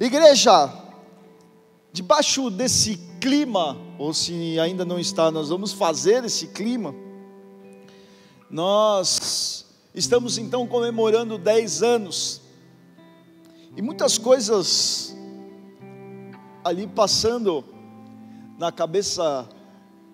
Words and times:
Igreja, 0.00 0.72
debaixo 1.92 2.50
desse 2.50 2.96
clima, 3.20 3.76
ou 3.98 4.14
se 4.14 4.56
ainda 4.60 4.84
não 4.84 4.96
está, 4.96 5.28
nós 5.28 5.48
vamos 5.48 5.72
fazer 5.72 6.24
esse 6.24 6.46
clima. 6.46 6.94
Nós 8.48 9.66
estamos 9.92 10.38
então 10.38 10.68
comemorando 10.68 11.36
10 11.36 11.82
anos. 11.82 12.40
E 13.76 13.82
muitas 13.82 14.16
coisas 14.18 15.16
ali 16.62 16.86
passando 16.86 17.64
na 18.56 18.70
cabeça 18.70 19.48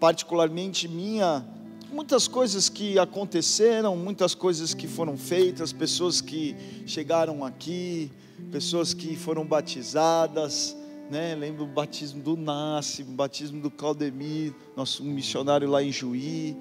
particularmente 0.00 0.88
minha, 0.88 1.46
muitas 1.94 2.26
coisas 2.26 2.68
que 2.68 2.98
aconteceram, 2.98 3.96
muitas 3.96 4.34
coisas 4.34 4.74
que 4.74 4.88
foram 4.88 5.16
feitas, 5.16 5.72
pessoas 5.72 6.20
que 6.20 6.56
chegaram 6.84 7.44
aqui, 7.44 8.10
pessoas 8.50 8.92
que 8.92 9.14
foram 9.14 9.46
batizadas, 9.46 10.76
né? 11.08 11.36
Lembro 11.36 11.62
o 11.64 11.68
batismo 11.68 12.20
do 12.20 12.36
Nasce, 12.36 13.02
o 13.02 13.06
batismo 13.06 13.60
do 13.60 13.70
Claudemir, 13.70 14.52
nosso 14.76 15.04
missionário 15.04 15.70
lá 15.70 15.84
em 15.84 15.92
Juí, 15.92 16.56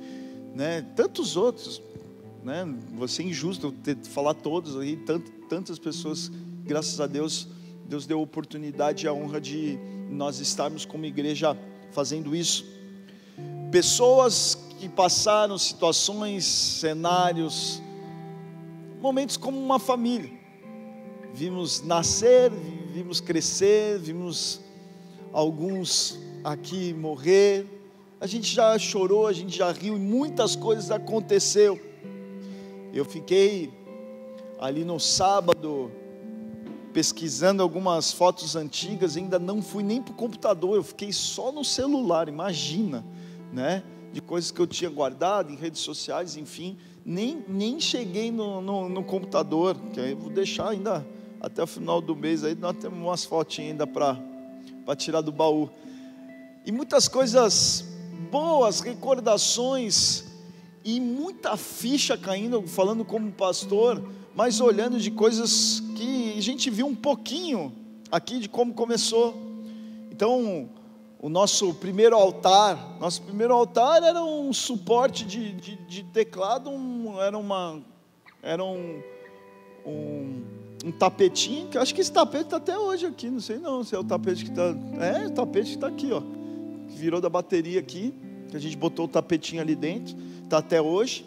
né? 0.53 0.83
Tantos 0.95 1.35
outros, 1.35 1.81
né? 2.43 2.63
Você 2.95 3.23
é 3.23 3.25
injusto 3.25 3.71
ter, 3.71 3.97
falar 4.03 4.35
todos 4.35 4.77
aí, 4.77 4.97
tant, 4.97 5.27
tantas 5.49 5.79
pessoas, 5.79 6.31
graças 6.63 7.01
a 7.01 7.07
Deus, 7.07 7.47
Deus 7.87 8.05
deu 8.05 8.19
a 8.19 8.21
oportunidade 8.21 9.05
e 9.05 9.07
a 9.07 9.13
honra 9.13 9.41
de 9.41 9.79
nós 10.11 10.39
estarmos 10.39 10.85
como 10.85 11.05
igreja 11.05 11.57
fazendo 11.91 12.35
isso. 12.35 12.63
Pessoas 13.71 14.55
que 14.83 14.89
passaram 14.89 15.57
situações, 15.57 16.43
cenários, 16.43 17.81
momentos 19.01 19.37
como 19.37 19.57
uma 19.57 19.79
família 19.79 20.29
vimos 21.33 21.81
nascer, 21.81 22.51
vimos 22.91 23.21
crescer, 23.21 23.97
vimos 23.97 24.59
alguns 25.31 26.19
aqui 26.43 26.93
morrer. 26.93 27.65
A 28.19 28.27
gente 28.27 28.53
já 28.53 28.77
chorou, 28.77 29.25
a 29.25 29.31
gente 29.31 29.57
já 29.57 29.71
riu, 29.71 29.97
muitas 29.97 30.53
coisas 30.53 30.91
aconteceu. 30.91 31.79
Eu 32.93 33.05
fiquei 33.05 33.71
ali 34.59 34.83
no 34.83 34.99
sábado 34.99 35.89
pesquisando 36.91 37.63
algumas 37.63 38.11
fotos 38.11 38.53
antigas, 38.57 39.15
ainda 39.15 39.39
não 39.39 39.61
fui 39.61 39.81
nem 39.81 40.01
para 40.01 40.11
o 40.11 40.15
computador, 40.15 40.75
eu 40.75 40.83
fiquei 40.83 41.13
só 41.13 41.53
no 41.53 41.63
celular, 41.63 42.27
imagina, 42.27 43.03
né? 43.49 43.81
De 44.13 44.21
coisas 44.21 44.51
que 44.51 44.61
eu 44.61 44.67
tinha 44.67 44.89
guardado 44.89 45.51
em 45.51 45.55
redes 45.55 45.81
sociais, 45.81 46.37
enfim, 46.37 46.77
nem, 47.05 47.43
nem 47.49 47.79
cheguei 47.79 48.31
no, 48.31 48.61
no, 48.61 48.87
no 48.87 49.03
computador, 49.03 49.75
que 49.93 49.99
aí 49.99 50.11
eu 50.11 50.17
vou 50.17 50.29
deixar 50.29 50.69
ainda 50.69 51.05
até 51.41 51.61
o 51.61 51.67
final 51.67 51.99
do 51.99 52.15
mês 52.15 52.45
aí 52.45 52.55
nós 52.55 52.77
temos 52.77 52.97
umas 52.97 53.25
fotinhas 53.25 53.71
ainda 53.71 53.85
para 53.85 54.95
tirar 54.95 55.19
do 55.19 55.31
baú. 55.31 55.69
E 56.65 56.71
muitas 56.71 57.09
coisas 57.09 57.83
boas, 58.31 58.79
recordações 58.79 60.23
e 60.85 61.01
muita 61.01 61.57
ficha 61.57 62.17
caindo, 62.17 62.65
falando 62.65 63.03
como 63.03 63.29
pastor, 63.31 64.01
mas 64.33 64.61
olhando 64.61 64.99
de 64.99 65.11
coisas 65.11 65.83
que 65.97 66.33
a 66.37 66.41
gente 66.41 66.69
viu 66.69 66.87
um 66.87 66.95
pouquinho 66.95 67.73
aqui 68.09 68.39
de 68.39 68.47
como 68.47 68.73
começou. 68.73 69.35
Então, 70.09 70.69
o 71.23 71.29
nosso 71.29 71.73
primeiro 71.75 72.17
altar, 72.17 72.97
nosso 72.99 73.21
primeiro 73.21 73.53
altar 73.53 74.03
era 74.03 74.21
um 74.21 74.51
suporte 74.51 75.23
de, 75.23 75.53
de, 75.53 75.77
de 75.77 76.03
teclado, 76.03 76.69
um, 76.69 77.17
era 77.21 77.37
uma, 77.37 77.81
era 78.41 78.61
um, 78.61 79.01
um 79.85 80.43
um 80.83 80.91
tapetinho, 80.91 81.69
que 81.69 81.77
acho 81.77 81.95
que 81.95 82.01
esse 82.01 82.11
tapete 82.11 82.43
está 82.43 82.57
até 82.57 82.77
hoje 82.77 83.05
aqui, 83.05 83.29
não 83.29 83.39
sei 83.39 83.57
não 83.57 83.85
se 83.85 83.95
é 83.95 83.97
o 83.97 84.03
tapete 84.03 84.43
que 84.43 84.49
está. 84.49 84.75
É, 84.99 85.27
o 85.27 85.31
tapete 85.31 85.69
que 85.69 85.75
está 85.75 85.87
aqui, 85.87 86.11
ó. 86.11 86.19
Que 86.89 86.97
virou 86.97 87.21
da 87.21 87.29
bateria 87.29 87.79
aqui, 87.79 88.13
que 88.49 88.57
a 88.57 88.59
gente 88.59 88.75
botou 88.75 89.05
o 89.05 89.07
tapetinho 89.07 89.61
ali 89.61 89.75
dentro, 89.75 90.13
está 90.43 90.57
até 90.57 90.81
hoje. 90.81 91.25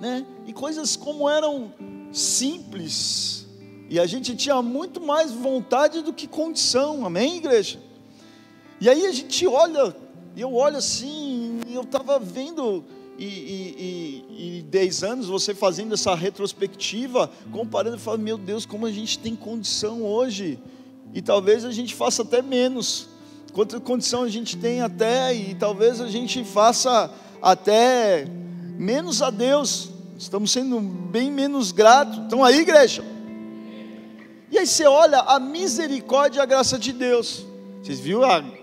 Né? 0.00 0.24
E 0.46 0.52
coisas 0.52 0.94
como 0.94 1.28
eram 1.28 1.72
simples, 2.12 3.44
e 3.90 3.98
a 3.98 4.06
gente 4.06 4.36
tinha 4.36 4.62
muito 4.62 5.00
mais 5.00 5.32
vontade 5.32 6.00
do 6.00 6.12
que 6.12 6.28
condição, 6.28 7.04
amém, 7.04 7.38
igreja? 7.38 7.87
E 8.80 8.88
aí 8.88 9.06
a 9.06 9.12
gente 9.12 9.46
olha, 9.46 9.94
e 10.36 10.40
eu 10.40 10.54
olho 10.54 10.76
assim, 10.76 11.60
e 11.66 11.74
eu 11.74 11.82
estava 11.82 12.18
vendo 12.18 12.84
e, 13.18 13.24
e, 14.30 14.58
e, 14.58 14.62
10 14.62 15.02
anos 15.02 15.26
você 15.26 15.52
fazendo 15.52 15.94
essa 15.94 16.14
retrospectiva, 16.14 17.28
comparando 17.50 17.96
e 17.96 18.00
falando, 18.00 18.22
meu 18.22 18.38
Deus, 18.38 18.64
como 18.64 18.86
a 18.86 18.92
gente 18.92 19.18
tem 19.18 19.34
condição 19.34 20.04
hoje. 20.04 20.58
E 21.12 21.20
talvez 21.20 21.64
a 21.64 21.72
gente 21.72 21.94
faça 21.94 22.22
até 22.22 22.40
menos. 22.40 23.08
Quanta 23.52 23.80
condição 23.80 24.22
a 24.22 24.28
gente 24.28 24.56
tem 24.56 24.80
até, 24.82 25.34
e 25.34 25.54
talvez 25.56 26.00
a 26.00 26.06
gente 26.06 26.44
faça 26.44 27.10
até 27.42 28.24
menos 28.78 29.20
a 29.20 29.30
Deus. 29.30 29.90
Estamos 30.16 30.52
sendo 30.52 30.78
bem 30.78 31.32
menos 31.32 31.72
gratos. 31.72 32.18
Estão 32.18 32.44
aí, 32.44 32.60
igreja? 32.60 33.04
E 34.52 34.58
aí 34.58 34.66
você 34.66 34.86
olha 34.86 35.18
a 35.18 35.40
misericórdia 35.40 36.38
e 36.38 36.42
a 36.42 36.46
graça 36.46 36.78
de 36.78 36.92
Deus. 36.92 37.44
Vocês 37.82 37.98
viram 37.98 38.22
a 38.22 38.57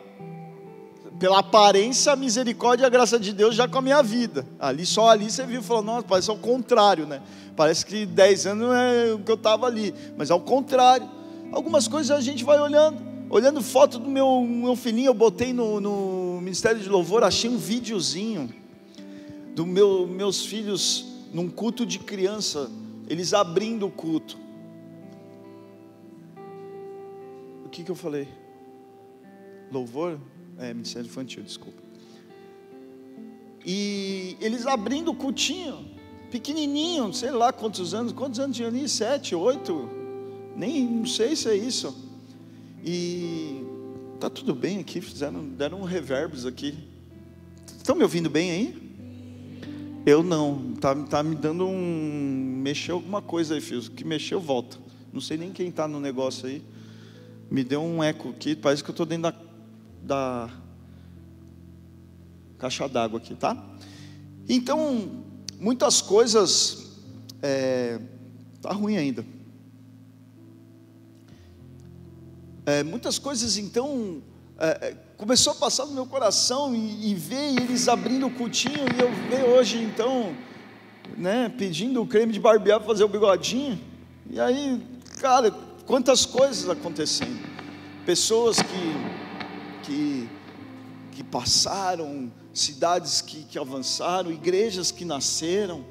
pela 1.20 1.40
aparência, 1.40 2.12
a 2.12 2.16
misericórdia 2.16 2.84
e 2.84 2.88
a 2.88 2.90
graça 2.90 3.20
de 3.20 3.32
Deus 3.32 3.56
já 3.56 3.68
com 3.68 3.78
a 3.78 3.82
minha 3.82 4.02
vida. 4.04 4.46
Ali, 4.60 4.86
só 4.86 5.10
ali 5.10 5.30
você 5.30 5.46
viu 5.46 5.62
e 5.62 5.64
falou, 5.64 5.84
nossa, 5.84 6.04
parece 6.04 6.30
ao 6.30 6.38
contrário, 6.38 7.06
né? 7.06 7.22
Parece 7.56 7.86
que 7.86 8.06
10 8.06 8.48
anos 8.48 8.68
não 8.68 8.74
é 8.74 9.14
o 9.14 9.20
que 9.20 9.32
eu 9.32 9.36
estava 9.36 9.66
ali, 9.66 9.94
mas 10.18 10.30
ao 10.30 10.42
contrário. 10.42 11.10
Algumas 11.52 11.88
coisas 11.88 12.12
a 12.12 12.20
gente 12.20 12.44
vai 12.44 12.60
olhando, 12.60 13.02
olhando 13.30 13.62
foto 13.62 13.98
do 13.98 14.10
meu, 14.10 14.42
meu 14.42 14.76
filhinho, 14.76 15.08
eu 15.08 15.14
botei 15.14 15.54
no, 15.54 15.80
no 15.80 16.42
Ministério 16.42 16.82
de 16.82 16.90
Louvor, 16.90 17.24
achei 17.24 17.50
um 17.50 17.58
videozinho 17.58 18.54
dos 19.56 19.66
meu, 19.66 20.06
meus 20.06 20.46
filhos 20.46 21.06
num 21.34 21.50
culto 21.50 21.86
de 21.86 22.00
criança, 22.00 22.70
eles 23.08 23.34
abrindo 23.34 23.86
o 23.86 23.92
culto. 23.92 24.38
O 27.64 27.70
que, 27.70 27.84
que 27.84 27.92
eu 27.92 27.96
falei? 27.96 28.28
Louvor? 29.72 30.20
É, 30.58 30.74
Ministério 30.74 31.08
Infantil, 31.08 31.44
desculpa. 31.44 31.82
E 33.66 34.38
eles 34.40 34.66
abrindo 34.68 35.12
o 35.12 35.16
cultinho, 35.16 35.86
pequenininho, 36.32 37.12
sei 37.14 37.32
lá 37.32 37.52
quantos 37.52 37.94
anos, 37.94 38.12
quantos 38.12 38.40
anos 38.40 38.56
tinha 38.56 38.68
ali? 38.68 38.88
Sete, 38.88 39.34
oito? 39.34 39.90
Nem 40.56 40.86
não 40.86 41.06
sei 41.06 41.36
se 41.36 41.50
é 41.50 41.56
isso. 41.56 41.96
E 42.84 43.64
tá 44.20 44.30
tudo 44.30 44.54
bem 44.54 44.80
aqui, 44.80 45.02
fizeram, 45.02 45.44
deram 45.46 45.82
um 45.82 45.84
reverbos 45.84 46.46
aqui. 46.46 46.78
Estão 47.78 47.96
me 47.96 48.04
ouvindo 48.04 48.30
bem 48.30 48.52
aí? 48.52 48.86
Eu 50.06 50.22
não, 50.22 50.74
tá, 50.80 50.96
tá 50.96 51.24
me 51.24 51.36
dando 51.36 51.66
um. 51.66 52.62
Mexeu 52.62 52.96
alguma 52.96 53.24
coisa 53.24 53.56
aí, 53.56 53.62
filho. 53.62 53.82
Que 53.90 54.04
mexeu, 54.04 54.40
volta. 54.40 54.78
Não 55.12 55.20
sei 55.20 55.36
nem 55.36 55.52
quem 55.52 55.70
está 55.70 55.88
no 55.88 56.00
negócio 56.00 56.48
aí. 56.48 56.62
Me 57.50 57.64
deu 57.64 57.82
um 57.82 58.04
eco 58.04 58.30
aqui, 58.30 58.56
parece 58.56 58.84
que 58.84 58.90
eu 58.90 58.94
estou 58.94 59.06
dentro 59.06 59.24
da 59.24 59.32
da 60.06 60.50
caixa 62.60 62.88
d'água 62.88 63.18
aqui, 63.20 63.34
tá? 63.36 63.58
Então, 64.48 65.24
muitas 65.60 66.02
coisas. 66.02 66.86
É, 67.42 68.00
tá 68.62 68.72
ruim 68.72 68.98
ainda. 68.98 69.26
É, 72.66 72.84
muitas 72.84 73.20
coisas, 73.20 73.58
então, 73.58 74.22
é, 74.58 74.68
é, 74.68 74.98
começou 75.18 75.54
a 75.54 75.56
passar 75.56 75.86
no 75.86 75.92
meu 75.92 76.06
coração 76.06 76.76
e, 76.76 77.12
e 77.12 77.14
ver 77.14 77.62
eles 77.62 77.88
abrindo 77.88 78.26
o 78.26 78.32
cultinho 78.32 78.86
e 78.96 79.00
eu 79.00 79.12
ver 79.30 79.46
hoje, 79.48 79.84
então, 79.84 80.36
né, 81.16 81.54
pedindo 81.56 82.02
o 82.02 82.08
creme 82.08 82.34
de 82.34 82.40
barbear 82.40 82.80
para 82.80 82.88
fazer 82.88 83.04
o 83.04 83.08
bigodinho. 83.08 83.80
E 84.28 84.40
aí, 84.40 84.82
cara, 85.20 85.52
quantas 85.86 86.26
coisas 86.26 86.68
acontecendo. 86.68 87.40
Pessoas 88.04 88.58
que 88.58 89.25
que, 89.86 90.30
que 91.12 91.24
passaram, 91.24 92.32
cidades 92.54 93.22
que, 93.22 93.44
que 93.44 93.60
avançaram, 93.60 94.32
igrejas 94.32 94.92
que 94.92 95.06
nasceram, 95.06 95.86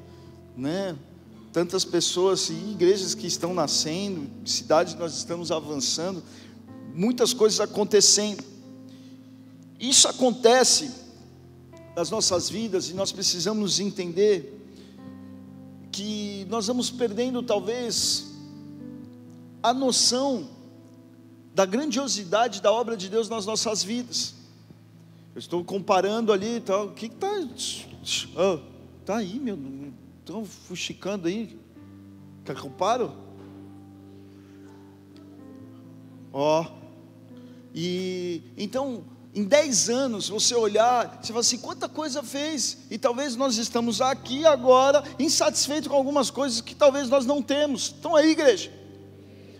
né? 0.57 0.97
tantas 1.51 1.85
pessoas 1.85 2.49
e 2.49 2.53
igrejas 2.53 3.15
que 3.15 3.25
estão 3.25 3.53
nascendo, 3.53 4.29
cidades 4.45 4.93
que 4.93 4.99
nós 4.99 5.15
estamos 5.15 5.51
avançando, 5.51 6.21
muitas 6.93 7.33
coisas 7.33 7.61
acontecendo. 7.61 8.43
Isso 9.79 10.07
acontece 10.07 10.91
nas 11.95 12.09
nossas 12.09 12.49
vidas 12.49 12.89
e 12.89 12.93
nós 12.93 13.13
precisamos 13.13 13.79
entender 13.79 14.51
que 15.91 16.45
nós 16.49 16.67
vamos 16.67 16.91
perdendo 16.91 17.41
talvez 17.41 18.25
a 19.63 19.73
noção 19.73 20.54
da 21.55 21.65
grandiosidade 21.65 22.61
da 22.61 22.69
obra 22.69 22.97
de 22.97 23.09
Deus 23.09 23.29
nas 23.29 23.45
nossas 23.45 23.81
vidas. 23.81 24.35
Eu 25.33 25.39
estou 25.39 25.63
comparando 25.63 26.33
ali, 26.33 26.59
tá, 26.59 26.83
o 26.83 26.91
que 26.91 27.05
está. 27.05 27.31
Oh, 28.35 28.59
tá 29.05 29.17
aí, 29.17 29.39
meu. 29.39 29.57
Estão 30.19 30.43
fuxicando 30.43 31.29
aí. 31.29 31.57
Quer 32.43 32.55
que 32.55 32.65
eu 32.65 32.69
paro? 32.69 33.15
Ó. 36.33 36.61
Oh. 36.61 36.85
E 37.73 38.41
então, 38.57 39.05
em 39.33 39.45
10 39.45 39.89
anos, 39.89 40.27
você 40.27 40.55
olhar, 40.55 41.19
você 41.21 41.27
fala 41.27 41.39
assim, 41.39 41.57
quanta 41.57 41.87
coisa 41.87 42.21
fez? 42.21 42.79
E 42.91 42.97
talvez 42.97 43.37
nós 43.37 43.57
estamos 43.57 44.01
aqui 44.01 44.45
agora, 44.45 45.03
insatisfeitos 45.17 45.87
com 45.87 45.95
algumas 45.95 46.29
coisas 46.29 46.59
que 46.59 46.75
talvez 46.75 47.07
nós 47.07 47.25
não 47.25 47.41
temos. 47.41 47.95
Então 47.97 48.13
aí, 48.13 48.31
igreja. 48.31 48.84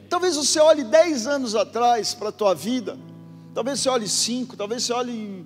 Talvez 0.09 0.35
você 0.35 0.59
olhe 0.59 0.83
10 0.83 1.27
anos 1.27 1.55
atrás 1.55 2.13
para 2.13 2.29
a 2.29 2.31
tua 2.31 2.53
vida, 2.53 2.97
talvez 3.53 3.79
você 3.79 3.89
olhe 3.89 4.07
5, 4.07 4.55
talvez 4.55 4.83
você 4.83 4.93
olhe 4.93 5.45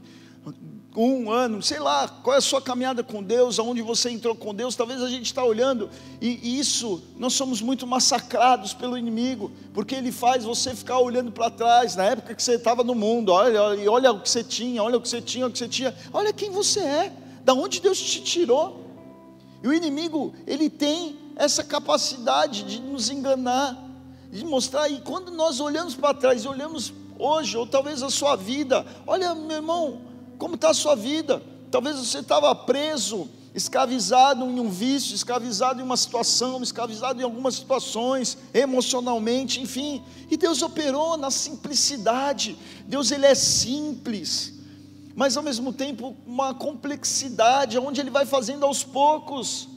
um 0.96 1.32
ano, 1.32 1.62
sei 1.62 1.80
lá, 1.80 2.08
qual 2.08 2.34
é 2.34 2.40
a 2.40 2.42
sua 2.42 2.62
caminhada 2.62 3.04
com 3.04 3.22
Deus, 3.22 3.60
aonde 3.60 3.82
você 3.82 4.10
entrou 4.10 4.36
com 4.36 4.54
Deus, 4.54 4.76
talvez 4.76 5.02
a 5.02 5.10
gente 5.10 5.28
está 5.28 5.44
olhando, 5.44 5.90
e 6.20 6.60
isso, 6.60 7.02
nós 7.16 7.34
somos 7.34 7.62
muito 7.62 7.86
massacrados 7.86 8.74
pelo 8.74 8.98
inimigo, 8.98 9.52
porque 9.74 9.96
ele 9.96 10.12
faz 10.12 10.44
você 10.44 10.76
ficar 10.76 11.00
olhando 11.00 11.32
para 11.32 11.50
trás, 11.50 11.96
na 11.96 12.06
época 12.06 12.34
que 12.34 12.42
você 12.42 12.56
estava 12.56 12.84
no 12.84 12.96
mundo, 12.96 13.32
olha, 13.32 13.62
olha, 13.62 13.92
olha 13.92 14.12
o 14.12 14.20
que 14.20 14.30
você 14.30 14.44
tinha, 14.44 14.84
olha 14.84 14.98
o 14.98 15.02
que 15.02 15.08
você 15.08 15.22
tinha, 15.22 15.48
o 15.48 15.52
que 15.52 15.60
você 15.60 15.68
tinha, 15.68 15.96
olha 16.12 16.34
quem 16.34 16.50
você 16.50 16.80
é, 16.80 17.14
da 17.46 17.54
onde 17.54 17.80
Deus 17.80 18.00
te 18.00 18.22
tirou, 18.22 18.84
e 19.64 19.68
o 19.68 19.74
inimigo, 19.74 20.34
ele 20.48 20.70
tem 20.70 21.18
essa 21.36 21.64
capacidade 21.64 22.64
de 22.64 22.82
nos 22.82 23.10
enganar, 23.10 23.78
de 24.32 24.46
mostrar, 24.46 24.90
e 24.90 25.02
quando 25.02 25.32
nós 25.32 25.60
olhamos 25.60 25.96
para 25.96 26.14
trás, 26.14 26.46
olhamos 26.46 26.94
hoje, 27.18 27.58
ou 27.58 27.66
talvez 27.66 28.04
a 28.04 28.10
sua 28.10 28.36
vida, 28.36 28.86
olha 29.06 29.34
meu 29.36 29.58
irmão, 29.58 30.02
como 30.38 30.56
está 30.56 30.70
a 30.70 30.74
sua 30.74 30.96
vida? 30.96 31.42
Talvez 31.72 31.98
você 31.98 32.20
estava 32.20 32.54
preso, 32.56 33.28
escravizado 33.54 34.46
em 34.46 34.60
um 34.60 34.70
vício, 34.70 35.14
escravizado 35.14 35.82
em 35.82 35.84
uma 35.84 35.98
situação, 35.98 36.62
escravizado 36.64 37.20
em 37.20 37.24
algumas 37.24 37.56
situações, 37.56 38.38
emocionalmente, 38.54 39.60
enfim. 39.60 40.04
E 40.30 40.38
Deus 40.38 40.62
operou 40.62 41.18
na 41.18 41.30
simplicidade. 41.30 42.58
Deus 42.86 43.12
ele 43.12 43.26
é 43.26 43.36
simples, 43.36 44.54
mas 45.16 45.36
ao 45.36 45.44
mesmo 45.44 45.74
tempo 45.74 46.16
uma 46.26 46.54
complexidade, 46.54 47.78
onde 47.78 48.00
ele 48.00 48.10
vai 48.10 48.26
fazendo 48.26 48.66
aos 48.66 48.84
poucos. 48.84 49.68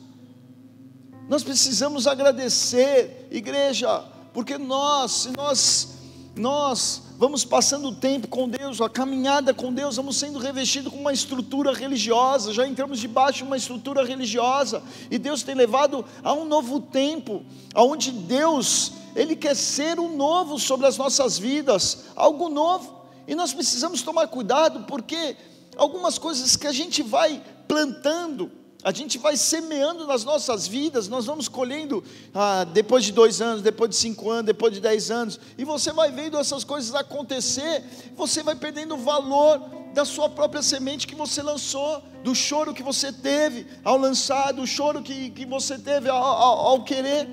Nós 1.28 1.42
precisamos 1.42 2.06
agradecer, 2.06 3.28
igreja, 3.30 4.04
porque 4.32 4.58
nós, 4.58 5.12
se 5.12 5.30
nós 5.36 5.92
nós 6.34 7.02
vamos 7.18 7.44
passando 7.44 7.88
o 7.88 7.94
tempo 7.94 8.26
com 8.26 8.48
Deus, 8.48 8.80
a 8.80 8.88
caminhada 8.88 9.52
com 9.52 9.72
Deus, 9.72 9.96
vamos 9.96 10.16
sendo 10.16 10.38
revestidos 10.38 10.90
com 10.90 10.98
uma 10.98 11.12
estrutura 11.12 11.74
religiosa, 11.74 12.54
já 12.54 12.66
entramos 12.66 12.98
debaixo 12.98 13.38
de 13.38 13.44
uma 13.44 13.56
estrutura 13.56 14.04
religiosa, 14.04 14.82
e 15.10 15.18
Deus 15.18 15.42
tem 15.42 15.54
levado 15.54 16.04
a 16.24 16.32
um 16.32 16.46
novo 16.46 16.80
tempo, 16.80 17.44
aonde 17.74 18.10
Deus, 18.10 18.92
Ele 19.14 19.36
quer 19.36 19.54
ser 19.54 20.00
um 20.00 20.16
novo 20.16 20.58
sobre 20.58 20.86
as 20.86 20.96
nossas 20.96 21.38
vidas, 21.38 22.04
algo 22.16 22.48
novo, 22.48 23.02
e 23.28 23.34
nós 23.34 23.52
precisamos 23.52 24.00
tomar 24.00 24.26
cuidado, 24.28 24.84
porque 24.86 25.36
algumas 25.76 26.16
coisas 26.16 26.56
que 26.56 26.66
a 26.66 26.72
gente 26.72 27.02
vai 27.02 27.42
plantando, 27.68 28.50
a 28.84 28.92
gente 28.92 29.16
vai 29.16 29.36
semeando 29.36 30.06
nas 30.06 30.24
nossas 30.24 30.66
vidas, 30.66 31.06
nós 31.06 31.26
vamos 31.26 31.48
colhendo 31.48 32.02
ah, 32.34 32.64
depois 32.64 33.04
de 33.04 33.12
dois 33.12 33.40
anos, 33.40 33.62
depois 33.62 33.90
de 33.90 33.96
cinco 33.96 34.28
anos, 34.30 34.46
depois 34.46 34.72
de 34.74 34.80
dez 34.80 35.10
anos, 35.10 35.38
e 35.56 35.64
você 35.64 35.92
vai 35.92 36.10
vendo 36.10 36.36
essas 36.36 36.64
coisas 36.64 36.92
acontecer, 36.94 37.84
você 38.16 38.42
vai 38.42 38.56
perdendo 38.56 38.94
o 38.94 38.98
valor 38.98 39.60
da 39.94 40.04
sua 40.04 40.28
própria 40.28 40.62
semente 40.62 41.06
que 41.06 41.14
você 41.14 41.42
lançou, 41.42 42.02
do 42.24 42.34
choro 42.34 42.74
que 42.74 42.82
você 42.82 43.12
teve 43.12 43.66
ao 43.84 43.96
lançar, 43.96 44.52
do 44.52 44.66
choro 44.66 45.00
que, 45.02 45.30
que 45.30 45.46
você 45.46 45.78
teve 45.78 46.08
ao, 46.08 46.22
ao, 46.22 46.58
ao 46.66 46.84
querer. 46.84 47.28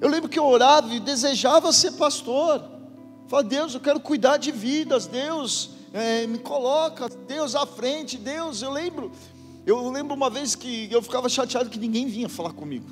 Eu 0.00 0.08
lembro 0.10 0.28
que 0.28 0.38
eu 0.38 0.44
orava 0.44 0.92
e 0.92 1.00
desejava 1.00 1.72
ser 1.72 1.92
pastor. 1.92 2.62
Falei, 3.28 3.46
Deus, 3.46 3.72
eu 3.72 3.80
quero 3.80 4.00
cuidar 4.00 4.36
de 4.36 4.52
vidas, 4.52 5.06
Deus, 5.06 5.70
é, 5.94 6.26
me 6.26 6.38
coloca, 6.38 7.08
Deus 7.26 7.54
à 7.54 7.64
frente, 7.64 8.18
Deus, 8.18 8.60
eu 8.60 8.70
lembro 8.70 9.10
eu 9.66 9.90
lembro 9.90 10.14
uma 10.14 10.28
vez 10.28 10.54
que 10.54 10.88
eu 10.90 11.00
ficava 11.00 11.28
chateado 11.28 11.70
que 11.70 11.78
ninguém 11.78 12.06
vinha 12.06 12.28
falar 12.28 12.52
comigo. 12.52 12.86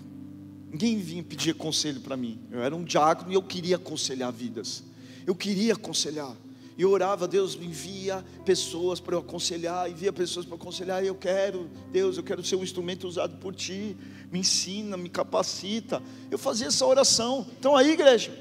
Ninguém 0.71 0.99
vinha 0.99 1.23
pedir 1.23 1.55
conselho 1.55 2.01
para 2.01 2.17
mim. 2.17 2.41
Eu 2.51 2.63
era 2.63 2.75
um 2.75 2.83
diácono 2.83 3.31
e 3.31 3.35
eu 3.35 3.43
queria 3.43 3.77
aconselhar 3.77 4.33
vidas. 4.33 4.83
Eu 5.27 5.35
queria 5.35 5.75
aconselhar. 5.75 6.35
E 6.79 6.85
orava, 6.87 7.29
Deus 7.29 7.55
me 7.55 7.67
envia 7.67 8.25
pessoas 8.47 8.99
para 8.99 9.15
eu 9.15 9.19
aconselhar, 9.19 9.91
envia 9.91 10.11
pessoas 10.13 10.47
para 10.47 10.57
aconselhar. 10.57 11.05
Eu 11.05 11.15
quero, 11.15 11.69
Deus, 11.91 12.17
eu 12.17 12.23
quero 12.23 12.43
ser 12.43 12.57
um 12.57 12.63
instrumento 12.63 13.07
usado 13.07 13.37
por 13.37 13.55
Ti. 13.55 13.95
Me 14.31 14.39
ensina, 14.39 14.97
me 14.97 15.11
capacita. 15.11 16.03
Eu 16.31 16.39
fazia 16.39 16.69
essa 16.69 16.87
oração. 16.87 17.47
Então 17.59 17.77
aí, 17.77 17.91
igreja. 17.91 18.33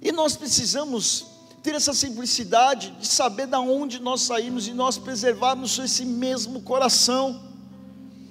E 0.00 0.12
nós 0.12 0.36
precisamos 0.36 1.26
ter 1.66 1.74
essa 1.74 1.92
simplicidade 1.92 2.92
de 2.92 3.08
saber 3.08 3.48
da 3.48 3.58
onde 3.58 4.00
nós 4.00 4.20
saímos 4.20 4.68
e 4.68 4.72
nós 4.72 4.98
preservarmos 4.98 5.76
esse 5.80 6.04
mesmo 6.04 6.62
coração. 6.62 7.42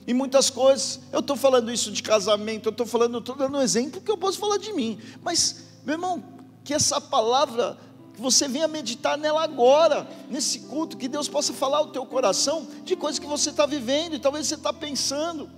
E 0.08 0.14
muitas 0.14 0.50
coisas, 0.50 1.02
eu 1.12 1.20
estou 1.20 1.36
falando 1.36 1.70
isso 1.70 1.92
de 1.92 2.02
casamento, 2.02 2.70
eu 2.70 2.72
estou 2.72 2.86
falando, 2.86 3.18
estou 3.18 3.36
dando 3.36 3.58
um 3.58 3.62
exemplo 3.62 4.00
que 4.00 4.10
eu 4.10 4.18
posso 4.18 4.40
falar 4.40 4.58
de 4.58 4.72
mim, 4.72 4.98
mas, 5.22 5.66
meu 5.84 5.96
irmão, 5.96 6.24
que 6.64 6.74
essa 6.74 7.02
palavra, 7.02 7.78
que 8.14 8.22
você 8.22 8.48
venha 8.48 8.70
meditar 8.70 9.18
nela 9.18 9.44
agora, 9.44 10.08
nesse 10.30 10.60
culto, 10.60 10.96
que 10.96 11.10
Deus 11.10 11.28
possa 11.28 11.52
falar 11.52 11.80
ao 11.80 11.88
teu 11.88 12.06
coração 12.06 12.66
de 12.86 12.96
coisas 12.96 13.20
que 13.20 13.28
você 13.28 13.50
está 13.50 13.66
vivendo 13.66 14.16
e 14.16 14.20
talvez 14.20 14.48
você 14.48 14.56
está 14.56 14.72
pensando. 14.72 15.50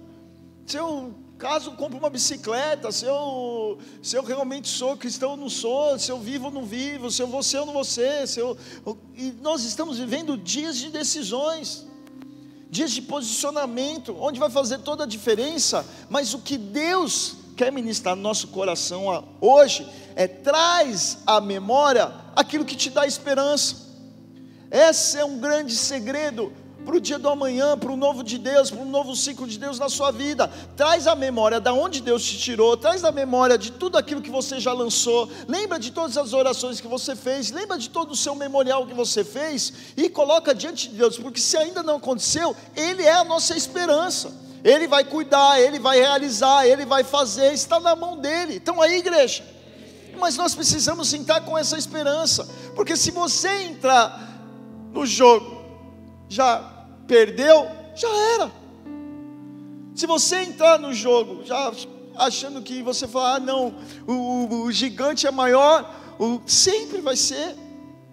Se 0.65 0.77
eu 0.77 1.13
Caso 1.37 1.73
compre 1.73 1.99
uma 1.99 2.09
bicicleta, 2.09 2.91
se 2.91 3.05
eu, 3.05 3.77
se 4.01 4.15
eu 4.15 4.23
realmente 4.23 4.67
sou 4.67 4.97
cristão 4.97 5.31
ou 5.31 5.37
não 5.37 5.49
sou, 5.49 5.99
se 5.99 6.11
eu 6.11 6.19
vivo 6.19 6.45
ou 6.45 6.51
não 6.51 6.65
vivo, 6.65 7.11
se 7.11 7.21
eu 7.21 7.27
vou 7.27 7.43
ser 7.43 7.59
ou 7.59 7.67
não 7.67 7.73
vou 7.73 7.83
ser, 7.83 8.27
se 8.27 8.39
eu, 8.39 8.57
e 9.15 9.31
nós 9.39 9.63
estamos 9.63 9.99
vivendo 9.99 10.35
dias 10.35 10.77
de 10.77 10.89
decisões, 10.89 11.85
dias 12.71 12.91
de 12.91 13.03
posicionamento, 13.03 14.17
onde 14.19 14.39
vai 14.39 14.49
fazer 14.49 14.79
toda 14.79 15.03
a 15.03 15.07
diferença, 15.07 15.85
mas 16.09 16.33
o 16.33 16.39
que 16.39 16.57
Deus 16.57 17.35
quer 17.55 17.71
ministrar 17.71 18.15
no 18.15 18.21
nosso 18.23 18.47
coração 18.47 19.23
hoje 19.39 19.87
é 20.15 20.27
traz 20.27 21.19
à 21.25 21.39
memória 21.39 22.11
aquilo 22.35 22.65
que 22.65 22.75
te 22.75 22.89
dá 22.89 23.05
esperança. 23.05 23.87
Esse 24.71 25.19
é 25.19 25.23
um 25.23 25.37
grande 25.37 25.75
segredo 25.75 26.51
para 26.87 26.95
o 26.95 27.01
dia 27.01 27.19
do 27.19 27.27
amanhã, 27.27 27.77
para 27.77 27.91
o 27.91 27.97
novo 27.97 28.23
de 28.23 28.37
Deus, 28.37 28.71
para 28.71 28.79
um 28.79 28.89
novo 28.89 29.13
ciclo 29.13 29.45
de 29.45 29.59
Deus 29.59 29.77
na 29.77 29.89
sua 29.89 30.09
vida. 30.09 30.49
Traz 30.77 31.05
a 31.05 31.15
memória 31.15 31.59
da 31.59 31.73
onde 31.73 32.01
Deus 32.01 32.23
te 32.23 32.37
tirou, 32.37 32.77
traz 32.77 33.03
a 33.03 33.11
memória 33.11 33.57
de 33.57 33.73
tudo 33.73 33.97
aquilo 33.97 34.21
que 34.21 34.31
você 34.31 34.57
já 34.57 34.71
lançou. 34.71 35.29
Lembra 35.49 35.77
de 35.77 35.91
todas 35.91 36.15
as 36.15 36.31
orações 36.31 36.79
que 36.79 36.87
você 36.87 37.13
fez, 37.13 37.51
lembra 37.51 37.77
de 37.77 37.89
todo 37.89 38.11
o 38.11 38.15
seu 38.15 38.33
memorial 38.35 38.87
que 38.87 38.94
você 38.94 39.21
fez 39.21 39.73
e 39.97 40.07
coloca 40.07 40.56
diante 40.56 40.87
de 40.87 40.95
Deus, 40.95 41.17
porque 41.17 41.41
se 41.41 41.57
ainda 41.57 41.83
não 41.83 41.97
aconteceu, 41.97 42.56
Ele 42.73 43.03
é 43.03 43.15
a 43.15 43.25
nossa 43.25 43.53
esperança. 43.53 44.33
Ele 44.63 44.87
vai 44.87 45.03
cuidar, 45.03 45.59
Ele 45.59 45.79
vai 45.79 45.99
realizar, 45.99 46.65
Ele 46.65 46.85
vai 46.85 47.03
fazer, 47.03 47.51
está 47.51 47.81
na 47.81 47.97
mão 47.97 48.17
dele. 48.17 48.56
Então 48.56 48.81
aí, 48.81 48.99
igreja. 48.99 49.44
Mas 50.17 50.37
nós 50.37 50.56
precisamos 50.56 51.13
entrar 51.13 51.41
com 51.41 51.57
essa 51.57 51.77
esperança, 51.77 52.47
porque 52.73 52.95
se 52.95 53.11
você 53.11 53.63
entrar 53.63 54.39
no 54.94 55.06
jogo 55.06 55.57
já 56.29 56.76
perdeu, 57.07 57.68
já 57.95 58.09
era. 58.33 58.52
Se 59.95 60.06
você 60.06 60.44
entrar 60.44 60.78
no 60.78 60.94
jogo 60.94 61.44
já 61.44 61.71
achando 62.16 62.61
que 62.61 62.83
você 62.83 63.07
fala, 63.07 63.35
ah, 63.35 63.40
não, 63.40 63.76
o, 64.06 64.64
o 64.64 64.71
gigante 64.71 65.26
é 65.26 65.31
maior, 65.31 66.16
o, 66.19 66.42
sempre 66.45 67.02
vai 67.02 67.16
ser. 67.16 67.56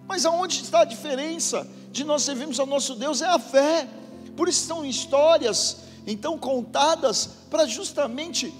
Mas 0.07 0.25
aonde 0.25 0.61
está 0.61 0.81
a 0.81 0.85
diferença 0.85 1.67
de 1.91 2.03
nós 2.03 2.23
servirmos 2.23 2.59
ao 2.59 2.65
nosso 2.65 2.95
Deus 2.95 3.21
é 3.21 3.27
a 3.27 3.39
fé. 3.39 3.87
Por 4.35 4.47
isso 4.47 4.65
são 4.65 4.85
histórias 4.85 5.77
então 6.07 6.37
contadas 6.37 7.29
para 7.49 7.65
justamente 7.65 8.53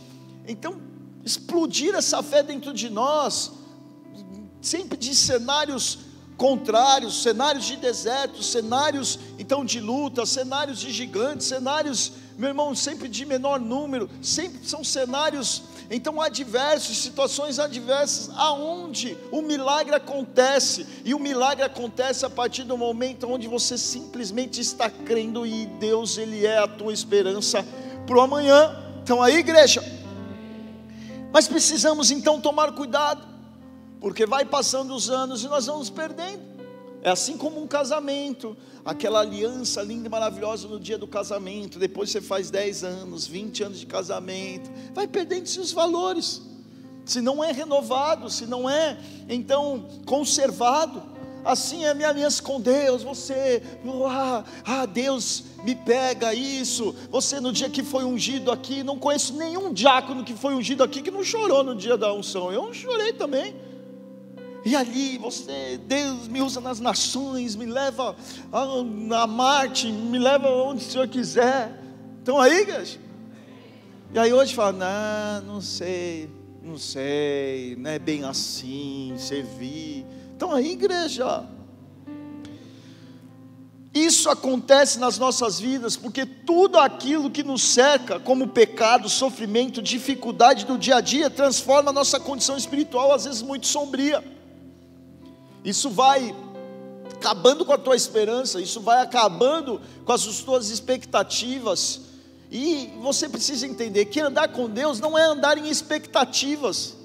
então 0.48 0.82
explodir 1.24 1.96
essa 1.96 2.22
fé 2.22 2.44
dentro 2.44 2.74
de 2.74 2.90
nós, 2.90 3.52
sempre 4.62 4.98
de 4.98 5.16
cenários 5.16 6.05
contrários, 6.38 7.22
cenários 7.22 7.66
de 7.66 7.78
deserto, 7.78 8.44
cenários 8.44 9.20
então 9.40 9.64
de 9.64 9.80
luta, 9.80 10.26
cenários 10.26 10.80
de 10.80 10.92
gigantes, 10.92 11.48
cenários, 11.48 12.12
meu 12.38 12.50
irmão, 12.50 12.76
sempre 12.76 13.08
de 13.08 13.26
menor 13.26 13.60
número, 13.60 14.10
sempre 14.22 14.68
são 14.68 14.84
cenários 14.84 15.64
então 15.90 16.20
adversos, 16.20 16.98
situações 16.98 17.60
adversas, 17.60 18.32
aonde 18.36 19.18
o 19.32 19.42
milagre 19.42 19.96
acontece, 19.96 20.86
e 21.06 21.14
o 21.14 21.20
milagre 21.20 21.64
acontece 21.64 22.26
a 22.26 22.30
partir 22.30 22.64
do 22.64 22.78
momento 22.78 23.30
onde 23.30 23.48
você 23.48 23.78
simplesmente 23.78 24.60
está 24.60 24.90
crendo 24.90 25.46
e 25.46 25.66
Deus 25.66 26.18
ele 26.18 26.46
é 26.46 26.58
a 26.58 26.68
tua 26.68 26.92
esperança 26.92 27.64
para 28.08 28.18
o 28.18 28.22
amanhã. 28.22 28.84
Então 29.04 29.22
aí, 29.22 29.36
igreja, 29.36 29.84
mas 31.32 31.48
precisamos 31.48 32.10
então 32.10 32.42
tomar 32.42 32.72
cuidado 32.72 33.35
porque 34.06 34.24
vai 34.24 34.46
passando 34.46 34.94
os 34.94 35.10
anos 35.10 35.44
e 35.44 35.48
nós 35.48 35.66
vamos 35.66 35.90
perdendo. 35.90 36.40
É 37.02 37.10
assim 37.10 37.36
como 37.36 37.60
um 37.60 37.66
casamento, 37.66 38.56
aquela 38.86 39.22
aliança 39.22 39.82
linda 39.82 40.06
e 40.06 40.12
maravilhosa 40.12 40.68
no 40.68 40.80
dia 40.80 40.96
do 40.96 41.08
casamento, 41.08 41.80
depois 41.80 42.12
você 42.12 42.22
faz 42.22 42.52
10 42.52 42.84
anos, 42.84 43.26
20 43.26 43.64
anos 43.64 43.80
de 43.80 43.88
casamento, 43.88 44.70
vai 44.94 45.08
perdendo 45.08 45.48
seus 45.48 45.72
valores. 45.72 46.40
se 47.04 47.20
não 47.20 47.44
é 47.44 47.52
renovado, 47.52 48.30
se 48.30 48.46
não 48.46 48.70
é 48.70 48.96
então 49.28 49.88
conservado. 50.06 51.02
Assim 51.44 51.84
é 51.84 51.90
a 51.90 51.96
minha 51.96 52.10
aliança 52.10 52.44
com 52.44 52.62
Deus. 52.62 53.02
Você, 53.02 53.64
ah, 54.08 54.44
ah, 54.64 54.86
Deus 54.86 55.46
me 55.64 55.74
pega 55.74 56.32
isso. 56.32 56.94
Você 57.10 57.40
no 57.40 57.52
dia 57.52 57.72
que 57.72 57.82
foi 57.82 58.04
ungido 58.04 58.52
aqui, 58.52 58.84
não 58.84 59.00
conheço 59.00 59.34
nenhum 59.34 59.74
diácono 59.74 60.24
que 60.24 60.36
foi 60.36 60.54
ungido 60.54 60.84
aqui 60.84 61.02
que 61.02 61.10
não 61.10 61.24
chorou 61.24 61.64
no 61.64 61.74
dia 61.74 61.98
da 61.98 62.14
unção. 62.14 62.52
Eu 62.52 62.72
chorei 62.72 63.12
também. 63.12 63.66
E 64.66 64.76
ali 64.76 65.20
você, 65.20 65.80
Deus 65.86 66.28
me 66.28 66.42
usa 66.42 66.60
nas 66.60 66.80
nações, 66.80 67.56
me 67.56 67.68
leva 67.68 68.16
a, 68.52 69.22
a 69.22 69.28
Marte, 69.28 69.92
me 69.92 70.18
leva 70.18 70.50
onde 70.50 70.84
o 70.84 70.90
Senhor 70.90 71.08
quiser. 71.08 71.80
Então 72.24 72.42
aí, 72.42 72.62
igreja. 72.62 72.98
E 74.12 74.18
aí 74.18 74.34
hoje 74.34 74.56
fala, 74.56 74.72
não, 75.44 75.54
não 75.54 75.62
sei, 75.62 76.28
não 76.64 76.80
sei, 76.80 77.76
não 77.78 77.92
é 77.92 78.00
bem 78.00 78.24
assim, 78.24 79.14
servir. 79.20 80.04
Então 80.36 80.52
aí, 80.52 80.72
igreja. 80.72 81.44
Isso 83.94 84.32
acontece 84.32 84.98
nas 84.98 85.20
nossas 85.20 85.60
vidas 85.60 85.96
porque 85.96 86.26
tudo 86.26 86.80
aquilo 86.80 87.30
que 87.30 87.44
nos 87.44 87.62
cerca, 87.62 88.20
como 88.20 88.48
pecado, 88.48 89.10
sofrimento, 89.10 89.80
dificuldade 89.80 90.66
do 90.66 90.76
dia 90.76 90.96
a 90.96 91.02
dia, 91.02 91.30
transforma 91.30 91.92
a 91.92 91.94
nossa 91.94 92.20
condição 92.20 92.58
espiritual, 92.58 93.14
às 93.14 93.26
vezes 93.26 93.44
muito 93.44 93.68
sombria. 93.68 94.34
Isso 95.66 95.90
vai 95.90 96.34
acabando 97.12 97.66
com 97.66 97.74
a 97.74 97.78
tua 97.78 97.96
esperança, 97.96 98.62
isso 98.62 98.80
vai 98.80 99.02
acabando 99.02 99.82
com 100.06 100.12
as 100.12 100.24
tuas 100.24 100.70
expectativas. 100.70 102.02
E 102.52 102.92
você 103.02 103.28
precisa 103.28 103.66
entender 103.66 104.06
que 104.06 104.20
andar 104.20 104.50
com 104.50 104.70
Deus 104.70 105.00
não 105.00 105.18
é 105.18 105.24
andar 105.24 105.58
em 105.58 105.68
expectativas, 105.68 106.96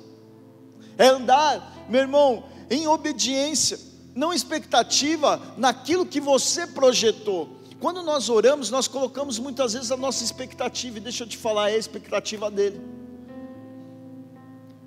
é 0.98 1.06
andar, 1.06 1.86
meu 1.88 2.02
irmão, 2.02 2.44
em 2.68 2.86
obediência, 2.86 3.80
não 4.14 4.32
expectativa 4.32 5.40
naquilo 5.56 6.04
que 6.04 6.20
você 6.20 6.66
projetou. 6.66 7.48
Quando 7.80 8.02
nós 8.02 8.28
oramos, 8.28 8.68
nós 8.70 8.86
colocamos 8.86 9.38
muitas 9.38 9.72
vezes 9.72 9.90
a 9.90 9.96
nossa 9.96 10.22
expectativa, 10.22 10.98
e 10.98 11.00
deixa 11.00 11.24
eu 11.24 11.28
te 11.28 11.38
falar, 11.38 11.70
é 11.70 11.76
a 11.76 11.78
expectativa 11.78 12.50
dele. 12.50 12.78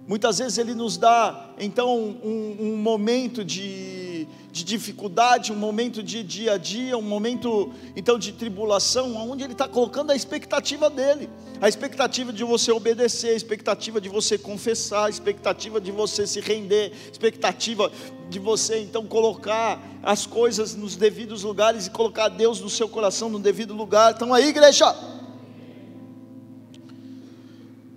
Muitas 0.06 0.40
vezes 0.40 0.58
ele 0.58 0.74
nos 0.74 0.98
dá, 0.98 1.52
então, 1.58 1.98
um, 1.98 2.58
um 2.60 2.78
momento 2.78 3.42
de, 3.44 4.28
de 4.52 4.64
dificuldade, 4.66 5.54
um 5.54 5.56
momento 5.56 6.04
de 6.04 6.22
dia 6.22 6.54
a 6.54 6.58
dia, 6.58 6.98
um 6.98 7.02
momento, 7.02 7.72
então, 7.96 8.20
de 8.20 8.34
tribulação, 8.34 9.16
onde 9.16 9.46
ele 9.46 9.54
está 9.54 9.66
colocando 9.66 10.12
a 10.12 10.16
expectativa 10.16 10.90
dele, 10.90 11.30
a 11.62 11.70
expectativa 11.70 12.34
de 12.34 12.44
você 12.44 12.70
obedecer, 12.70 13.30
a 13.30 13.36
expectativa 13.36 14.02
de 14.02 14.10
você 14.10 14.38
confessar, 14.38 15.06
a 15.06 15.10
expectativa 15.10 15.80
de 15.80 15.90
você 15.90 16.28
se 16.28 16.42
render, 16.42 16.92
a 17.08 17.12
expectativa 17.12 17.90
de 18.30 18.40
você, 18.40 18.82
então, 18.82 19.06
colocar 19.06 19.82
as 20.04 20.26
coisas 20.26 20.76
nos 20.76 20.98
devidos 20.98 21.44
lugares 21.44 21.88
e 21.88 21.90
colocar 21.90 22.28
Deus 22.28 22.60
no 22.60 22.70
seu 22.70 22.90
coração 22.90 23.30
no 23.30 23.40
devido 23.40 23.74
lugar. 23.74 24.12
Então, 24.14 24.34
aí, 24.34 24.50
igreja. 24.50 24.94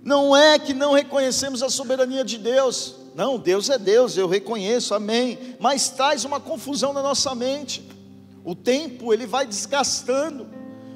Não 0.07 0.33
é 0.33 0.57
que 0.57 0.73
não 0.73 0.93
reconhecemos 0.93 1.61
a 1.61 1.69
soberania 1.69 2.23
de 2.23 2.37
Deus. 2.37 2.95
Não, 3.13 3.37
Deus 3.37 3.69
é 3.69 3.77
Deus, 3.77 4.15
eu 4.15 4.25
reconheço, 4.25 4.93
amém. 4.93 5.37
Mas 5.59 5.89
traz 5.89 6.23
uma 6.23 6.39
confusão 6.39 6.93
na 6.93 7.03
nossa 7.03 7.35
mente. 7.35 7.85
O 8.41 8.55
tempo, 8.55 9.13
ele 9.13 9.27
vai 9.27 9.45
desgastando. 9.45 10.47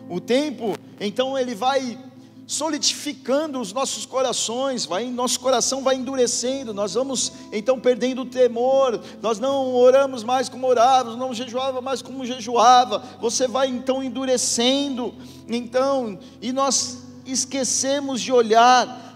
O 0.10 0.22
tempo, 0.22 0.78
então, 0.98 1.38
ele 1.38 1.54
vai 1.54 2.00
solidificando 2.48 3.60
os 3.60 3.74
nossos 3.74 4.06
corações, 4.06 4.86
vai, 4.86 5.04
nosso 5.08 5.42
coração 5.42 5.84
vai 5.84 5.96
endurecendo, 5.96 6.74
nós 6.74 6.94
vamos 6.94 7.34
então 7.52 7.80
perdendo 7.80 8.22
o 8.22 8.26
temor, 8.26 9.00
nós 9.22 9.40
não 9.40 9.74
oramos 9.74 10.22
mais 10.22 10.50
como 10.50 10.68
orávamos, 10.68 11.18
não 11.18 11.34
jejuava 11.34 11.82
mais 11.82 12.02
como 12.02 12.26
jejuava, 12.26 13.04
você 13.22 13.48
vai 13.48 13.68
então 13.68 14.04
endurecendo, 14.04 15.14
então, 15.48 16.20
e 16.42 16.52
nós 16.52 17.11
esquecemos 17.26 18.22
de 18.22 18.32
olhar 18.32 19.12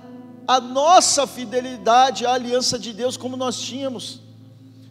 a 0.48 0.60
nossa 0.60 1.26
fidelidade 1.26 2.26
à 2.26 2.34
aliança 2.34 2.78
de 2.78 2.94
Deus 2.94 3.18
como 3.18 3.36
nós 3.36 3.60
tínhamos. 3.60 4.22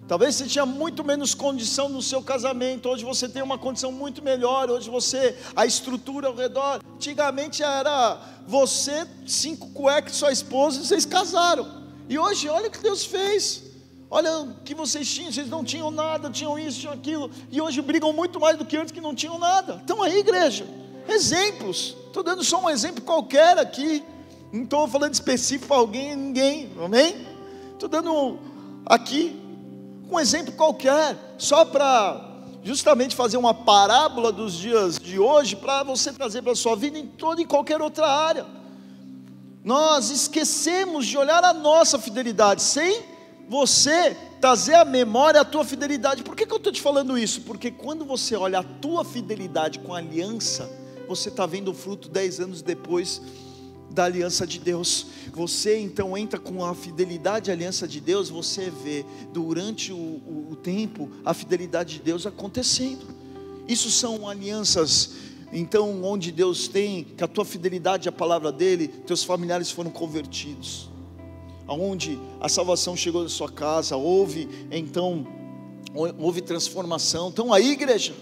Talvez 0.07 0.35
você 0.35 0.47
tinha 0.47 0.67
muito 0.67 1.03
menos 1.03 1.35
condição 1.35 1.89
no 1.89 2.03
seu 2.03 2.23
casamento, 2.23 2.91
hoje 2.91 3.05
você 3.05 3.27
tem 3.27 3.43
uma 3.43 3.57
condição 3.57 3.91
muito 3.91 4.23
melhor, 4.23 4.71
hoje 4.71 4.91
você, 4.91 5.35
a 5.57 5.65
estrutura 5.65 6.29
ao 6.29 6.35
redor. 6.35 6.83
Antigamente 6.95 7.63
era 7.63 8.21
você, 8.47 9.07
cinco 9.27 9.71
cuecas, 9.71 10.17
sua 10.17 10.31
esposa, 10.31 10.81
e 10.81 10.87
vocês 10.87 11.07
casaram. 11.07 11.85
E 12.07 12.19
hoje, 12.19 12.51
olha 12.51 12.69
o 12.69 12.71
que 12.71 12.83
Deus 12.83 13.05
fez. 13.05 13.63
Olha 14.11 14.41
o 14.41 14.55
que 14.63 14.75
vocês 14.75 15.09
tinham, 15.13 15.33
vocês 15.33 15.49
não 15.49 15.65
tinham 15.65 15.91
nada, 15.91 16.29
tinham 16.31 16.59
isso, 16.59 16.81
tinham 16.81 16.93
aquilo, 16.93 17.31
e 17.51 17.61
hoje 17.61 17.81
brigam 17.81 18.13
muito 18.13 18.39
mais 18.39 18.59
do 18.59 18.65
que 18.65 18.77
antes 18.77 18.93
que 18.93 19.01
não 19.01 19.15
tinham 19.15 19.39
nada. 19.39 19.81
Então 19.83 20.03
aí, 20.03 20.19
igreja, 20.19 20.67
exemplos. 21.09 21.97
Estou 22.15 22.23
dando 22.23 22.45
só 22.45 22.63
um 22.63 22.71
exemplo 22.71 23.03
qualquer 23.03 23.59
aqui. 23.59 24.01
Não 24.53 24.63
estou 24.63 24.87
falando 24.87 25.15
específico 25.15 25.67
para 25.67 25.79
alguém, 25.79 26.15
ninguém, 26.15 26.71
amém? 26.81 27.27
Estou 27.73 27.89
dando 27.89 28.39
aqui 28.87 29.37
um 30.09 30.21
exemplo 30.21 30.53
qualquer, 30.53 31.17
só 31.37 31.65
para 31.65 32.25
justamente 32.63 33.17
fazer 33.17 33.37
uma 33.37 33.53
parábola 33.53 34.31
dos 34.31 34.55
dias 34.55 34.97
de 34.97 35.19
hoje, 35.19 35.57
para 35.57 35.83
você 35.83 36.13
trazer 36.13 36.41
para 36.41 36.53
a 36.53 36.55
sua 36.55 36.77
vida 36.77 36.97
em 36.97 37.05
toda 37.05 37.43
e 37.43 37.45
qualquer 37.45 37.83
outra 37.83 38.07
área. 38.07 38.47
Nós 39.65 40.11
esquecemos 40.11 41.07
de 41.07 41.19
olhar 41.19 41.43
a 41.43 41.53
nossa 41.53 41.99
fidelidade, 41.99 42.63
sem 42.63 43.03
você 43.49 44.17
trazer 44.41 44.75
à 44.75 44.85
memória 44.85 45.41
a 45.41 45.45
tua 45.45 45.65
fidelidade. 45.65 46.23
Por 46.23 46.37
que, 46.37 46.47
que 46.47 46.53
eu 46.53 46.59
estou 46.59 46.73
te 46.73 46.81
falando 46.81 47.19
isso? 47.19 47.41
Porque 47.41 47.73
quando 47.73 48.05
você 48.05 48.37
olha 48.37 48.61
a 48.61 48.63
tua 48.63 49.05
fidelidade 49.05 49.81
com 49.81 49.93
a 49.93 49.99
aliança, 49.99 50.84
você 51.07 51.29
está 51.29 51.47
vendo 51.47 51.71
o 51.71 51.75
fruto 51.75 52.09
dez 52.09 52.41
anos 52.41 52.63
depois 52.63 53.21
da 53.91 54.05
aliança 54.05 54.47
de 54.47 54.59
Deus. 54.59 55.07
Você 55.33 55.79
então 55.79 56.17
entra 56.19 56.39
com 56.39 56.65
a 56.65 56.75
fidelidade 56.75 57.51
à 57.51 57.55
aliança 57.55 57.87
de 57.87 58.01
Deus, 58.01 58.29
você 58.29 58.71
vê 58.71 59.05
durante 59.33 59.93
o, 59.93 59.97
o, 59.97 60.49
o 60.51 60.57
tempo 60.57 61.11
a 61.25 61.33
fidelidade 61.33 61.95
de 61.95 62.03
Deus 62.03 62.27
acontecendo. 62.27 63.07
Isso 63.69 63.91
são 63.91 64.29
alianças 64.29 65.13
então 65.53 66.03
onde 66.03 66.33
Deus 66.33 66.67
tem 66.67 67.05
que 67.05 67.23
a 67.23 67.29
tua 67.29 67.45
fidelidade 67.45 68.09
à 68.09 68.13
palavra 68.13 68.51
dele, 68.51 68.89
teus 68.89 69.23
familiares 69.23 69.71
foram 69.71 69.91
convertidos. 69.91 70.91
Aonde 71.67 72.19
a 72.41 72.49
salvação 72.49 72.97
chegou 72.97 73.23
na 73.23 73.29
sua 73.29 73.51
casa, 73.51 73.97
houve 73.97 74.49
então 74.71 75.25
houve 76.19 76.41
transformação. 76.41 77.29
Então 77.29 77.53
aí, 77.53 77.71
igreja, 77.71 78.13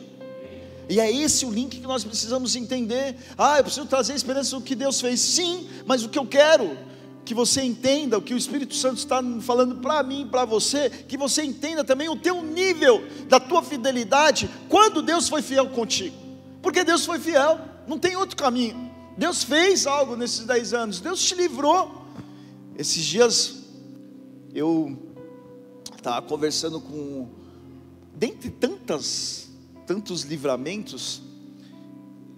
e 0.92 1.00
é 1.00 1.11
esse 1.11 1.46
o 1.46 1.50
link 1.50 1.80
que 1.80 1.87
nós 1.87 2.04
precisamos 2.04 2.54
entender. 2.54 3.16
Ah, 3.38 3.56
eu 3.56 3.64
preciso 3.64 3.87
trazer 3.87 4.12
a 4.12 4.16
esperança 4.16 4.54
do 4.54 4.61
que 4.61 4.75
Deus 4.75 5.00
fez. 5.00 5.20
Sim, 5.20 5.66
mas 5.87 6.04
o 6.04 6.08
que 6.11 6.18
eu 6.18 6.26
quero 6.26 6.76
que 7.25 7.32
você 7.32 7.62
entenda, 7.62 8.18
o 8.18 8.20
que 8.20 8.34
o 8.34 8.37
Espírito 8.37 8.75
Santo 8.75 8.99
está 8.99 9.22
falando 9.40 9.76
para 9.76 10.02
mim, 10.02 10.28
para 10.30 10.44
você, 10.44 10.90
que 10.90 11.16
você 11.16 11.42
entenda 11.44 11.82
também 11.82 12.11
o 12.11 12.16
teu 12.16 12.42
nível 12.42 13.02
da 13.26 13.40
tua 13.40 13.62
fidelidade 13.62 14.50
quando 14.68 15.00
Deus 15.00 15.30
foi 15.30 15.40
fiel 15.40 15.70
contigo. 15.70 16.14
Porque 16.61 16.84
Deus 16.84 17.06
foi 17.06 17.18
fiel, 17.18 17.58
não 17.88 17.99
tem 17.99 18.14
outro 18.14 18.37
caminho. 18.37 18.92
Deus 19.16 19.42
fez 19.42 19.87
algo 19.87 20.14
nesses 20.14 20.44
dez 20.44 20.75
anos, 20.75 21.00
Deus 21.00 21.22
te 21.22 21.34
livrou. 21.34 22.04
Esses 22.76 23.02
dias 23.02 23.62
eu 24.54 24.94
estava 25.96 26.20
conversando 26.20 26.82
com, 26.82 27.30
dentre 28.14 28.50
tantas 28.50 29.41
tantos 29.87 30.23
livramentos, 30.23 31.23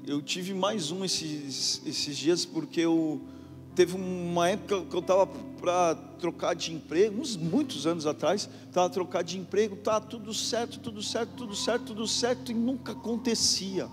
eu 0.07 0.21
tive 0.21 0.53
mais 0.53 0.91
um 0.91 1.05
esses, 1.05 1.83
esses 1.87 2.17
dias, 2.17 2.45
porque 2.45 2.81
eu 2.81 3.21
teve 3.75 3.97
uma 3.97 4.49
época 4.49 4.83
que 4.83 4.95
eu 4.95 5.01
estava 5.01 5.27
para 5.27 5.95
trocar 6.19 6.55
de 6.55 6.73
emprego, 6.73 7.21
uns 7.21 7.37
muitos 7.37 7.87
anos 7.87 8.07
atrás, 8.07 8.49
estava 8.67 8.89
trocar 8.91 9.23
de 9.23 9.39
emprego, 9.39 9.77
tá 9.77 10.01
tudo 10.01 10.33
certo, 10.33 10.79
tudo 10.79 11.03
certo, 11.03 11.31
tudo 11.37 11.57
certo, 11.57 11.85
tudo 11.87 12.07
certo, 12.07 12.53
e 12.53 12.55
nunca 12.55 12.93
acontecia. 12.93 13.89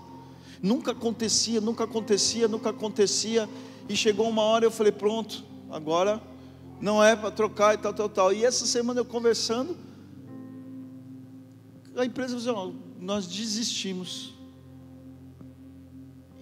Nunca 0.62 0.92
acontecia, 0.92 1.60
nunca 1.60 1.84
acontecia, 1.84 2.46
nunca 2.46 2.70
acontecia. 2.70 3.48
E 3.88 3.96
chegou 3.96 4.28
uma 4.28 4.42
hora 4.42 4.64
eu 4.64 4.70
falei, 4.70 4.92
pronto, 4.92 5.44
agora 5.70 6.22
não 6.80 7.02
é 7.02 7.16
para 7.16 7.30
trocar 7.30 7.74
e 7.74 7.78
tal, 7.78 7.92
tal, 7.92 8.08
tal. 8.08 8.32
E 8.32 8.44
essa 8.44 8.66
semana 8.66 9.00
eu 9.00 9.04
conversando, 9.04 9.76
a 11.96 12.04
empresa 12.04 12.38
falou, 12.38 12.74
nós 13.02 13.26
desistimos. 13.26 14.32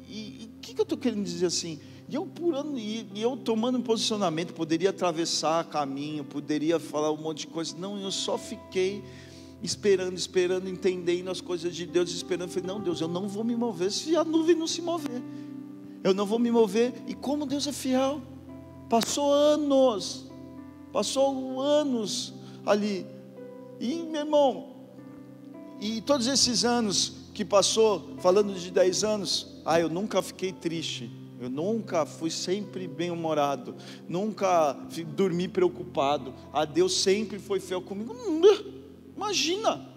E 0.08 0.50
o 0.56 0.60
que, 0.60 0.74
que 0.74 0.80
eu 0.80 0.82
estou 0.82 0.98
querendo 0.98 1.24
dizer 1.24 1.46
assim? 1.46 1.80
E 2.08 2.14
eu, 2.14 2.26
purando, 2.26 2.78
e, 2.78 3.06
e 3.14 3.22
eu 3.22 3.36
tomando 3.36 3.78
um 3.78 3.82
posicionamento, 3.82 4.52
poderia 4.52 4.90
atravessar 4.90 5.64
caminho, 5.64 6.24
poderia 6.24 6.78
falar 6.78 7.10
um 7.12 7.16
monte 7.16 7.40
de 7.40 7.46
coisa. 7.46 7.76
Não, 7.78 7.98
eu 7.98 8.10
só 8.10 8.36
fiquei 8.36 9.02
esperando, 9.62 10.16
esperando, 10.18 10.68
entendendo 10.68 11.30
as 11.30 11.40
coisas 11.40 11.74
de 11.74 11.86
Deus, 11.86 12.10
esperando. 12.10 12.50
Falei, 12.50 12.66
não, 12.66 12.80
Deus, 12.80 13.00
eu 13.00 13.08
não 13.08 13.28
vou 13.28 13.44
me 13.44 13.56
mover 13.56 13.90
se 13.90 14.14
a 14.16 14.24
nuvem 14.24 14.56
não 14.56 14.66
se 14.66 14.82
mover. 14.82 15.22
Eu 16.02 16.12
não 16.12 16.26
vou 16.26 16.38
me 16.38 16.50
mover. 16.50 16.92
E 17.06 17.14
como 17.14 17.46
Deus 17.46 17.66
é 17.66 17.72
fiel. 17.72 18.20
Passou 18.88 19.32
anos. 19.32 20.26
Passou 20.92 21.60
anos 21.60 22.34
ali. 22.66 23.06
E, 23.78 24.02
meu 24.02 24.22
irmão, 24.22 24.69
e 25.80 26.00
todos 26.00 26.26
esses 26.26 26.64
anos 26.64 27.12
que 27.32 27.44
passou, 27.44 28.16
falando 28.18 28.52
de 28.54 28.70
10 28.70 29.04
anos, 29.04 29.46
ah, 29.64 29.80
eu 29.80 29.88
nunca 29.88 30.20
fiquei 30.20 30.52
triste. 30.52 31.10
Eu 31.40 31.48
nunca 31.48 32.04
fui 32.04 32.30
sempre 32.30 32.86
bem-humorado, 32.86 33.74
nunca 34.06 34.76
dormi 35.16 35.48
preocupado. 35.48 36.34
A 36.52 36.66
Deus 36.66 37.00
sempre 37.00 37.38
foi 37.38 37.58
fiel 37.58 37.80
comigo. 37.80 38.12
Hum, 38.12 38.42
imagina. 39.16 39.88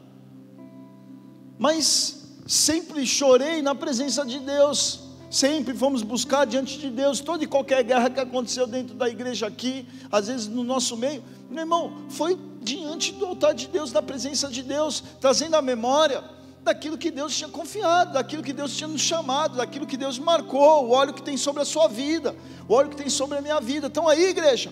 Mas 1.59 2.33
sempre 2.47 3.05
chorei 3.05 3.61
na 3.61 3.75
presença 3.75 4.25
de 4.25 4.39
Deus. 4.39 5.01
Sempre 5.29 5.73
fomos 5.73 6.01
buscar 6.01 6.45
diante 6.45 6.77
de 6.77 6.89
Deus 6.89 7.19
toda 7.19 7.43
e 7.43 7.47
qualquer 7.47 7.83
guerra 7.83 8.09
que 8.09 8.21
aconteceu 8.21 8.65
dentro 8.65 8.95
da 8.95 9.09
igreja 9.09 9.47
aqui, 9.47 9.85
às 10.09 10.27
vezes 10.27 10.47
no 10.47 10.63
nosso 10.63 10.95
meio. 10.95 11.21
Meu 11.49 11.61
irmão, 11.63 12.05
foi 12.07 12.37
diante 12.63 13.12
do 13.12 13.25
altar 13.25 13.53
de 13.53 13.67
Deus, 13.67 13.91
na 13.91 14.01
presença 14.01 14.48
de 14.48 14.63
Deus, 14.63 15.03
trazendo 15.20 15.55
a 15.55 15.62
memória 15.62 16.24
daquilo 16.63 16.98
que 16.98 17.12
Deus 17.12 17.36
tinha 17.36 17.50
confiado, 17.50 18.13
daquilo 18.13 18.41
que 18.41 18.53
Deus 18.53 18.75
tinha 18.75 18.88
nos 18.88 19.01
chamado, 19.01 19.58
daquilo 19.58 19.86
que 19.86 19.98
Deus 19.98 20.17
marcou, 20.17 20.86
o 20.86 20.91
óleo 20.91 21.13
que 21.13 21.22
tem 21.22 21.36
sobre 21.36 21.62
a 21.62 21.65
sua 21.65 21.88
vida, 21.88 22.36
o 22.67 22.74
óleo 22.74 22.89
que 22.89 22.96
tem 22.96 23.10
sobre 23.10 23.38
a 23.38 23.41
minha 23.41 23.60
vida. 23.60 23.88
Então 23.88 24.08
aí, 24.08 24.29
igreja, 24.29 24.72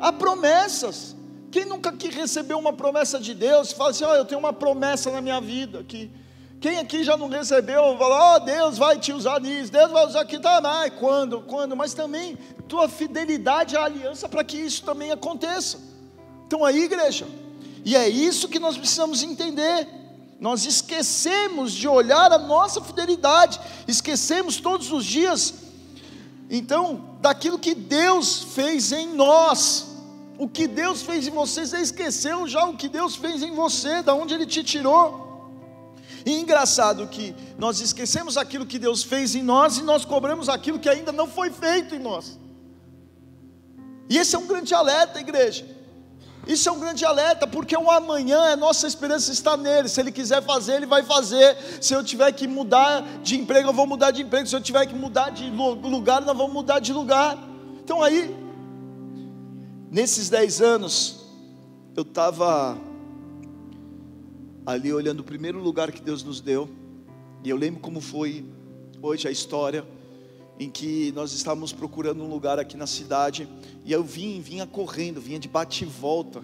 há 0.00 0.12
promessas. 0.12 1.14
Quem 1.50 1.66
nunca 1.66 1.90
aqui 1.90 2.08
recebeu 2.08 2.58
uma 2.58 2.72
promessa 2.72 3.20
de 3.20 3.34
Deus, 3.34 3.72
fala 3.72 3.90
assim: 3.90 4.04
oh, 4.04 4.14
eu 4.14 4.24
tenho 4.24 4.38
uma 4.38 4.52
promessa 4.52 5.10
na 5.10 5.20
minha 5.20 5.40
vida 5.40 5.80
aqui. 5.80 6.10
Quem 6.62 6.78
aqui 6.78 7.02
já 7.02 7.16
não 7.16 7.28
recebeu, 7.28 7.98
fala, 7.98 8.36
oh, 8.36 8.38
Deus 8.38 8.78
vai 8.78 8.96
te 8.96 9.12
usar 9.12 9.40
nisso, 9.40 9.72
Deus 9.72 9.90
vai 9.90 10.06
usar 10.06 10.20
aqui, 10.20 10.38
tá, 10.38 10.60
mas 10.60 10.92
quando, 10.94 11.40
quando, 11.40 11.74
mas 11.74 11.92
também 11.92 12.38
tua 12.68 12.88
fidelidade 12.88 13.76
à 13.76 13.82
aliança 13.82 14.28
para 14.28 14.44
que 14.44 14.56
isso 14.56 14.84
também 14.84 15.10
aconteça. 15.10 15.91
Então 16.52 16.66
aí, 16.66 16.82
igreja, 16.82 17.26
e 17.82 17.96
é 17.96 18.06
isso 18.06 18.46
que 18.46 18.58
nós 18.58 18.76
precisamos 18.76 19.22
entender. 19.22 19.88
Nós 20.38 20.66
esquecemos 20.66 21.72
de 21.72 21.88
olhar 21.88 22.30
a 22.30 22.36
nossa 22.36 22.78
fidelidade, 22.82 23.58
esquecemos 23.88 24.60
todos 24.60 24.92
os 24.92 25.02
dias, 25.02 25.54
então, 26.50 27.16
daquilo 27.22 27.58
que 27.58 27.74
Deus 27.74 28.42
fez 28.54 28.92
em 28.92 29.14
nós. 29.14 29.86
O 30.36 30.46
que 30.46 30.66
Deus 30.66 31.00
fez 31.00 31.26
em 31.26 31.30
você, 31.30 31.64
você 31.64 31.78
esqueceu 31.78 32.46
já 32.46 32.66
o 32.66 32.76
que 32.76 32.86
Deus 32.86 33.16
fez 33.16 33.42
em 33.42 33.54
você, 33.54 34.02
da 34.02 34.12
onde 34.12 34.34
Ele 34.34 34.44
te 34.44 34.62
tirou. 34.62 35.50
E 36.26 36.38
engraçado 36.38 37.06
que 37.06 37.34
nós 37.56 37.80
esquecemos 37.80 38.36
aquilo 38.36 38.66
que 38.66 38.78
Deus 38.78 39.02
fez 39.02 39.34
em 39.34 39.42
nós 39.42 39.78
e 39.78 39.82
nós 39.82 40.04
cobramos 40.04 40.50
aquilo 40.50 40.78
que 40.78 40.90
ainda 40.90 41.12
não 41.12 41.26
foi 41.26 41.50
feito 41.50 41.94
em 41.94 41.98
nós. 41.98 42.38
E 44.10 44.18
esse 44.18 44.36
é 44.36 44.38
um 44.38 44.46
grande 44.46 44.74
alerta, 44.74 45.18
igreja. 45.18 45.80
Isso 46.46 46.68
é 46.68 46.72
um 46.72 46.80
grande 46.80 47.04
alerta, 47.04 47.46
porque 47.46 47.76
o 47.76 47.90
amanhã, 47.90 48.52
a 48.52 48.56
nossa 48.56 48.86
esperança 48.86 49.30
está 49.30 49.56
nele. 49.56 49.88
Se 49.88 50.00
ele 50.00 50.10
quiser 50.10 50.42
fazer, 50.42 50.74
ele 50.74 50.86
vai 50.86 51.02
fazer. 51.04 51.56
Se 51.80 51.94
eu 51.94 52.02
tiver 52.02 52.32
que 52.32 52.48
mudar 52.48 53.02
de 53.22 53.36
emprego, 53.36 53.68
eu 53.68 53.72
vou 53.72 53.86
mudar 53.86 54.10
de 54.10 54.22
emprego. 54.22 54.46
Se 54.46 54.56
eu 54.56 54.60
tiver 54.60 54.84
que 54.86 54.94
mudar 54.94 55.30
de 55.30 55.48
lugar, 55.50 56.20
nós 56.22 56.36
vamos 56.36 56.52
mudar 56.52 56.80
de 56.80 56.92
lugar. 56.92 57.38
Então 57.84 58.02
aí, 58.02 58.34
nesses 59.90 60.28
dez 60.28 60.60
anos, 60.60 61.24
eu 61.94 62.02
estava 62.02 62.76
ali 64.66 64.92
olhando 64.92 65.20
o 65.20 65.24
primeiro 65.24 65.60
lugar 65.60 65.92
que 65.92 66.02
Deus 66.02 66.24
nos 66.24 66.40
deu. 66.40 66.68
E 67.44 67.50
eu 67.50 67.56
lembro 67.56 67.80
como 67.80 68.00
foi 68.00 68.44
hoje 69.00 69.28
a 69.28 69.30
história 69.30 69.84
em 70.62 70.70
que 70.70 71.10
nós 71.12 71.32
estávamos 71.32 71.72
procurando 71.72 72.22
um 72.22 72.28
lugar 72.28 72.58
aqui 72.58 72.76
na 72.76 72.86
cidade, 72.86 73.48
e 73.84 73.92
eu 73.92 74.04
vim, 74.04 74.40
vinha 74.40 74.66
correndo, 74.66 75.20
vinha 75.20 75.38
de 75.38 75.48
bate 75.48 75.82
e 75.82 75.86
volta, 75.86 76.42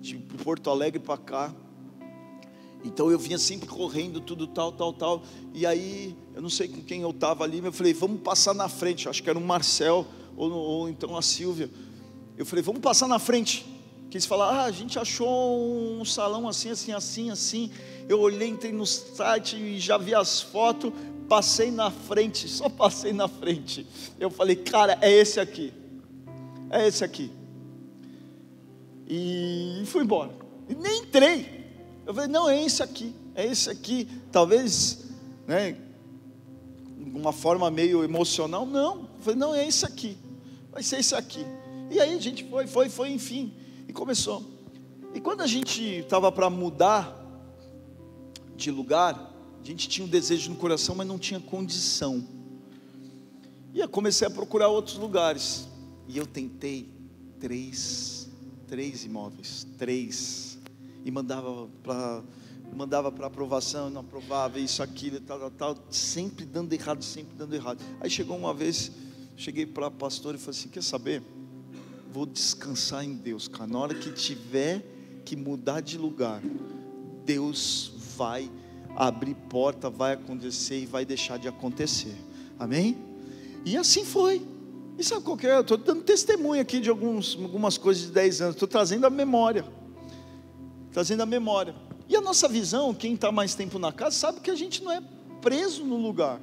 de 0.00 0.16
Porto 0.16 0.70
Alegre 0.70 0.98
para 0.98 1.18
cá. 1.18 1.54
Então 2.82 3.10
eu 3.10 3.18
vinha 3.18 3.36
sempre 3.36 3.68
correndo, 3.68 4.20
tudo 4.20 4.46
tal, 4.46 4.72
tal, 4.72 4.92
tal. 4.92 5.22
E 5.52 5.66
aí, 5.66 6.16
eu 6.34 6.40
não 6.40 6.48
sei 6.48 6.68
com 6.68 6.80
quem 6.80 7.02
eu 7.02 7.10
estava 7.10 7.44
ali, 7.44 7.56
mas 7.56 7.66
eu 7.66 7.72
falei, 7.72 7.92
vamos 7.92 8.22
passar 8.22 8.54
na 8.54 8.68
frente. 8.68 9.08
Acho 9.08 9.22
que 9.22 9.28
era 9.28 9.38
o 9.38 9.42
Marcel, 9.42 10.06
ou, 10.36 10.50
ou 10.50 10.88
então 10.88 11.16
a 11.16 11.20
Silvia. 11.20 11.70
Eu 12.36 12.46
falei, 12.46 12.62
vamos 12.62 12.80
passar 12.80 13.06
na 13.06 13.18
frente. 13.18 13.66
Que 14.08 14.16
eles 14.16 14.24
falaram, 14.24 14.60
ah, 14.60 14.64
a 14.64 14.70
gente 14.70 14.98
achou 14.98 16.00
um 16.00 16.04
salão 16.04 16.48
assim, 16.48 16.70
assim, 16.70 16.92
assim, 16.92 17.30
assim. 17.30 17.70
Eu 18.08 18.20
olhei, 18.20 18.48
entrei 18.48 18.72
no 18.72 18.86
site 18.86 19.56
e 19.56 19.78
já 19.78 19.98
vi 19.98 20.14
as 20.14 20.40
fotos 20.40 20.92
passei 21.28 21.70
na 21.70 21.90
frente, 21.90 22.48
só 22.48 22.68
passei 22.68 23.12
na 23.12 23.28
frente. 23.28 23.86
Eu 24.18 24.30
falei, 24.30 24.56
cara, 24.56 24.98
é 25.00 25.12
esse 25.12 25.38
aqui. 25.38 25.72
É 26.70 26.86
esse 26.86 27.04
aqui. 27.04 27.30
E 29.06 29.82
fui 29.86 30.02
embora. 30.02 30.32
E 30.68 30.74
nem 30.74 31.02
entrei. 31.02 31.66
Eu 32.06 32.14
falei, 32.14 32.28
não, 32.28 32.48
é 32.48 32.62
esse 32.62 32.82
aqui. 32.82 33.14
É 33.34 33.46
esse 33.46 33.68
aqui. 33.68 34.08
Talvez, 34.32 35.06
né, 35.46 35.76
uma 36.96 37.32
forma 37.32 37.70
meio 37.70 38.02
emocional. 38.02 38.64
Não. 38.64 38.96
Eu 38.96 39.20
falei, 39.20 39.38
não, 39.38 39.54
é 39.54 39.66
esse 39.66 39.84
aqui. 39.84 40.16
Vai 40.72 40.82
ser 40.82 40.98
esse 41.00 41.14
aqui. 41.14 41.44
E 41.90 42.00
aí 42.00 42.14
a 42.14 42.20
gente 42.20 42.44
foi, 42.48 42.66
foi, 42.66 42.88
foi, 42.88 43.10
enfim. 43.10 43.52
E 43.86 43.92
começou. 43.92 44.42
E 45.14 45.20
quando 45.20 45.40
a 45.42 45.46
gente 45.46 45.82
estava 45.82 46.30
para 46.30 46.50
mudar 46.50 47.14
de 48.56 48.70
lugar, 48.70 49.27
gente 49.70 49.88
tinha 49.88 50.06
um 50.06 50.08
desejo 50.08 50.50
no 50.50 50.56
coração, 50.56 50.94
mas 50.94 51.06
não 51.06 51.18
tinha 51.18 51.38
condição. 51.38 52.26
E 53.74 53.80
eu 53.80 53.88
comecei 53.88 54.26
a 54.26 54.30
procurar 54.30 54.68
outros 54.68 54.96
lugares. 54.96 55.68
E 56.08 56.16
eu 56.16 56.26
tentei 56.26 56.88
três, 57.38 58.28
três 58.66 59.04
imóveis, 59.04 59.66
três. 59.76 60.58
E 61.04 61.10
mandava 61.10 61.68
para 61.82 62.22
mandava 62.74 63.10
para 63.10 63.26
aprovação, 63.26 63.88
não 63.88 64.02
aprovava, 64.02 64.60
isso, 64.60 64.82
aquilo, 64.82 65.18
tal, 65.20 65.38
tal, 65.38 65.50
tal, 65.50 65.76
sempre 65.90 66.44
dando 66.44 66.70
errado, 66.74 67.02
sempre 67.02 67.34
dando 67.34 67.54
errado. 67.54 67.82
Aí 67.98 68.10
chegou 68.10 68.36
uma 68.36 68.52
vez, 68.52 68.92
cheguei 69.38 69.64
para 69.64 69.86
a 69.86 69.90
pastora 69.90 70.36
e 70.36 70.40
falei 70.40 70.58
assim: 70.58 70.68
quer 70.68 70.82
saber? 70.82 71.22
Vou 72.10 72.24
descansar 72.24 73.04
em 73.04 73.14
Deus, 73.14 73.48
cara. 73.48 73.66
Na 73.66 73.78
hora 73.78 73.94
que 73.94 74.12
tiver 74.12 74.82
que 75.24 75.36
mudar 75.36 75.80
de 75.80 75.98
lugar, 75.98 76.42
Deus 77.24 77.92
vai 78.16 78.50
abrir 79.06 79.36
porta, 79.48 79.88
vai 79.88 80.14
acontecer 80.14 80.80
e 80.80 80.86
vai 80.86 81.04
deixar 81.04 81.38
de 81.38 81.46
acontecer. 81.46 82.16
Amém? 82.58 82.98
E 83.64 83.76
assim 83.76 84.04
foi. 84.04 84.44
E 84.98 85.04
sabe 85.04 85.22
qual 85.22 85.36
que 85.36 85.46
é? 85.46 85.54
Eu 85.54 85.60
estou 85.60 85.76
dando 85.76 86.02
testemunho 86.02 86.60
aqui 86.60 86.80
de 86.80 86.90
alguns, 86.90 87.38
algumas 87.40 87.78
coisas 87.78 88.06
de 88.06 88.10
10 88.10 88.40
anos, 88.40 88.54
estou 88.56 88.66
trazendo 88.66 89.06
a 89.06 89.10
memória. 89.10 89.64
Trazendo 90.92 91.22
a 91.22 91.26
memória. 91.26 91.76
E 92.08 92.16
a 92.16 92.20
nossa 92.20 92.48
visão, 92.48 92.92
quem 92.92 93.14
está 93.14 93.30
mais 93.30 93.54
tempo 93.54 93.78
na 93.78 93.92
casa, 93.92 94.16
sabe 94.16 94.40
que 94.40 94.50
a 94.50 94.56
gente 94.56 94.82
não 94.82 94.90
é 94.90 95.00
preso 95.40 95.84
no 95.84 95.96
lugar. 95.96 96.40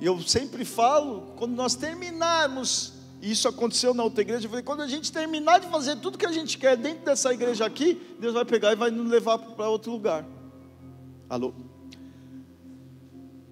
E 0.00 0.06
eu 0.06 0.20
sempre 0.22 0.64
falo, 0.64 1.32
quando 1.36 1.54
nós 1.54 1.76
terminarmos, 1.76 2.94
e 3.22 3.30
isso 3.30 3.46
aconteceu 3.46 3.94
na 3.94 4.02
outra 4.02 4.22
igreja, 4.22 4.46
eu 4.46 4.50
falei, 4.50 4.64
quando 4.64 4.82
a 4.82 4.88
gente 4.88 5.12
terminar 5.12 5.60
de 5.60 5.68
fazer 5.68 5.94
tudo 5.96 6.18
que 6.18 6.26
a 6.26 6.32
gente 6.32 6.58
quer 6.58 6.76
dentro 6.76 7.04
dessa 7.04 7.32
igreja 7.32 7.64
aqui, 7.64 8.02
Deus 8.18 8.34
vai 8.34 8.44
pegar 8.44 8.72
e 8.72 8.76
vai 8.76 8.90
nos 8.90 9.08
levar 9.08 9.38
para 9.38 9.68
outro 9.68 9.92
lugar. 9.92 10.26
Alô? 11.28 11.52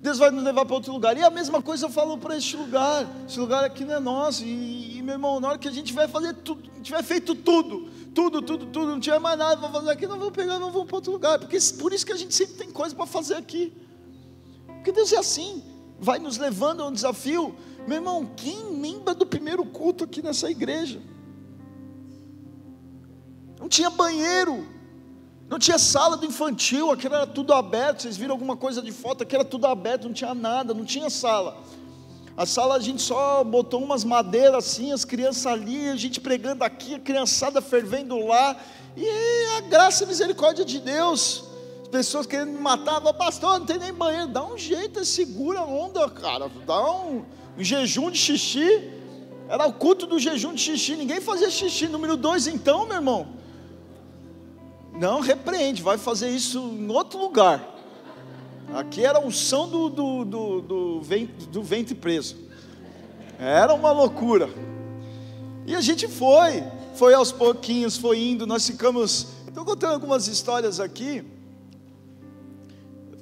Deus 0.01 0.19
vai 0.19 0.31
nos 0.31 0.45
levar 0.45 0.67
para 0.67 0.75
outro 0.75 0.93
lugar. 0.93 1.17
E 1.17 1.23
a 1.23 1.31
mesma 1.31 1.63
coisa 1.63 1.87
eu 1.87 1.91
falo 1.91 2.19
para 2.19 2.37
este 2.37 2.57
lugar. 2.57 3.09
Esse 3.27 3.41
lugar 3.41 3.65
aqui 3.65 3.85
não 3.85 3.95
é 3.95 4.01
nosso. 4.01 4.45
E, 4.45 4.99
e, 4.99 5.03
meu 5.03 5.15
irmão, 5.15 5.41
na 5.41 5.49
hora 5.49 5.59
que 5.59 5.67
a 5.67 5.71
gente 5.71 5.95
vai 5.95 6.07
fazer 6.07 6.35
tudo, 6.35 6.63
tiver 6.83 7.03
feito 7.03 7.35
tudo, 7.35 7.89
tudo, 8.15 8.43
tudo, 8.43 8.67
tudo, 8.67 8.87
não 8.87 9.01
tiver 9.01 9.19
mais 9.19 9.39
nada 9.39 9.57
para 9.57 9.71
fazer 9.71 9.91
aqui, 9.91 10.07
não 10.07 10.19
vou 10.19 10.31
pegar, 10.31 10.59
não 10.59 10.71
vou 10.71 10.85
para 10.85 10.97
outro 10.97 11.11
lugar. 11.11 11.39
Porque 11.39 11.59
por 11.79 11.93
isso 11.93 12.05
que 12.05 12.13
a 12.13 12.17
gente 12.17 12.35
sempre 12.35 12.55
tem 12.55 12.71
coisa 12.71 12.95
para 12.95 13.07
fazer 13.07 13.35
aqui. 13.35 13.73
Porque 14.67 14.93
Deus 14.93 15.11
é 15.13 15.17
assim, 15.17 15.63
vai 15.99 16.19
nos 16.19 16.37
levando 16.37 16.83
a 16.83 16.87
um 16.87 16.93
desafio. 16.93 17.57
Meu 17.89 17.97
irmão, 17.97 18.31
quem 18.37 18.79
lembra 18.79 19.15
do 19.15 19.25
primeiro 19.25 19.65
culto 19.65 20.05
aqui 20.05 20.21
nessa 20.21 20.51
igreja? 20.51 21.01
Não 23.59 23.71
tinha 23.71 23.89
banheiro. 23.89 24.74
Não 25.49 25.59
tinha 25.59 25.79
sala 25.79 26.17
do 26.17 26.25
infantil, 26.25 26.91
aqui 26.91 27.07
era 27.07 27.27
tudo 27.27 27.53
aberto. 27.53 28.03
Vocês 28.03 28.17
viram 28.17 28.33
alguma 28.33 28.57
coisa 28.57 28.81
de 28.81 28.91
foto? 28.93 29.23
Aqui 29.23 29.35
era 29.35 29.45
tudo 29.45 29.67
aberto, 29.67 30.05
não 30.05 30.13
tinha 30.13 30.35
nada, 30.35 30.73
não 30.73 30.85
tinha 30.85 31.11
sala. 31.11 31.57
A 32.37 32.47
sala 32.47 32.77
a 32.77 32.81
gente 32.81 33.01
só 33.01 33.45
botou 33.45 33.81
umas 33.83 34.03
madeiras 34.03 34.67
assim, 34.67 34.91
as 34.91 35.05
crianças 35.05 35.47
ali, 35.47 35.89
a 35.89 35.97
gente 35.97 36.21
pregando 36.21 36.65
aqui, 36.65 36.95
a 36.95 36.99
criançada 36.99 37.61
fervendo 37.61 38.19
lá. 38.27 38.57
E 38.97 39.07
a 39.57 39.61
graça 39.61 40.05
e 40.05 40.07
misericórdia 40.07 40.65
de 40.65 40.81
Deus. 40.81 41.45
As 41.83 41.89
pessoas 41.89 42.27
querendo 42.27 42.53
me 42.53 42.59
matar, 42.59 43.01
pastor, 43.13 43.59
não 43.59 43.67
tem 43.67 43.79
nem 43.79 43.93
banheiro. 43.93 44.29
Dá 44.29 44.45
um 44.45 44.57
jeito, 44.57 45.05
segura 45.05 45.61
a 45.61 45.65
onda, 45.65 46.09
cara. 46.09 46.51
Dá 46.67 46.91
um, 46.91 47.25
um 47.57 47.63
jejum 47.63 48.11
de 48.11 48.19
xixi. 48.19 48.91
Era 49.49 49.67
o 49.67 49.73
culto 49.73 50.07
do 50.07 50.19
jejum 50.19 50.55
de 50.55 50.61
xixi. 50.61 50.97
Ninguém 50.97 51.21
fazia 51.21 51.51
xixi. 51.51 51.87
Número 51.87 52.17
dois, 52.17 52.47
então, 52.47 52.87
meu 52.87 52.97
irmão. 52.97 53.44
Não, 54.95 55.21
repreende, 55.21 55.83
vai 55.83 55.99
fazer 55.99 56.31
isso 56.31 56.59
em 56.59 56.89
outro 56.89 57.19
lugar. 57.19 57.75
Aqui 58.73 59.05
era 59.05 59.19
a 59.19 59.21
unção 59.21 59.69
do, 59.69 59.89
do, 59.89 60.25
do, 60.25 60.61
do, 60.61 61.01
ventre, 61.01 61.47
do 61.47 61.63
ventre 61.63 61.95
preso. 61.95 62.37
Era 63.39 63.75
uma 63.75 63.91
loucura. 63.91 64.49
E 65.67 65.75
a 65.75 65.81
gente 65.81 66.07
foi. 66.07 66.63
foi 66.95 67.13
aos 67.13 67.33
pouquinhos, 67.33 67.97
foi 67.97 68.21
indo, 68.21 68.47
nós 68.47 68.67
ficamos. 68.67 69.29
Estou 69.49 69.65
contando 69.65 69.95
algumas 69.95 70.27
histórias 70.29 70.81
aqui, 70.81 71.25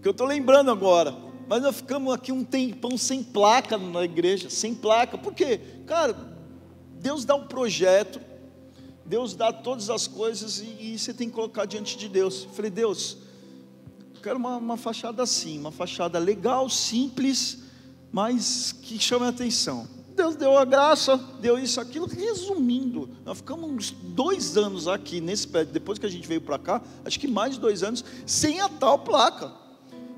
que 0.01 0.09
eu 0.09 0.13
estou 0.13 0.27
lembrando 0.27 0.71
agora. 0.71 1.15
Mas 1.49 1.63
nós 1.63 1.77
ficamos 1.77 2.15
aqui 2.15 2.33
um 2.33 2.45
tempão 2.45 2.97
sem 2.97 3.23
placa 3.23 3.77
na 3.77 4.05
igreja, 4.05 4.49
sem 4.49 4.75
placa. 4.75 5.19
Por 5.19 5.35
quê? 5.35 5.61
Cara, 5.87 6.17
Deus 6.99 7.25
dá 7.25 7.35
um 7.35 7.47
projeto, 7.47 8.21
Deus 9.05 9.35
dá 9.35 9.53
todas 9.53 9.91
as 9.91 10.07
coisas 10.07 10.61
e, 10.61 10.95
e 10.95 10.99
você 10.99 11.13
tem 11.13 11.29
que 11.29 11.35
colocar 11.35 11.65
diante 11.65 11.97
de 11.97 12.09
Deus. 12.09 12.45
Eu 12.45 12.51
falei, 12.51 12.71
Deus, 12.71 13.19
eu 14.15 14.21
quero 14.21 14.39
uma, 14.39 14.57
uma 14.57 14.77
fachada 14.77 15.23
assim, 15.23 15.59
uma 15.59 15.73
fachada 15.73 16.19
legal, 16.19 16.69
simples, 16.69 17.59
mas 18.11 18.73
que 18.73 18.99
chame 18.99 19.27
a 19.27 19.29
atenção. 19.29 19.89
Deus 20.15 20.37
deu 20.37 20.57
a 20.59 20.65
graça, 20.65 21.17
deu 21.41 21.59
isso, 21.59 21.81
aquilo. 21.81 22.07
Resumindo, 22.07 23.09
nós 23.25 23.39
ficamos 23.39 23.71
uns 23.71 23.91
dois 23.91 24.57
anos 24.57 24.87
aqui 24.87 25.21
nesse 25.21 25.49
prédio, 25.49 25.73
depois 25.73 25.99
que 25.99 26.07
a 26.07 26.09
gente 26.09 26.29
veio 26.29 26.41
para 26.41 26.59
cá, 26.59 26.83
acho 27.05 27.19
que 27.19 27.27
mais 27.27 27.55
de 27.55 27.61
dois 27.61 27.83
anos, 27.83 28.05
sem 28.27 28.61
a 28.61 28.69
tal 28.69 28.99
placa. 28.99 29.53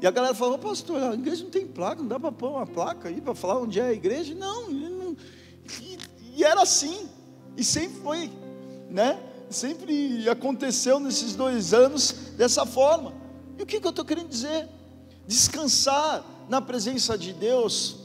E 0.01 0.07
a 0.07 0.11
galera 0.11 0.35
falou, 0.35 0.59
pastor, 0.59 1.03
a 1.03 1.15
igreja 1.15 1.45
não 1.45 1.51
tem 1.51 1.67
placa, 1.67 2.03
não 2.03 2.09
dá 2.09 2.21
para 2.21 2.33
pôr 2.33 2.51
uma 2.51 2.67
placa 2.67 3.09
aí 3.09 3.21
para 3.21 3.35
falar 3.35 3.61
onde 3.61 3.81
é 3.81 3.85
a 3.85 3.93
igreja? 3.93 4.35
Não, 4.35 4.69
não. 4.69 5.17
E, 5.81 5.99
e, 6.37 6.45
era 6.45 6.61
assim, 6.61 7.09
e 7.57 7.65
sempre 7.65 8.01
foi, 8.01 8.31
né? 8.95 9.19
Sempre 9.51 10.29
aconteceu 10.29 11.01
nesses 11.01 11.35
dois 11.35 11.75
anos 11.75 12.13
dessa 12.37 12.65
forma. 12.65 13.13
E 13.59 13.63
o 13.63 13.67
que, 13.67 13.81
que 13.81 13.87
eu 13.87 13.91
estou 13.91 14.05
querendo 14.05 14.29
dizer? 14.29 14.69
Descansar 15.27 16.25
na 16.49 16.61
presença 16.61 17.19
de 17.19 17.33
Deus 17.33 17.97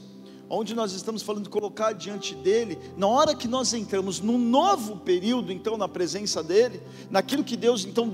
onde 0.52 0.74
nós 0.74 0.92
estamos 0.92 1.22
falando 1.22 1.44
de 1.44 1.48
colocar 1.48 1.92
diante 1.92 2.34
dele, 2.34 2.76
na 2.96 3.06
hora 3.06 3.36
que 3.36 3.46
nós 3.46 3.72
entramos 3.72 4.18
num 4.18 4.36
novo 4.36 4.96
período, 4.96 5.52
então, 5.52 5.76
na 5.76 5.86
presença 5.86 6.42
dele, 6.42 6.82
naquilo 7.08 7.44
que 7.44 7.56
Deus 7.56 7.84
então 7.84 8.10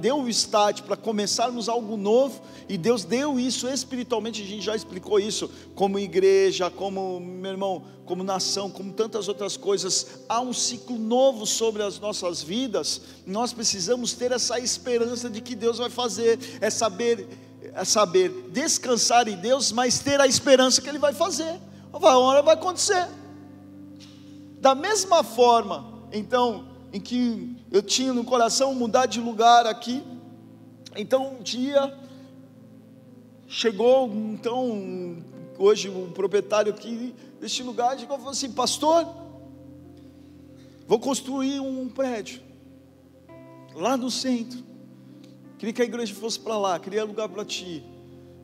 deu 0.00 0.22
o 0.22 0.28
start 0.30 0.80
para 0.80 0.96
começarmos 0.96 1.68
algo 1.68 1.98
novo, 1.98 2.40
e 2.70 2.78
Deus 2.78 3.04
deu 3.04 3.38
isso 3.38 3.68
espiritualmente, 3.68 4.40
a 4.40 4.46
gente 4.46 4.64
já 4.64 4.74
explicou 4.74 5.20
isso, 5.20 5.50
como 5.74 5.98
igreja, 5.98 6.70
como, 6.70 7.20
meu 7.20 7.50
irmão, 7.50 7.82
como 8.06 8.24
nação, 8.24 8.70
como 8.70 8.90
tantas 8.90 9.28
outras 9.28 9.58
coisas, 9.58 10.06
há 10.26 10.40
um 10.40 10.54
ciclo 10.54 10.98
novo 10.98 11.44
sobre 11.44 11.82
as 11.82 12.00
nossas 12.00 12.42
vidas, 12.42 13.02
nós 13.26 13.52
precisamos 13.52 14.14
ter 14.14 14.32
essa 14.32 14.58
esperança 14.58 15.28
de 15.28 15.42
que 15.42 15.54
Deus 15.54 15.76
vai 15.76 15.90
fazer, 15.90 16.38
é 16.62 16.70
saber, 16.70 17.28
é 17.74 17.84
saber 17.84 18.30
descansar 18.50 19.28
em 19.28 19.36
Deus, 19.36 19.70
mas 19.70 19.98
ter 19.98 20.18
a 20.18 20.26
esperança 20.26 20.80
que 20.80 20.88
Ele 20.88 20.98
vai 20.98 21.12
fazer 21.12 21.60
uma 21.98 22.18
hora 22.18 22.42
vai 22.42 22.54
acontecer. 22.54 23.08
Da 24.60 24.74
mesma 24.74 25.22
forma, 25.22 26.08
então, 26.12 26.66
em 26.92 27.00
que 27.00 27.56
eu 27.70 27.82
tinha 27.82 28.12
no 28.12 28.24
coração 28.24 28.74
mudar 28.74 29.06
de 29.06 29.20
lugar 29.20 29.66
aqui, 29.66 30.02
então 30.96 31.34
um 31.34 31.42
dia 31.42 31.96
chegou, 33.46 34.08
então, 34.08 35.22
hoje 35.58 35.88
o 35.88 36.10
proprietário 36.12 36.72
aqui 36.72 37.14
deste 37.40 37.62
lugar 37.62 37.98
chegou 37.98 38.16
e 38.16 38.18
falou 38.18 38.32
assim: 38.32 38.50
Pastor, 38.50 39.06
vou 40.86 40.98
construir 40.98 41.60
um 41.60 41.88
prédio 41.88 42.40
lá 43.74 43.96
no 43.96 44.10
centro. 44.10 44.64
Queria 45.58 45.72
que 45.72 45.82
a 45.82 45.84
igreja 45.84 46.14
fosse 46.14 46.40
para 46.40 46.56
lá, 46.58 46.78
queria 46.78 47.04
lugar 47.04 47.28
para 47.28 47.44
ti. 47.44 47.84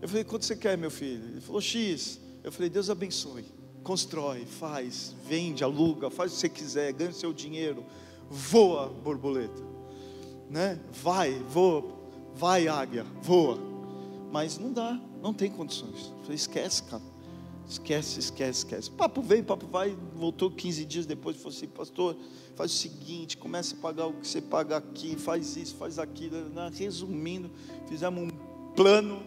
Eu 0.01 0.09
falei: 0.09 0.23
Quanto 0.23 0.45
você 0.45 0.55
quer, 0.55 0.79
meu 0.79 0.91
filho? 0.91 1.25
Ele 1.31 1.41
falou: 1.41 1.61
X. 1.61 2.21
Eu 2.43 2.51
falei, 2.51 2.71
Deus 2.71 2.89
abençoe, 2.89 3.45
constrói, 3.83 4.45
faz, 4.47 5.15
vende, 5.27 5.63
aluga, 5.63 6.11
faz 6.11 6.33
o 6.33 6.35
que 6.35 6.41
você 6.41 6.49
quiser, 6.49 6.93
ganha 6.93 7.11
o 7.11 7.15
seu 7.15 7.33
dinheiro, 7.33 7.85
voa, 8.29 8.89
borboleta, 8.89 9.63
né? 10.49 10.81
Vai, 11.03 11.39
voa, 11.51 11.85
vai, 12.35 12.69
águia, 12.69 13.05
voa. 13.23 13.59
Mas 14.33 14.59
não 14.59 14.73
dá, 14.73 14.99
não 15.21 15.35
tem 15.35 15.51
condições. 15.51 16.13
Eu 16.19 16.23
falei, 16.23 16.37
esquece, 16.37 16.83
cara. 16.85 17.03
Esquece, 17.69 18.19
esquece, 18.19 18.59
esquece. 18.65 18.91
Papo 18.91 19.23
veio, 19.23 19.45
papo 19.45 19.67
vai, 19.67 19.97
voltou 20.17 20.51
15 20.51 20.85
dias 20.85 21.07
depois, 21.07 21.37
falou 21.37 21.57
assim, 21.57 21.69
pastor, 21.69 22.17
faz 22.57 22.73
o 22.73 22.75
seguinte, 22.75 23.37
começa 23.37 23.77
a 23.77 23.79
pagar 23.79 24.07
o 24.07 24.15
que 24.15 24.27
você 24.27 24.41
paga 24.41 24.77
aqui, 24.77 25.17
faz 25.17 25.57
isso, 25.57 25.77
faz 25.77 25.99
aquilo. 25.99 26.37
Resumindo, 26.73 27.49
fizemos 27.89 28.25
um 28.25 28.29
plano 28.75 29.23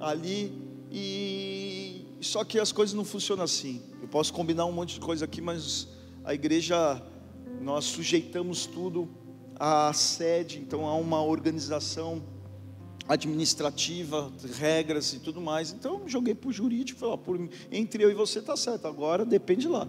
ali 0.00 0.52
e 0.90 2.01
só 2.22 2.44
que 2.44 2.58
as 2.58 2.72
coisas 2.72 2.94
não 2.94 3.04
funcionam 3.04 3.44
assim. 3.44 3.82
Eu 4.00 4.08
posso 4.08 4.32
combinar 4.32 4.64
um 4.66 4.72
monte 4.72 4.94
de 4.94 5.00
coisa 5.00 5.24
aqui, 5.24 5.40
mas 5.40 5.88
a 6.24 6.32
igreja, 6.32 7.02
nós 7.60 7.84
sujeitamos 7.84 8.66
tudo 8.66 9.08
à 9.58 9.92
sede, 9.92 10.58
então 10.58 10.86
há 10.86 10.94
uma 10.94 11.22
organização 11.22 12.22
administrativa, 13.08 14.32
regras 14.58 15.12
e 15.12 15.18
tudo 15.18 15.40
mais. 15.40 15.72
Então 15.72 16.02
joguei 16.06 16.34
para 16.34 16.48
o 16.48 16.52
jurídico, 16.52 16.98
falei, 16.98 17.16
por, 17.18 17.48
entre 17.70 18.04
eu 18.04 18.10
e 18.10 18.14
você 18.14 18.38
está 18.38 18.56
certo, 18.56 18.86
agora 18.86 19.24
depende 19.24 19.66
lá. 19.68 19.88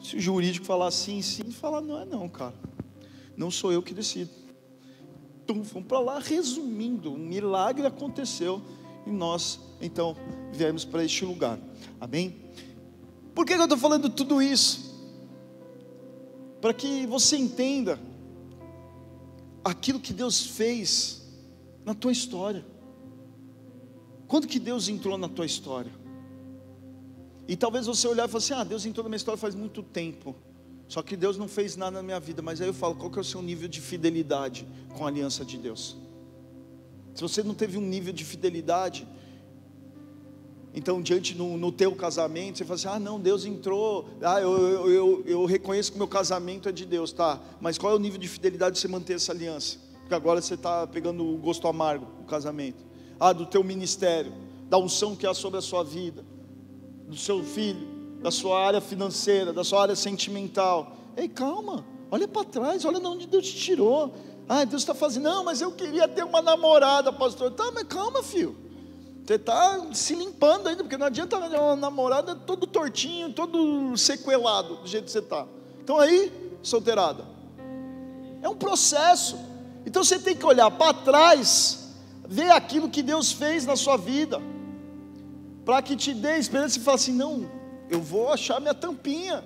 Se 0.00 0.16
o 0.16 0.20
jurídico 0.20 0.64
falar 0.64 0.90
sim, 0.90 1.20
sim, 1.22 1.50
falar 1.50 1.80
não 1.80 2.00
é 2.00 2.04
não, 2.04 2.28
cara. 2.28 2.54
Não 3.36 3.50
sou 3.50 3.72
eu 3.72 3.82
que 3.82 3.92
decido. 3.92 4.30
Então 5.44 5.64
fomos 5.64 5.88
para 5.88 6.00
lá, 6.00 6.18
resumindo, 6.18 7.12
um 7.12 7.18
milagre 7.18 7.86
aconteceu 7.86 8.62
e 9.06 9.10
nós 9.10 9.60
então 9.80 10.16
viemos 10.52 10.84
para 10.84 11.04
este 11.04 11.24
lugar. 11.24 11.58
Amém? 12.00 12.36
Por 13.34 13.46
que 13.46 13.52
eu 13.52 13.62
estou 13.62 13.78
falando 13.78 14.10
tudo 14.10 14.42
isso? 14.42 14.94
Para 16.60 16.74
que 16.74 17.06
você 17.06 17.36
entenda 17.36 17.98
aquilo 19.64 20.00
que 20.00 20.12
Deus 20.12 20.44
fez 20.44 21.22
na 21.84 21.94
tua 21.94 22.12
história. 22.12 22.64
Quando 24.26 24.46
que 24.46 24.58
Deus 24.58 24.88
entrou 24.88 25.16
na 25.16 25.28
tua 25.28 25.46
história? 25.46 25.92
E 27.46 27.56
talvez 27.56 27.86
você 27.86 28.08
olhar 28.08 28.26
e 28.26 28.28
falar 28.28 28.38
assim: 28.38 28.54
Ah, 28.54 28.64
Deus 28.64 28.84
entrou 28.84 29.04
na 29.04 29.08
minha 29.08 29.16
história 29.16 29.38
faz 29.38 29.54
muito 29.54 29.82
tempo. 29.82 30.34
Só 30.88 31.02
que 31.02 31.16
Deus 31.16 31.36
não 31.36 31.48
fez 31.48 31.76
nada 31.76 31.92
na 31.98 32.02
minha 32.02 32.18
vida. 32.18 32.42
Mas 32.42 32.60
aí 32.60 32.68
eu 32.68 32.74
falo: 32.74 32.94
qual 32.94 33.10
que 33.10 33.18
é 33.18 33.20
o 33.20 33.24
seu 33.24 33.42
nível 33.42 33.68
de 33.68 33.80
fidelidade 33.80 34.66
com 34.96 35.04
a 35.04 35.08
aliança 35.08 35.44
de 35.44 35.58
Deus? 35.58 35.96
Se 37.16 37.22
você 37.22 37.42
não 37.42 37.54
teve 37.54 37.78
um 37.78 37.80
nível 37.80 38.12
de 38.12 38.24
fidelidade, 38.24 39.08
então, 40.74 41.00
diante 41.00 41.34
no, 41.34 41.56
no 41.56 41.72
teu 41.72 41.96
casamento, 41.96 42.58
você 42.58 42.64
fala 42.66 42.74
assim: 42.74 42.88
ah, 42.88 43.00
não, 43.00 43.18
Deus 43.18 43.46
entrou, 43.46 44.06
ah, 44.20 44.38
eu, 44.38 44.52
eu, 44.52 44.90
eu, 44.90 45.24
eu 45.26 45.44
reconheço 45.46 45.90
que 45.90 45.96
meu 45.96 46.06
casamento 46.06 46.68
é 46.68 46.72
de 46.72 46.84
Deus, 46.84 47.10
tá, 47.12 47.40
mas 47.58 47.78
qual 47.78 47.94
é 47.94 47.96
o 47.96 47.98
nível 47.98 48.18
de 48.18 48.28
fidelidade 48.28 48.74
de 48.74 48.82
você 48.82 48.86
manter 48.86 49.14
essa 49.14 49.32
aliança? 49.32 49.78
Porque 50.00 50.14
agora 50.14 50.42
você 50.42 50.52
está 50.52 50.86
pegando 50.86 51.26
o 51.26 51.38
gosto 51.38 51.66
amargo 51.66 52.04
do 52.18 52.24
casamento, 52.24 52.84
ah, 53.18 53.32
do 53.32 53.46
teu 53.46 53.64
ministério, 53.64 54.34
da 54.68 54.76
unção 54.76 55.16
que 55.16 55.26
há 55.26 55.32
sobre 55.32 55.58
a 55.58 55.62
sua 55.62 55.82
vida, 55.82 56.22
do 57.08 57.16
seu 57.16 57.42
filho, 57.42 57.88
da 58.22 58.30
sua 58.30 58.62
área 58.62 58.82
financeira, 58.82 59.54
da 59.54 59.64
sua 59.64 59.80
área 59.80 59.96
sentimental. 59.96 60.94
Ei, 61.16 61.26
calma, 61.26 61.86
olha 62.10 62.28
para 62.28 62.44
trás, 62.44 62.84
olha 62.84 63.00
de 63.00 63.06
onde 63.06 63.26
Deus 63.26 63.48
te 63.48 63.56
tirou. 63.56 64.12
Ah, 64.48 64.64
Deus 64.64 64.82
está 64.82 64.94
fazendo, 64.94 65.24
não, 65.24 65.44
mas 65.44 65.60
eu 65.60 65.72
queria 65.72 66.06
ter 66.06 66.24
uma 66.24 66.40
namorada, 66.40 67.12
pastor. 67.12 67.50
Tá, 67.50 67.70
mas 67.72 67.84
calma, 67.84 68.22
filho. 68.22 68.56
Você 69.26 69.34
está 69.34 69.92
se 69.92 70.14
limpando 70.14 70.68
ainda, 70.68 70.84
porque 70.84 70.96
não 70.96 71.06
adianta 71.06 71.36
uma 71.36 71.74
namorada 71.74 72.36
todo 72.36 72.64
tortinho, 72.64 73.32
todo 73.32 73.96
sequelado, 73.96 74.76
do 74.76 74.86
jeito 74.86 75.06
que 75.06 75.10
você 75.10 75.18
está. 75.18 75.44
Então 75.82 75.98
aí, 75.98 76.32
solteirada. 76.62 77.24
É 78.40 78.48
um 78.48 78.54
processo. 78.54 79.36
Então 79.84 80.04
você 80.04 80.20
tem 80.20 80.36
que 80.36 80.46
olhar 80.46 80.70
para 80.70 80.94
trás, 80.94 81.92
ver 82.28 82.50
aquilo 82.52 82.88
que 82.88 83.02
Deus 83.02 83.32
fez 83.32 83.66
na 83.66 83.74
sua 83.74 83.96
vida, 83.96 84.40
para 85.64 85.82
que 85.82 85.96
te 85.96 86.14
dê 86.14 86.38
esperança 86.38 86.78
e 86.78 86.80
falar 86.80 86.94
assim: 86.94 87.12
não, 87.12 87.50
eu 87.90 88.00
vou 88.00 88.32
achar 88.32 88.60
minha 88.60 88.74
tampinha, 88.74 89.42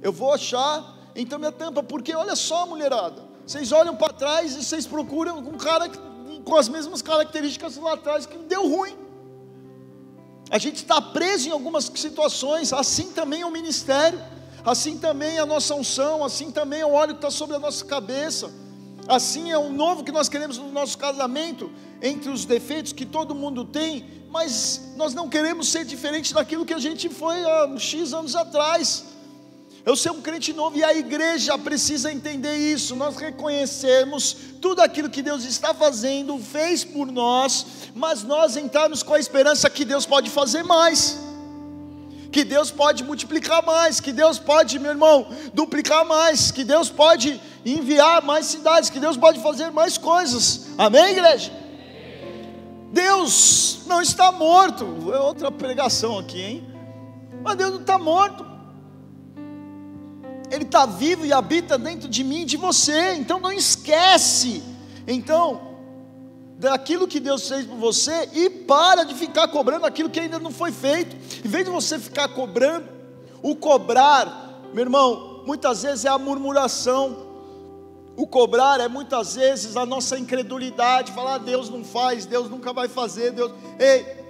eu 0.00 0.12
vou 0.12 0.32
achar 0.32 0.94
então 1.16 1.36
minha 1.36 1.50
tampa, 1.50 1.82
porque 1.82 2.14
olha 2.14 2.36
só, 2.36 2.64
mulherada, 2.64 3.23
vocês 3.46 3.72
olham 3.72 3.94
para 3.94 4.12
trás 4.12 4.54
e 4.54 4.64
vocês 4.64 4.86
procuram 4.86 5.38
um 5.38 5.58
cara 5.58 5.88
com 6.44 6.56
as 6.56 6.68
mesmas 6.68 7.02
características 7.02 7.76
lá 7.76 7.94
atrás 7.94 8.26
que 8.26 8.38
deu 8.38 8.68
ruim. 8.68 8.96
A 10.50 10.58
gente 10.58 10.76
está 10.76 11.00
preso 11.00 11.48
em 11.48 11.52
algumas 11.52 11.84
situações, 11.94 12.72
assim 12.72 13.12
também 13.12 13.42
é 13.42 13.46
o 13.46 13.50
ministério, 13.50 14.20
assim 14.64 14.98
também 14.98 15.36
é 15.36 15.40
a 15.40 15.46
nossa 15.46 15.74
unção, 15.74 16.24
assim 16.24 16.50
também 16.50 16.80
é 16.80 16.86
o 16.86 16.92
óleo 16.92 17.14
que 17.14 17.18
está 17.18 17.30
sobre 17.30 17.56
a 17.56 17.58
nossa 17.58 17.84
cabeça, 17.84 18.52
assim 19.08 19.50
é 19.50 19.58
o 19.58 19.70
novo 19.70 20.04
que 20.04 20.12
nós 20.12 20.28
queremos 20.28 20.58
no 20.58 20.70
nosso 20.70 20.96
casamento, 20.96 21.70
entre 22.00 22.30
os 22.30 22.44
defeitos 22.44 22.92
que 22.92 23.06
todo 23.06 23.34
mundo 23.34 23.64
tem, 23.64 24.24
mas 24.30 24.92
nós 24.96 25.14
não 25.14 25.28
queremos 25.28 25.68
ser 25.68 25.84
diferente 25.84 26.34
daquilo 26.34 26.64
que 26.64 26.74
a 26.74 26.78
gente 26.78 27.08
foi 27.08 27.42
há 27.44 27.78
X 27.78 28.12
anos 28.12 28.34
atrás. 28.34 29.04
Eu 29.86 29.94
sou 29.96 30.14
um 30.14 30.22
crente 30.22 30.52
novo 30.54 30.78
e 30.78 30.82
a 30.82 30.94
igreja 30.94 31.58
precisa 31.58 32.10
entender 32.10 32.56
isso. 32.56 32.96
Nós 32.96 33.16
reconhecemos 33.16 34.34
tudo 34.60 34.80
aquilo 34.80 35.10
que 35.10 35.20
Deus 35.20 35.44
está 35.44 35.74
fazendo, 35.74 36.38
fez 36.38 36.82
por 36.82 37.12
nós, 37.12 37.66
mas 37.94 38.22
nós 38.22 38.56
entramos 38.56 39.02
com 39.02 39.12
a 39.12 39.20
esperança 39.20 39.68
que 39.68 39.84
Deus 39.84 40.06
pode 40.06 40.30
fazer 40.30 40.62
mais. 40.62 41.18
que 42.32 42.42
Deus 42.42 42.68
pode 42.68 43.04
multiplicar 43.04 43.64
mais, 43.64 44.00
que 44.00 44.10
Deus 44.10 44.40
pode, 44.40 44.76
meu 44.80 44.90
irmão, 44.90 45.28
duplicar 45.52 46.04
mais, 46.04 46.50
que 46.50 46.64
Deus 46.64 46.90
pode 46.90 47.40
enviar 47.64 48.24
mais 48.24 48.46
cidades, 48.46 48.90
que 48.90 48.98
Deus 48.98 49.16
pode 49.16 49.40
fazer 49.40 49.70
mais 49.70 49.96
coisas. 49.96 50.66
Amém, 50.76 51.12
igreja? 51.12 51.52
Deus 52.90 53.82
não 53.86 54.02
está 54.02 54.32
morto. 54.32 55.12
É 55.12 55.20
outra 55.20 55.48
pregação 55.52 56.18
aqui, 56.18 56.42
hein? 56.42 56.68
Mas 57.40 57.56
Deus 57.56 57.70
não 57.74 57.80
está 57.82 57.98
morto. 57.98 58.53
Ele 60.50 60.64
está 60.64 60.86
vivo 60.86 61.24
e 61.24 61.32
habita 61.32 61.78
dentro 61.78 62.08
de 62.08 62.22
mim 62.22 62.42
e 62.42 62.44
de 62.44 62.56
você. 62.56 63.14
Então 63.14 63.40
não 63.40 63.52
esquece. 63.52 64.62
Então, 65.06 65.74
daquilo 66.58 67.08
que 67.08 67.20
Deus 67.20 67.48
fez 67.48 67.66
por 67.66 67.76
você 67.76 68.28
e 68.32 68.48
para 68.48 69.04
de 69.04 69.14
ficar 69.14 69.48
cobrando 69.48 69.86
aquilo 69.86 70.10
que 70.10 70.20
ainda 70.20 70.38
não 70.38 70.50
foi 70.50 70.72
feito. 70.72 71.16
Em 71.44 71.48
vez 71.48 71.64
de 71.64 71.70
você 71.70 71.98
ficar 71.98 72.28
cobrando, 72.28 72.88
o 73.42 73.54
cobrar, 73.54 74.62
meu 74.72 74.84
irmão, 74.84 75.42
muitas 75.46 75.82
vezes 75.82 76.04
é 76.04 76.08
a 76.08 76.18
murmuração. 76.18 77.24
O 78.16 78.26
cobrar 78.26 78.80
é 78.80 78.88
muitas 78.88 79.34
vezes 79.34 79.76
a 79.76 79.84
nossa 79.84 80.16
incredulidade, 80.18 81.12
falar 81.12 81.34
ah, 81.34 81.38
Deus 81.38 81.68
não 81.68 81.82
faz, 81.82 82.24
Deus 82.26 82.48
nunca 82.48 82.72
vai 82.72 82.88
fazer, 82.88 83.32
Deus. 83.32 83.52
Ei, 83.78 84.23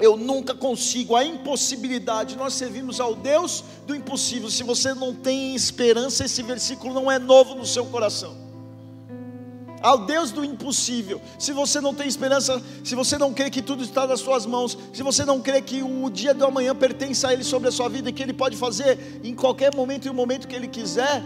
eu 0.00 0.16
nunca 0.16 0.54
consigo, 0.54 1.14
a 1.14 1.24
impossibilidade. 1.24 2.36
Nós 2.36 2.54
servimos 2.54 3.00
ao 3.00 3.14
Deus 3.14 3.62
do 3.86 3.94
impossível. 3.94 4.50
Se 4.50 4.62
você 4.62 4.94
não 4.94 5.14
tem 5.14 5.54
esperança, 5.54 6.24
esse 6.24 6.42
versículo 6.42 6.94
não 6.94 7.10
é 7.10 7.18
novo 7.18 7.54
no 7.54 7.66
seu 7.66 7.84
coração 7.86 8.50
ao 9.82 9.98
Deus 9.98 10.30
do 10.30 10.44
impossível. 10.44 11.20
Se 11.38 11.52
você 11.52 11.80
não 11.80 11.94
tem 11.94 12.06
esperança, 12.06 12.62
se 12.84 12.94
você 12.94 13.16
não 13.16 13.32
crê 13.32 13.50
que 13.50 13.62
tudo 13.62 13.82
está 13.82 14.06
nas 14.06 14.20
suas 14.20 14.46
mãos, 14.46 14.76
se 14.92 15.02
você 15.02 15.24
não 15.24 15.40
crê 15.40 15.60
que 15.62 15.82
o 15.82 16.08
dia 16.10 16.34
do 16.34 16.44
amanhã 16.44 16.74
pertence 16.74 17.26
a 17.26 17.32
Ele 17.32 17.44
sobre 17.44 17.68
a 17.68 17.72
sua 17.72 17.88
vida 17.88 18.10
e 18.10 18.12
que 18.12 18.22
Ele 18.22 18.32
pode 18.32 18.56
fazer 18.56 19.20
em 19.24 19.34
qualquer 19.34 19.74
momento 19.74 20.06
e 20.06 20.10
o 20.10 20.14
momento 20.14 20.46
que 20.46 20.54
Ele 20.54 20.68
quiser, 20.68 21.22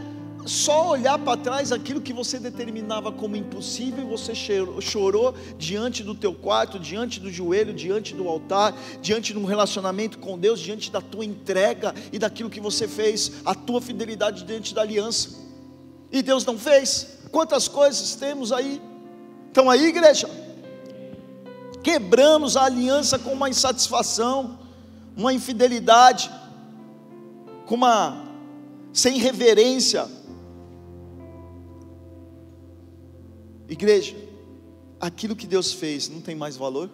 só 0.47 0.91
olhar 0.91 1.19
para 1.19 1.37
trás 1.37 1.73
aquilo 1.73 2.01
que 2.01 2.13
você 2.13 2.39
determinava 2.39 3.11
como 3.11 3.37
impossível 3.37 4.07
você 4.07 4.33
chorou 4.35 5.35
diante 5.59 6.03
do 6.03 6.15
teu 6.15 6.35
quarto, 6.35 6.79
diante 6.79 7.19
do 7.19 7.31
joelho, 7.31 7.73
diante 7.73 8.15
do 8.15 8.29
altar, 8.29 8.75
diante 9.01 9.33
de 9.33 9.39
um 9.39 9.45
relacionamento 9.45 10.19
com 10.19 10.39
Deus, 10.39 10.61
diante 10.61 10.91
da 10.91 11.01
tua 11.01 11.25
entrega 11.25 11.95
e 12.13 12.19
daquilo 12.19 12.51
que 12.51 12.61
você 12.61 12.87
fez, 12.87 13.33
a 13.45 13.55
tua 13.55 13.81
fidelidade 13.81 14.45
diante 14.45 14.75
da 14.75 14.83
aliança. 14.83 15.31
E 16.13 16.23
Deus 16.23 16.45
não 16.45 16.59
fez. 16.59 17.19
Quantas 17.31 17.67
coisas 17.67 18.15
temos 18.15 18.53
aí? 18.53 18.81
Estão 19.49 19.71
aí, 19.71 19.87
igreja? 19.87 20.29
Quebramos 21.83 22.57
a 22.57 22.65
aliança 22.65 23.19
com 23.19 23.33
uma 23.33 23.49
insatisfação, 23.49 24.59
uma 25.17 25.33
infidelidade, 25.33 26.31
com 27.67 27.75
uma 27.75 28.25
sem 28.93 29.19
reverência. 29.19 30.09
Igreja, 33.69 34.15
aquilo 35.01 35.35
que 35.35 35.47
Deus 35.47 35.73
fez 35.73 36.09
não 36.09 36.21
tem 36.21 36.35
mais 36.35 36.57
valor? 36.57 36.91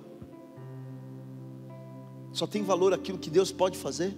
Só 2.33 2.46
tem 2.46 2.62
valor 2.62 2.94
aquilo 2.94 3.18
que 3.18 3.30
Deus 3.30 3.50
pode 3.50 3.76
fazer? 3.76 4.16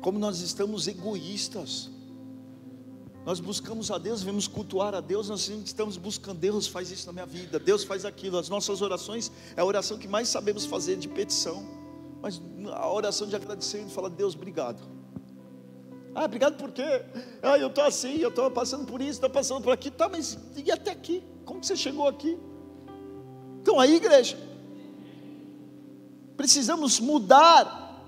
Como 0.00 0.18
nós 0.18 0.40
estamos 0.40 0.86
egoístas. 0.86 1.90
Nós 3.24 3.40
buscamos 3.40 3.90
a 3.90 3.98
Deus, 3.98 4.22
vemos 4.22 4.46
cultuar 4.46 4.94
a 4.94 5.00
Deus, 5.00 5.28
nós 5.28 5.48
estamos 5.48 5.96
buscando, 5.96 6.38
Deus 6.38 6.68
faz 6.68 6.92
isso 6.92 7.08
na 7.08 7.12
minha 7.12 7.26
vida, 7.26 7.58
Deus 7.58 7.82
faz 7.82 8.04
aquilo. 8.04 8.38
As 8.38 8.48
nossas 8.48 8.80
orações 8.80 9.32
é 9.56 9.60
a 9.60 9.64
oração 9.64 9.98
que 9.98 10.06
mais 10.06 10.28
sabemos 10.28 10.64
fazer 10.64 10.96
de 10.96 11.08
petição, 11.08 11.66
mas 12.22 12.40
a 12.72 12.88
oração 12.88 13.26
de 13.26 13.34
agradecimento 13.34 13.90
fala, 13.90 14.08
Deus, 14.08 14.36
obrigado. 14.36 14.80
Ah, 16.18 16.24
obrigado 16.24 16.56
por 16.56 16.72
quê? 16.72 17.04
Ah, 17.42 17.58
eu 17.58 17.66
estou 17.66 17.84
assim, 17.84 18.16
eu 18.16 18.30
estou 18.30 18.50
passando 18.50 18.86
por 18.86 19.02
isso, 19.02 19.12
estou 19.12 19.28
passando 19.28 19.62
por 19.62 19.70
aqui, 19.70 19.90
tá, 19.90 20.08
mas 20.08 20.38
e 20.56 20.72
até 20.72 20.90
aqui? 20.90 21.22
Como 21.44 21.60
que 21.60 21.66
você 21.66 21.76
chegou 21.76 22.08
aqui? 22.08 22.40
Então 23.60 23.78
aí, 23.78 23.96
igreja, 23.96 24.38
precisamos 26.34 26.98
mudar 26.98 28.00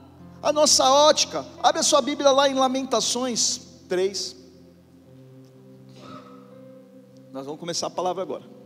a 0.42 0.50
nossa 0.54 0.90
ótica. 0.90 1.44
Abre 1.62 1.80
a 1.80 1.82
sua 1.82 2.00
Bíblia 2.00 2.30
lá 2.30 2.48
em 2.48 2.54
Lamentações 2.54 3.82
3. 3.90 4.34
Nós 7.30 7.44
vamos 7.44 7.60
começar 7.60 7.88
a 7.88 7.90
palavra 7.90 8.22
agora. 8.22 8.57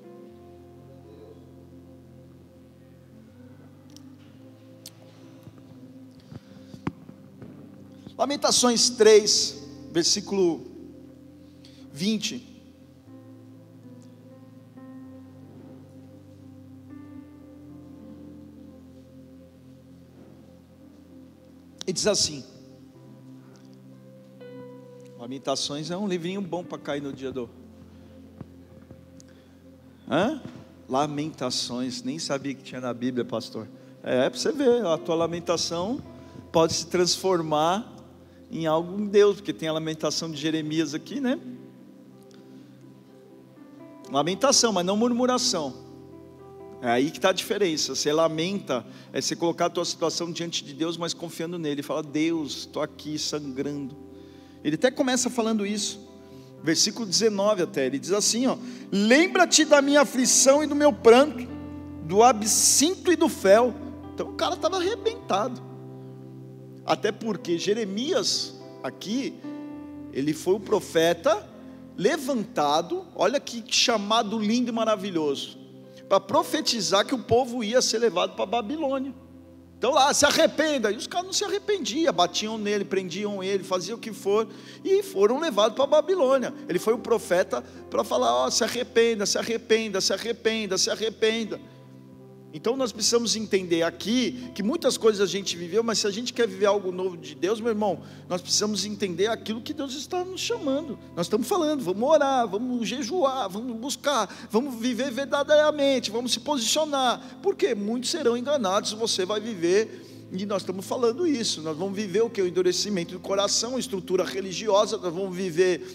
Lamentações 8.22 8.88
3, 8.88 9.64
versículo 9.90 10.64
20. 11.92 12.36
E 21.84 21.92
diz 21.92 22.06
assim: 22.06 22.44
Lamentações 25.18 25.90
é 25.90 25.96
um 25.96 26.06
livrinho 26.06 26.40
bom 26.40 26.62
para 26.62 26.78
cair 26.78 27.02
no 27.02 27.12
dia 27.12 27.32
do 27.32 27.50
Hã? 30.08 30.40
Lamentações, 30.88 32.04
nem 32.04 32.20
sabia 32.20 32.54
que 32.54 32.62
tinha 32.62 32.80
na 32.80 32.94
Bíblia, 32.94 33.24
pastor. 33.24 33.66
É, 34.00 34.30
para 34.30 34.38
você 34.38 34.52
ver, 34.52 34.86
a 34.86 34.96
tua 34.96 35.16
lamentação 35.16 36.00
pode 36.52 36.72
se 36.72 36.86
transformar 36.86 37.91
em 38.52 38.66
algo 38.66 39.00
em 39.00 39.06
Deus, 39.06 39.36
porque 39.36 39.52
tem 39.52 39.68
a 39.68 39.72
lamentação 39.72 40.30
de 40.30 40.36
Jeremias 40.36 40.94
aqui, 40.94 41.20
né? 41.20 41.40
Lamentação, 44.10 44.72
mas 44.72 44.84
não 44.84 44.96
murmuração. 44.96 45.74
É 46.82 46.90
aí 46.90 47.10
que 47.10 47.18
está 47.18 47.30
a 47.30 47.32
diferença. 47.32 47.94
Você 47.94 48.12
lamenta, 48.12 48.84
é 49.12 49.20
você 49.20 49.34
colocar 49.34 49.66
a 49.66 49.70
tua 49.70 49.84
situação 49.84 50.30
diante 50.30 50.64
de 50.64 50.74
Deus, 50.74 50.96
mas 50.96 51.14
confiando 51.14 51.58
nele. 51.58 51.82
Fala, 51.82 52.02
Deus, 52.02 52.58
estou 52.58 52.82
aqui 52.82 53.18
sangrando. 53.18 53.96
Ele 54.62 54.74
até 54.74 54.90
começa 54.90 55.30
falando 55.30 55.64
isso 55.64 56.12
versículo 56.62 57.04
19 57.04 57.62
até, 57.62 57.86
ele 57.86 57.98
diz 57.98 58.12
assim: 58.12 58.46
ó, 58.46 58.56
lembra-te 58.90 59.64
da 59.64 59.82
minha 59.82 60.02
aflição 60.02 60.62
e 60.62 60.66
do 60.66 60.74
meu 60.74 60.92
pranto, 60.92 61.46
do 62.04 62.22
absinto 62.22 63.12
e 63.12 63.16
do 63.16 63.28
fel. 63.28 63.74
Então 64.14 64.28
o 64.28 64.34
cara 64.34 64.54
estava 64.54 64.76
arrebentado. 64.76 65.60
Até 66.84 67.12
porque 67.12 67.58
Jeremias, 67.58 68.54
aqui, 68.82 69.34
ele 70.12 70.32
foi 70.32 70.54
o 70.54 70.60
profeta 70.60 71.48
levantado, 71.96 73.06
olha 73.14 73.38
que 73.38 73.62
chamado 73.68 74.38
lindo 74.38 74.70
e 74.70 74.74
maravilhoso, 74.74 75.58
para 76.08 76.20
profetizar 76.20 77.06
que 77.06 77.14
o 77.14 77.18
povo 77.18 77.62
ia 77.62 77.80
ser 77.80 77.98
levado 77.98 78.34
para 78.34 78.46
Babilônia. 78.46 79.14
Então 79.82 79.90
lá, 79.92 80.14
se 80.14 80.24
arrependa. 80.24 80.92
E 80.92 80.96
os 80.96 81.08
caras 81.08 81.26
não 81.26 81.32
se 81.32 81.44
arrependiam, 81.44 82.12
batiam 82.12 82.56
nele, 82.56 82.84
prendiam 82.84 83.42
ele, 83.42 83.64
faziam 83.64 83.98
o 83.98 84.00
que 84.00 84.12
for, 84.12 84.46
e 84.84 85.02
foram 85.02 85.40
levados 85.40 85.74
para 85.74 85.82
a 85.82 85.88
Babilônia. 85.88 86.54
Ele 86.68 86.78
foi 86.78 86.94
o 86.94 86.98
profeta 86.98 87.64
para 87.90 88.04
falar: 88.04 88.32
ó, 88.32 88.46
oh, 88.46 88.50
se 88.50 88.62
arrependa, 88.62 89.26
se 89.26 89.38
arrependa, 89.38 90.00
se 90.00 90.12
arrependa, 90.12 90.78
se 90.78 90.88
arrependa. 90.88 91.60
Então 92.54 92.76
nós 92.76 92.92
precisamos 92.92 93.34
entender 93.34 93.82
aqui 93.82 94.50
que 94.54 94.62
muitas 94.62 94.98
coisas 94.98 95.20
a 95.20 95.26
gente 95.26 95.56
viveu, 95.56 95.82
mas 95.82 96.00
se 96.00 96.06
a 96.06 96.10
gente 96.10 96.32
quer 96.34 96.46
viver 96.46 96.66
algo 96.66 96.92
novo 96.92 97.16
de 97.16 97.34
Deus, 97.34 97.60
meu 97.60 97.70
irmão, 97.70 98.00
nós 98.28 98.42
precisamos 98.42 98.84
entender 98.84 99.28
aquilo 99.28 99.62
que 99.62 99.72
Deus 99.72 99.94
está 99.94 100.22
nos 100.22 100.40
chamando. 100.40 100.98
Nós 101.16 101.26
estamos 101.26 101.48
falando, 101.48 101.82
vamos 101.82 102.08
orar, 102.08 102.46
vamos 102.46 102.86
jejuar, 102.86 103.48
vamos 103.48 103.74
buscar, 103.78 104.28
vamos 104.50 104.74
viver 104.74 105.10
verdadeiramente, 105.10 106.10
vamos 106.10 106.32
se 106.32 106.40
posicionar, 106.40 107.38
porque 107.42 107.74
muitos 107.74 108.10
serão 108.10 108.36
enganados, 108.36 108.92
você 108.92 109.24
vai 109.24 109.40
viver 109.40 110.28
e 110.30 110.46
nós 110.46 110.62
estamos 110.62 110.84
falando 110.84 111.26
isso. 111.26 111.62
Nós 111.62 111.76
vamos 111.76 111.94
viver 111.94 112.22
o 112.22 112.28
que? 112.30 112.40
O 112.40 112.46
endurecimento 112.46 113.12
do 113.12 113.20
coração, 113.20 113.76
a 113.76 113.78
estrutura 113.78 114.24
religiosa, 114.24 114.98
nós 114.98 115.12
vamos 115.12 115.34
viver 115.34 115.86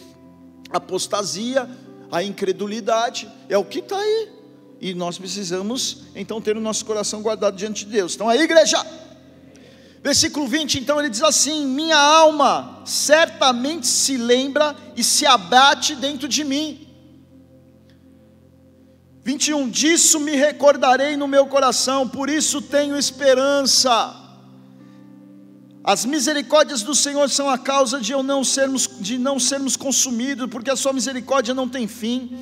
apostasia, 0.72 1.70
a 2.12 2.24
incredulidade, 2.24 3.30
é 3.48 3.58
o 3.58 3.65
que 3.65 3.80
está 3.80 3.98
aí. 3.98 4.37
E 4.79 4.93
nós 4.93 5.17
precisamos 5.17 6.03
então 6.15 6.39
ter 6.39 6.55
o 6.55 6.61
nosso 6.61 6.85
coração 6.85 7.21
guardado 7.21 7.55
diante 7.55 7.85
de 7.85 7.91
Deus. 7.91 8.15
Então 8.15 8.29
aí, 8.29 8.41
igreja. 8.41 8.85
Versículo 10.03 10.47
20, 10.47 10.79
então 10.79 10.99
ele 10.99 11.09
diz 11.09 11.23
assim: 11.23 11.65
Minha 11.65 11.97
alma 11.97 12.81
certamente 12.85 13.87
se 13.87 14.15
lembra 14.15 14.75
e 14.95 15.03
se 15.03 15.25
abate 15.25 15.95
dentro 15.95 16.27
de 16.27 16.43
mim. 16.43 16.87
21, 19.23 19.69
disso 19.69 20.19
me 20.21 20.35
recordarei 20.35 21.17
no 21.17 21.27
meu 21.27 21.47
coração, 21.47 22.07
por 22.07 22.29
isso 22.29 22.61
tenho 22.61 22.95
esperança. 22.95 24.15
As 25.83 26.05
misericórdias 26.05 26.81
do 26.81 26.93
Senhor 26.93 27.29
são 27.29 27.49
a 27.49 27.57
causa 27.57 27.99
de 27.99 28.11
eu 28.11 28.21
não 28.21 28.43
sermos 28.43 28.89
de 28.99 29.17
não 29.17 29.39
sermos 29.39 29.75
consumidos, 29.75 30.49
porque 30.49 30.69
a 30.69 30.75
sua 30.75 30.93
misericórdia 30.93 31.53
não 31.53 31.67
tem 31.67 31.87
fim 31.87 32.37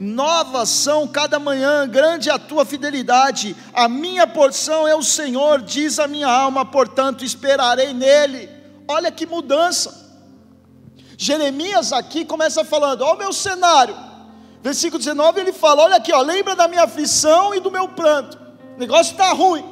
novas 0.00 0.70
são 0.70 1.06
cada 1.06 1.38
manhã, 1.38 1.86
grande 1.86 2.30
é 2.30 2.32
a 2.32 2.38
tua 2.38 2.64
fidelidade. 2.64 3.54
A 3.74 3.86
minha 3.86 4.26
porção 4.26 4.88
é 4.88 4.96
o 4.96 5.02
Senhor, 5.02 5.60
diz 5.60 5.98
a 5.98 6.08
minha 6.08 6.26
alma, 6.26 6.64
portanto 6.64 7.22
esperarei 7.22 7.92
nele. 7.92 8.48
Olha 8.88 9.12
que 9.12 9.26
mudança. 9.26 10.08
Jeremias 11.18 11.92
aqui 11.92 12.24
começa 12.24 12.64
falando: 12.64 13.02
Olha 13.02 13.14
o 13.14 13.18
meu 13.18 13.32
cenário. 13.32 13.94
Versículo 14.62 14.98
19 14.98 15.38
ele 15.38 15.52
fala: 15.52 15.82
Olha 15.82 15.96
aqui, 15.96 16.12
ó, 16.12 16.22
lembra 16.22 16.56
da 16.56 16.66
minha 16.66 16.84
aflição 16.84 17.54
e 17.54 17.60
do 17.60 17.70
meu 17.70 17.88
pranto. 17.88 18.38
O 18.76 18.80
negócio 18.80 19.12
está 19.12 19.32
ruim. 19.32 19.64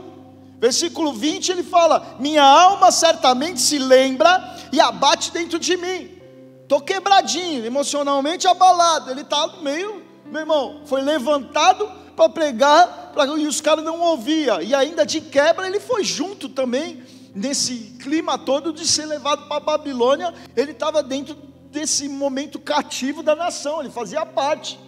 Versículo 0.59 1.15
20 1.15 1.53
ele 1.53 1.63
fala: 1.63 2.17
Minha 2.21 2.45
alma 2.45 2.91
certamente 2.91 3.61
se 3.61 3.79
lembra 3.79 4.57
e 4.71 4.79
abate 4.79 5.33
dentro 5.33 5.59
de 5.59 5.75
mim. 5.77 6.19
Estou 6.63 6.83
quebradinho, 6.83 7.65
emocionalmente 7.65 8.47
abalado. 8.47 9.11
Ele 9.11 9.23
está 9.23 9.49
meio, 9.63 9.98
meu 10.31 10.41
irmão, 10.41 10.83
foi 10.85 11.01
levantado 11.03 11.91
para 12.15 12.29
pregar 12.29 13.13
pra, 13.13 13.27
e 13.27 13.47
os 13.47 13.61
caras 13.61 13.85
não 13.85 14.01
ouviam. 14.01 14.61
E 14.61 14.75
ainda 14.75 15.07
de 15.07 15.21
quebra 15.21 15.67
ele 15.67 15.81
foi 15.81 16.05
junto 16.05 16.49
também, 16.49 17.03
nesse 17.35 17.97
clima 18.01 18.39
todo 18.39 18.73
de 18.73 18.87
ser 18.87 19.07
levado 19.07 19.47
para 19.47 19.57
a 19.57 19.61
Babilônia. 19.61 20.35
Ele 20.57 20.73
estava 20.73 21.03
dentro 21.03 21.37
desse 21.71 22.09
momento 22.09 22.59
cativo 22.59 23.23
da 23.23 23.37
nação, 23.37 23.81
ele 23.81 23.91
fazia 23.91 24.25
parte. 24.25 24.79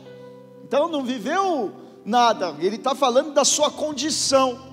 Então 0.64 0.88
não 0.88 1.04
viveu 1.04 1.72
nada, 2.04 2.54
ele 2.58 2.76
está 2.76 2.94
falando 2.94 3.32
da 3.32 3.44
sua 3.44 3.70
condição. 3.70 4.70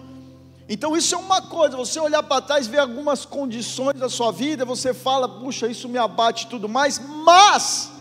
Então 0.70 0.98
isso 0.98 1.16
é 1.16 1.18
uma 1.18 1.42
coisa, 1.42 1.78
você 1.78 2.00
olhar 2.00 2.22
para 2.24 2.42
trás, 2.42 2.68
ver 2.68 2.80
algumas 2.80 3.24
condições 3.26 3.98
da 3.98 4.10
sua 4.10 4.32
vida, 4.32 4.66
você 4.66 4.94
fala, 4.94 5.28
puxa, 5.28 5.68
isso 5.68 5.88
me 5.88 5.98
abate 5.98 6.46
e 6.46 6.48
tudo 6.50 6.68
mais, 6.68 7.00
mas, 7.24 7.92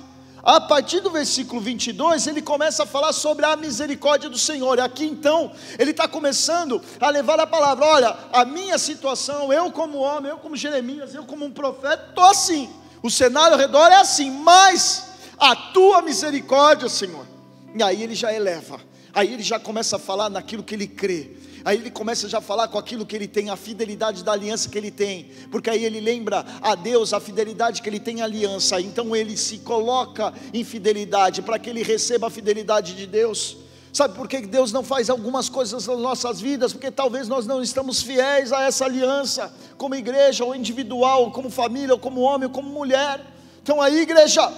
a 0.46 0.60
partir 0.60 1.00
do 1.00 1.10
versículo 1.10 1.60
22, 1.60 2.28
ele 2.28 2.40
começa 2.40 2.84
a 2.84 2.86
falar 2.86 3.12
sobre 3.12 3.44
a 3.44 3.56
misericórdia 3.56 4.30
do 4.30 4.38
Senhor, 4.38 4.78
aqui 4.78 5.04
então, 5.04 5.50
ele 5.76 5.90
está 5.90 6.06
começando 6.06 6.80
a 7.00 7.10
levar 7.10 7.40
a 7.40 7.46
palavra, 7.48 7.84
olha, 7.84 8.16
a 8.32 8.44
minha 8.44 8.78
situação, 8.78 9.52
eu 9.52 9.72
como 9.72 9.98
homem, 9.98 10.30
eu 10.30 10.38
como 10.38 10.56
Jeremias, 10.56 11.12
eu 11.16 11.24
como 11.24 11.44
um 11.44 11.50
profeta, 11.50 12.06
estou 12.10 12.22
assim, 12.22 12.70
o 13.02 13.10
cenário 13.10 13.54
ao 13.54 13.58
redor 13.58 13.88
é 13.88 13.96
assim, 13.96 14.30
mas, 14.30 15.08
a 15.36 15.56
tua 15.56 16.00
misericórdia, 16.00 16.88
Senhor, 16.88 17.26
e 17.74 17.82
aí 17.82 18.00
ele 18.00 18.14
já 18.14 18.32
eleva, 18.32 18.80
aí 19.12 19.32
ele 19.32 19.42
já 19.42 19.58
começa 19.58 19.96
a 19.96 19.98
falar 19.98 20.30
naquilo 20.30 20.62
que 20.62 20.76
ele 20.76 20.86
crê, 20.86 21.28
Aí 21.66 21.78
ele 21.78 21.90
começa 21.90 22.28
já 22.28 22.38
a 22.38 22.40
falar 22.40 22.68
com 22.68 22.78
aquilo 22.78 23.04
que 23.04 23.16
ele 23.16 23.26
tem, 23.26 23.50
a 23.50 23.56
fidelidade 23.56 24.22
da 24.22 24.30
aliança 24.30 24.68
que 24.68 24.78
ele 24.78 24.92
tem, 24.92 25.28
porque 25.50 25.68
aí 25.68 25.84
ele 25.84 25.98
lembra 25.98 26.46
a 26.62 26.76
Deus 26.76 27.12
a 27.12 27.18
fidelidade 27.18 27.82
que 27.82 27.88
ele 27.88 27.98
tem 27.98 28.22
à 28.22 28.24
aliança, 28.24 28.80
então 28.80 29.16
ele 29.16 29.36
se 29.36 29.58
coloca 29.58 30.32
em 30.54 30.62
fidelidade 30.62 31.42
para 31.42 31.58
que 31.58 31.68
ele 31.68 31.82
receba 31.82 32.28
a 32.28 32.30
fidelidade 32.30 32.94
de 32.94 33.04
Deus. 33.04 33.56
Sabe 33.92 34.14
por 34.14 34.28
que 34.28 34.42
Deus 34.42 34.70
não 34.70 34.84
faz 34.84 35.10
algumas 35.10 35.48
coisas 35.48 35.88
nas 35.88 35.98
nossas 35.98 36.40
vidas? 36.40 36.72
Porque 36.72 36.88
talvez 36.88 37.26
nós 37.26 37.48
não 37.48 37.60
estamos 37.60 38.00
fiéis 38.00 38.52
a 38.52 38.62
essa 38.62 38.84
aliança, 38.84 39.52
como 39.76 39.96
igreja, 39.96 40.44
ou 40.44 40.54
individual, 40.54 41.24
ou 41.24 41.30
como 41.32 41.50
família, 41.50 41.94
ou 41.94 41.98
como 41.98 42.20
homem, 42.20 42.46
ou 42.46 42.54
como 42.54 42.70
mulher. 42.70 43.20
Então 43.60 43.82
aí, 43.82 44.02
igreja, 44.02 44.52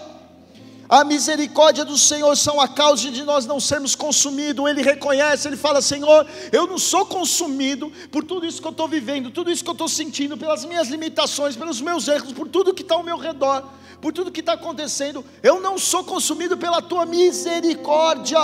a 0.89 1.05
misericórdia 1.05 1.85
do 1.85 1.99
Senhor 1.99 2.35
são 2.35 2.59
a 2.59 2.67
causa 2.67 3.11
de 3.11 3.23
nós 3.23 3.45
não 3.45 3.61
sermos 3.61 3.95
consumidos. 3.95 4.67
Ele 4.71 4.81
reconhece, 4.81 5.47
ele 5.47 5.57
fala: 5.57 5.83
Senhor, 5.83 6.27
eu 6.51 6.67
não 6.67 6.79
sou 6.79 7.05
consumido 7.05 7.93
por 8.11 8.25
tudo 8.25 8.47
isso 8.47 8.63
que 8.63 8.67
eu 8.67 8.73
estou 8.73 8.89
vivendo, 8.89 9.31
tudo 9.31 9.51
isso 9.51 9.63
que 9.63 9.69
eu 9.69 9.73
estou 9.73 9.89
sentindo, 9.89 10.37
pelas 10.39 10.65
minhas 10.65 10.89
limitações, 10.89 11.57
pelos 11.57 11.81
meus 11.83 12.09
erros, 12.09 12.33
por 12.33 12.49
tudo 12.49 12.73
que 12.73 12.83
está 12.83 12.95
ao 12.95 13.03
meu 13.03 13.19
redor, 13.19 13.69
por 14.01 14.15
tudo 14.15 14.33
que 14.33 14.41
está 14.41 14.55
acontecendo. 14.55 15.23
Eu 15.43 15.61
não 15.61 15.79
sou 15.79 16.03
consumido 16.05 16.57
pela 16.57 16.81
tua 16.81 17.05
misericórdia. 17.05 18.39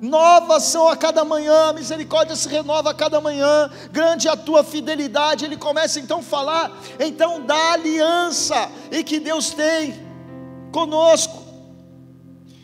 Novas 0.00 0.62
são 0.62 0.88
a 0.88 0.96
cada 0.96 1.26
manhã, 1.26 1.68
a 1.68 1.72
misericórdia 1.74 2.34
se 2.34 2.48
renova 2.48 2.90
a 2.90 2.94
cada 2.94 3.20
manhã, 3.20 3.70
grande 3.92 4.28
é 4.28 4.30
a 4.30 4.36
tua 4.36 4.64
fidelidade. 4.64 5.44
Ele 5.44 5.56
começa 5.56 5.98
então 5.98 6.20
a 6.20 6.22
falar 6.22 6.72
então 6.98 7.44
da 7.44 7.72
aliança 7.72 8.70
e 8.90 9.04
que 9.04 9.18
Deus 9.18 9.50
tem 9.50 10.08
conosco. 10.72 11.39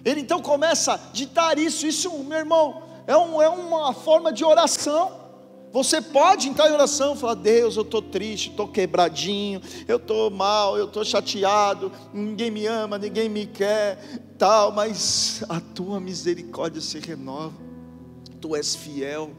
Ele 0.06 0.20
então 0.20 0.40
começa 0.40 0.94
a 0.94 0.96
ditar 0.96 1.58
isso, 1.58 1.84
isso, 1.84 2.16
meu 2.22 2.38
irmão, 2.38 2.80
é, 3.08 3.16
um, 3.16 3.42
é 3.42 3.48
uma 3.48 3.92
forma 3.92 4.32
de 4.32 4.44
oração. 4.44 5.26
Você 5.72 6.00
pode 6.00 6.48
entrar 6.48 6.70
em 6.70 6.72
oração 6.72 7.14
e 7.14 7.18
falar: 7.18 7.34
Deus, 7.34 7.74
eu 7.74 7.82
estou 7.82 8.00
triste, 8.00 8.50
estou 8.50 8.68
quebradinho, 8.68 9.60
eu 9.88 9.96
estou 9.96 10.30
mal, 10.30 10.78
eu 10.78 10.84
estou 10.84 11.04
chateado, 11.04 11.90
ninguém 12.14 12.52
me 12.52 12.66
ama, 12.66 12.98
ninguém 12.98 13.28
me 13.28 13.46
quer, 13.46 13.98
tal, 14.38 14.70
mas 14.70 15.42
a 15.48 15.60
tua 15.60 15.98
misericórdia 15.98 16.80
se 16.80 17.00
renova, 17.00 17.56
tu 18.40 18.54
és 18.54 18.76
fiel, 18.76 19.32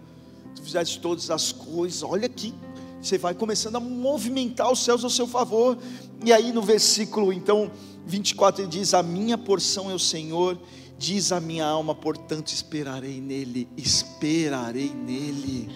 tu 0.53 0.62
fizeste 0.62 0.99
todas 0.99 1.32
as 1.32 1.53
coisas, 1.53 2.03
olha 2.03 2.25
aqui, 2.25 2.53
você 3.01 3.17
vai 3.17 3.33
começando 3.33 3.75
a 3.75 3.79
movimentar 3.79 4.71
os 4.71 4.83
céus 4.83 5.03
ao 5.03 5.10
seu 5.10 5.27
favor, 5.27 5.77
e 6.23 6.33
aí 6.33 6.51
no 6.51 6.62
versículo 6.62 7.31
então 7.31 7.71
24 8.05 8.63
ele 8.63 8.69
diz: 8.69 8.93
A 8.93 9.03
minha 9.03 9.38
porção 9.38 9.91
é 9.91 9.93
o 9.93 9.99
Senhor, 9.99 10.57
diz 10.97 11.31
a 11.31 11.39
minha 11.39 11.65
alma, 11.65 11.93
portanto 11.93 12.49
esperarei 12.49 13.21
nele, 13.21 13.67
esperarei 13.77 14.89
nele. 14.93 15.69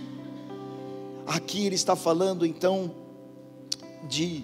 Aqui 1.28 1.66
ele 1.66 1.76
está 1.76 1.96
falando 1.96 2.46
então 2.46 2.94
de 4.10 4.44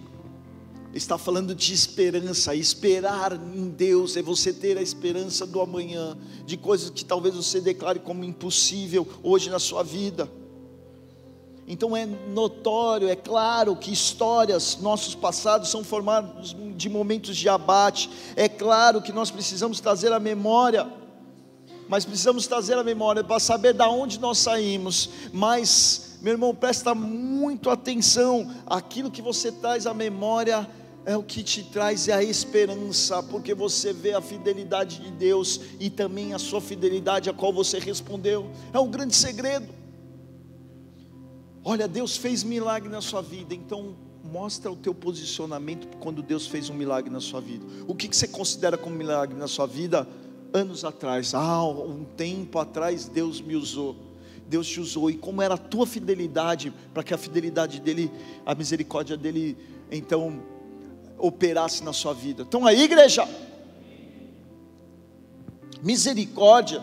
está 0.93 1.17
falando 1.17 1.53
de 1.53 1.73
esperança, 1.73 2.55
esperar 2.55 3.33
em 3.33 3.69
Deus 3.69 4.17
é 4.17 4.21
você 4.21 4.51
ter 4.51 4.77
a 4.77 4.81
esperança 4.81 5.45
do 5.45 5.61
amanhã, 5.61 6.17
de 6.45 6.57
coisas 6.57 6.89
que 6.89 7.05
talvez 7.05 7.35
você 7.35 7.61
declare 7.61 7.99
como 7.99 8.23
impossível 8.23 9.07
hoje 9.21 9.49
na 9.49 9.59
sua 9.59 9.83
vida. 9.83 10.29
Então 11.67 11.97
é 11.97 12.06
notório, 12.06 13.10
é 13.10 13.15
claro 13.15 13.75
que 13.75 13.91
histórias, 13.91 14.77
nossos 14.80 15.13
passados 15.13 15.69
são 15.69 15.84
formados 15.84 16.56
de 16.77 16.88
momentos 16.88 17.36
de 17.36 17.49
abate. 17.49 18.10
É 18.38 18.47
claro 18.47 19.01
que 19.01 19.12
nós 19.12 19.30
precisamos 19.30 19.82
trazer 19.82 20.13
a 20.13 20.19
memória, 20.19 20.88
mas 21.89 22.06
precisamos 22.06 22.47
trazer 22.47 22.77
a 22.77 22.84
memória 22.86 23.21
para 23.21 23.38
saber 23.38 23.73
da 23.73 23.89
onde 23.89 24.17
nós 24.17 24.38
saímos. 24.38 25.10
Mas, 25.34 26.17
meu 26.21 26.34
irmão, 26.34 26.56
presta 26.56 26.95
muito 26.95 27.69
atenção. 27.69 28.49
Aquilo 28.65 29.12
que 29.12 29.21
você 29.21 29.51
traz 29.51 29.86
à 29.86 29.93
memória 29.93 30.65
é 31.06 31.17
o 31.17 31.23
que 31.23 31.43
te 31.43 31.63
traz 31.63 32.08
a 32.08 32.23
esperança, 32.23 33.21
porque 33.23 33.53
você 33.53 33.91
vê 33.91 34.13
a 34.13 34.21
fidelidade 34.21 35.01
de 35.01 35.12
Deus 35.12 35.60
e 35.82 35.89
também 35.89 36.34
a 36.34 36.39
sua 36.39 36.62
fidelidade 36.62 37.30
a 37.30 37.34
qual 37.34 37.51
você 37.51 37.77
respondeu. 37.77 38.49
É 38.73 38.80
um 38.80 38.89
grande 38.89 39.17
segredo. 39.17 39.87
Olha, 41.69 41.86
Deus 41.86 42.15
fez 42.15 42.45
milagre 42.45 42.88
na 42.88 43.01
sua 43.01 43.21
vida, 43.21 43.53
então 43.53 43.93
mostra 44.23 44.71
o 44.71 44.75
teu 44.77 44.95
posicionamento 44.95 45.97
quando 45.97 46.23
Deus 46.23 46.47
fez 46.47 46.69
um 46.69 46.73
milagre 46.73 47.12
na 47.12 47.19
sua 47.19 47.41
vida. 47.41 47.65
O 47.86 47.93
que, 47.93 48.08
que 48.08 48.15
você 48.15 48.25
considera 48.25 48.77
como 48.77 48.95
milagre 48.95 49.38
na 49.38 49.49
sua 49.49 49.67
vida? 49.67 50.08
Anos 50.53 50.86
atrás, 50.86 51.34
ah, 51.34 51.65
um 51.65 52.06
tempo 52.06 52.58
atrás 52.58 53.10
Deus 53.10 53.41
me 53.41 53.53
usou. 53.53 53.97
Deus 54.47 54.65
te 54.65 54.80
usou, 54.80 55.10
e 55.10 55.17
como 55.17 55.41
era 55.41 55.56
a 55.56 55.58
tua 55.58 55.86
fidelidade, 55.86 56.71
para 56.93 57.03
que 57.03 57.13
a 57.13 57.17
fidelidade 57.17 57.82
dele, 57.82 58.10
a 58.45 58.56
misericórdia 58.56 59.17
dele, 59.17 59.58
então, 59.91 60.41
operasse 61.17 61.84
na 61.84 61.91
sua 61.91 62.13
vida. 62.13 62.43
Então 62.47 62.65
aí, 62.65 62.82
igreja, 62.82 63.27
misericórdia 65.84 66.82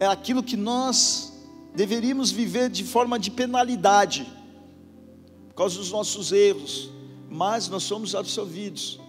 é 0.00 0.06
aquilo 0.06 0.42
que 0.42 0.56
nós 0.56 1.31
deveríamos 1.74 2.30
viver 2.30 2.68
de 2.70 2.84
forma 2.84 3.18
de 3.18 3.30
penalidade, 3.30 4.26
por 5.48 5.54
causa 5.54 5.78
dos 5.78 5.90
nossos 5.90 6.32
erros, 6.32 6.90
mas 7.30 7.68
nós 7.68 7.82
somos 7.82 8.14
absolvidos. 8.14 9.00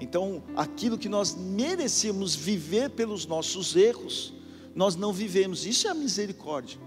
Então, 0.00 0.42
aquilo 0.56 0.98
que 0.98 1.08
nós 1.08 1.34
merecemos 1.36 2.34
viver 2.34 2.90
pelos 2.90 3.26
nossos 3.26 3.76
erros, 3.76 4.32
nós 4.74 4.96
não 4.96 5.12
vivemos. 5.12 5.64
Isso 5.64 5.86
é 5.86 5.90
a 5.90 5.94
misericórdia. 5.94 6.78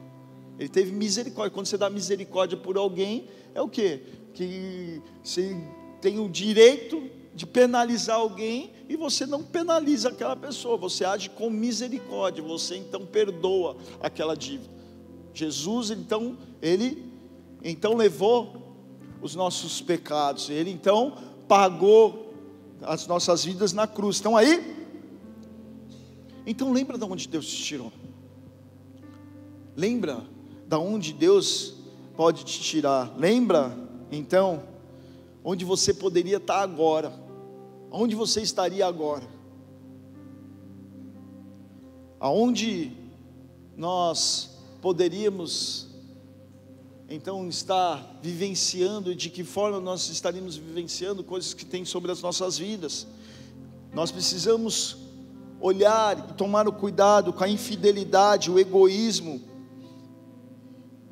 Ele 0.59 0.69
teve 0.69 0.91
misericórdia. 0.91 1.51
Quando 1.51 1.67
você 1.67 1.77
dá 1.77 1.89
misericórdia 1.89 2.57
por 2.57 2.77
alguém, 2.77 3.27
é 3.53 3.61
o 3.61 3.69
quê? 3.69 4.03
Que 4.33 5.01
você 5.23 5.55
tem 6.01 6.19
o 6.19 6.29
direito 6.29 7.09
de 7.33 7.45
penalizar 7.45 8.17
alguém 8.17 8.71
e 8.89 8.95
você 8.95 9.25
não 9.25 9.43
penaliza 9.43 10.09
aquela 10.09 10.35
pessoa, 10.35 10.75
você 10.75 11.05
age 11.05 11.29
com 11.29 11.49
misericórdia, 11.49 12.43
você 12.43 12.75
então 12.75 13.05
perdoa 13.05 13.77
aquela 14.01 14.35
dívida. 14.35 14.76
Jesus 15.37 15.91
então, 15.91 16.37
ele 16.61 17.05
então 17.63 17.95
levou 17.95 18.75
os 19.21 19.35
nossos 19.35 19.81
pecados, 19.81 20.49
ele 20.49 20.71
então 20.71 21.17
pagou 21.47 22.33
as 22.81 23.07
nossas 23.07 23.43
vidas 23.43 23.73
na 23.73 23.87
cruz. 23.87 24.17
Estão 24.17 24.35
aí? 24.35 24.75
Então 26.45 26.71
lembra 26.71 26.97
de 26.97 27.03
onde 27.03 27.27
Deus 27.27 27.47
te 27.47 27.63
tirou. 27.63 27.91
Lembra 29.75 30.23
da 30.67 30.79
onde 30.79 31.13
Deus 31.13 31.75
pode 32.15 32.43
te 32.43 32.59
tirar. 32.61 33.13
Lembra 33.17 33.77
então 34.11 34.63
onde 35.43 35.65
você 35.65 35.93
poderia 35.93 36.37
estar 36.37 36.61
agora. 36.61 37.13
Onde 37.91 38.15
você 38.15 38.41
estaria 38.41 38.85
agora? 38.85 39.37
aonde 42.19 42.91
nós 43.75 44.56
poderíamos 44.81 45.87
então 47.09 47.47
estar 47.47 48.19
vivenciando 48.21 49.11
e 49.11 49.15
de 49.15 49.29
que 49.29 49.43
forma 49.43 49.79
nós 49.79 50.09
estaríamos 50.09 50.57
vivenciando 50.57 51.23
coisas 51.23 51.53
que 51.53 51.65
tem 51.65 51.85
sobre 51.85 52.11
as 52.11 52.21
nossas 52.21 52.57
vidas. 52.57 53.07
Nós 53.93 54.11
precisamos 54.11 54.97
olhar 55.59 56.17
e 56.19 56.33
tomar 56.33 56.67
o 56.67 56.73
cuidado 56.73 57.31
com 57.33 57.43
a 57.43 57.49
infidelidade, 57.49 58.51
o 58.51 58.59
egoísmo 58.59 59.41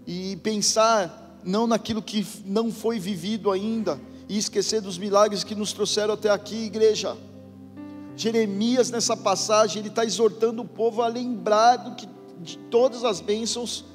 e 0.05 0.35
pensar 0.37 1.39
não 1.43 1.65
naquilo 1.65 2.01
que 2.01 2.25
não 2.45 2.71
foi 2.71 2.99
vivido 2.99 3.51
ainda 3.51 3.99
e 4.27 4.37
esquecer 4.37 4.81
dos 4.81 4.97
milagres 4.97 5.43
que 5.43 5.55
nos 5.55 5.71
trouxeram 5.71 6.13
até 6.13 6.29
aqui, 6.29 6.65
igreja. 6.65 7.15
Jeremias, 8.17 8.89
nessa 8.89 9.15
passagem, 9.15 9.79
ele 9.79 9.89
está 9.89 10.05
exortando 10.05 10.61
o 10.61 10.67
povo 10.67 11.01
a 11.01 11.07
lembrar 11.07 11.77
do 11.77 11.95
que, 11.95 12.07
de 12.41 12.57
todas 12.57 13.03
as 13.03 13.21
bênçãos, 13.21 13.85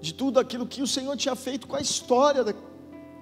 de 0.00 0.12
tudo 0.12 0.38
aquilo 0.38 0.66
que 0.66 0.82
o 0.82 0.86
Senhor 0.86 1.16
tinha 1.16 1.34
feito 1.34 1.66
com 1.66 1.76
a 1.76 1.80
história 1.80 2.44
da, 2.44 2.54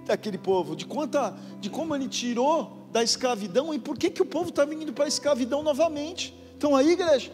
daquele 0.07 0.39
povo, 0.39 0.75
de, 0.77 0.87
quanta, 0.87 1.37
de 1.61 1.71
como 1.71 1.95
ele 1.95 2.09
tirou 2.09 2.85
da 2.91 3.03
escravidão 3.03 3.75
e 3.75 3.79
por 3.79 3.99
que, 3.99 4.11
que 4.11 4.23
o 4.23 4.27
povo 4.27 4.51
está 4.51 4.65
vindo 4.65 4.93
para 4.93 5.05
a 5.05 5.09
escravidão 5.09 5.63
novamente. 5.63 6.35
Então 6.57 6.77
aí, 6.77 6.91
igreja, 6.91 7.33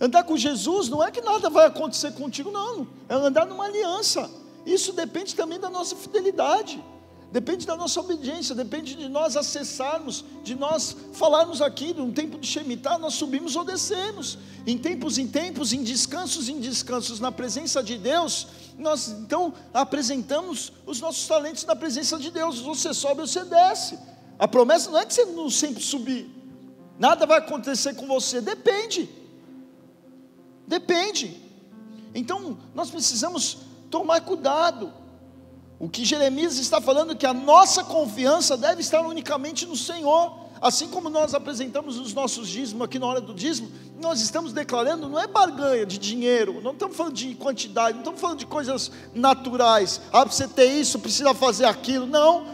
andar 0.00 0.24
com 0.24 0.36
Jesus 0.36 0.88
não 0.88 1.02
é 1.02 1.10
que 1.10 1.20
nada 1.20 1.50
vai 1.50 1.66
acontecer 1.66 2.12
contigo, 2.12 2.50
não, 2.50 2.86
é 3.08 3.14
andar 3.14 3.46
numa 3.46 3.64
aliança. 3.64 4.30
Isso 4.64 4.92
depende 4.92 5.34
também 5.34 5.60
da 5.60 5.70
nossa 5.70 5.94
fidelidade. 5.94 6.82
Depende 7.36 7.66
da 7.66 7.76
nossa 7.76 8.00
obediência, 8.00 8.54
depende 8.54 8.94
de 8.94 9.10
nós 9.10 9.36
acessarmos, 9.36 10.24
de 10.42 10.54
nós 10.54 10.96
falarmos 11.12 11.60
aqui, 11.60 11.92
num 11.92 12.10
tempo 12.10 12.38
de 12.38 12.46
Shemitah, 12.46 12.96
nós 12.96 13.12
subimos 13.12 13.54
ou 13.56 13.62
descemos. 13.62 14.38
Em 14.66 14.78
tempos 14.78 15.18
em 15.18 15.28
tempos, 15.28 15.74
em 15.74 15.82
descansos 15.82 16.48
em 16.48 16.58
descansos, 16.58 17.20
na 17.20 17.30
presença 17.30 17.82
de 17.82 17.98
Deus, 17.98 18.46
nós 18.78 19.08
então 19.08 19.52
apresentamos 19.74 20.72
os 20.86 20.98
nossos 20.98 21.28
talentos 21.28 21.62
na 21.66 21.76
presença 21.76 22.18
de 22.18 22.30
Deus. 22.30 22.58
Você 22.60 22.94
sobe 22.94 23.20
ou 23.20 23.26
você 23.26 23.44
desce. 23.44 23.98
A 24.38 24.48
promessa 24.48 24.90
não 24.90 24.98
é 24.98 25.04
que 25.04 25.12
você 25.12 25.26
não 25.26 25.50
sempre 25.50 25.82
subir. 25.82 26.30
Nada 26.98 27.26
vai 27.26 27.36
acontecer 27.36 27.96
com 27.96 28.06
você, 28.06 28.40
depende. 28.40 29.10
Depende. 30.66 31.38
Então, 32.14 32.56
nós 32.74 32.88
precisamos 32.88 33.58
tomar 33.90 34.22
cuidado. 34.22 35.04
O 35.78 35.88
que 35.88 36.04
Jeremias 36.04 36.58
está 36.58 36.80
falando 36.80 37.12
é 37.12 37.14
que 37.14 37.26
a 37.26 37.34
nossa 37.34 37.84
confiança 37.84 38.56
deve 38.56 38.80
estar 38.80 39.02
unicamente 39.02 39.66
no 39.66 39.76
Senhor. 39.76 40.46
Assim 40.60 40.88
como 40.88 41.10
nós 41.10 41.34
apresentamos 41.34 41.98
os 41.98 42.14
nossos 42.14 42.48
dízimos 42.48 42.82
aqui 42.82 42.98
na 42.98 43.06
hora 43.06 43.20
do 43.20 43.34
dízimo, 43.34 43.70
nós 44.00 44.22
estamos 44.22 44.54
declarando, 44.54 45.06
não 45.06 45.20
é 45.20 45.26
barganha 45.26 45.84
de 45.84 45.98
dinheiro, 45.98 46.62
não 46.62 46.72
estamos 46.72 46.96
falando 46.96 47.12
de 47.12 47.34
quantidade, 47.34 47.92
não 47.92 48.00
estamos 48.00 48.20
falando 48.20 48.38
de 48.38 48.46
coisas 48.46 48.90
naturais. 49.14 50.00
Ah, 50.10 50.24
você 50.24 50.48
ter 50.48 50.66
isso, 50.66 50.98
precisa 50.98 51.34
fazer 51.34 51.66
aquilo. 51.66 52.06
Não. 52.06 52.46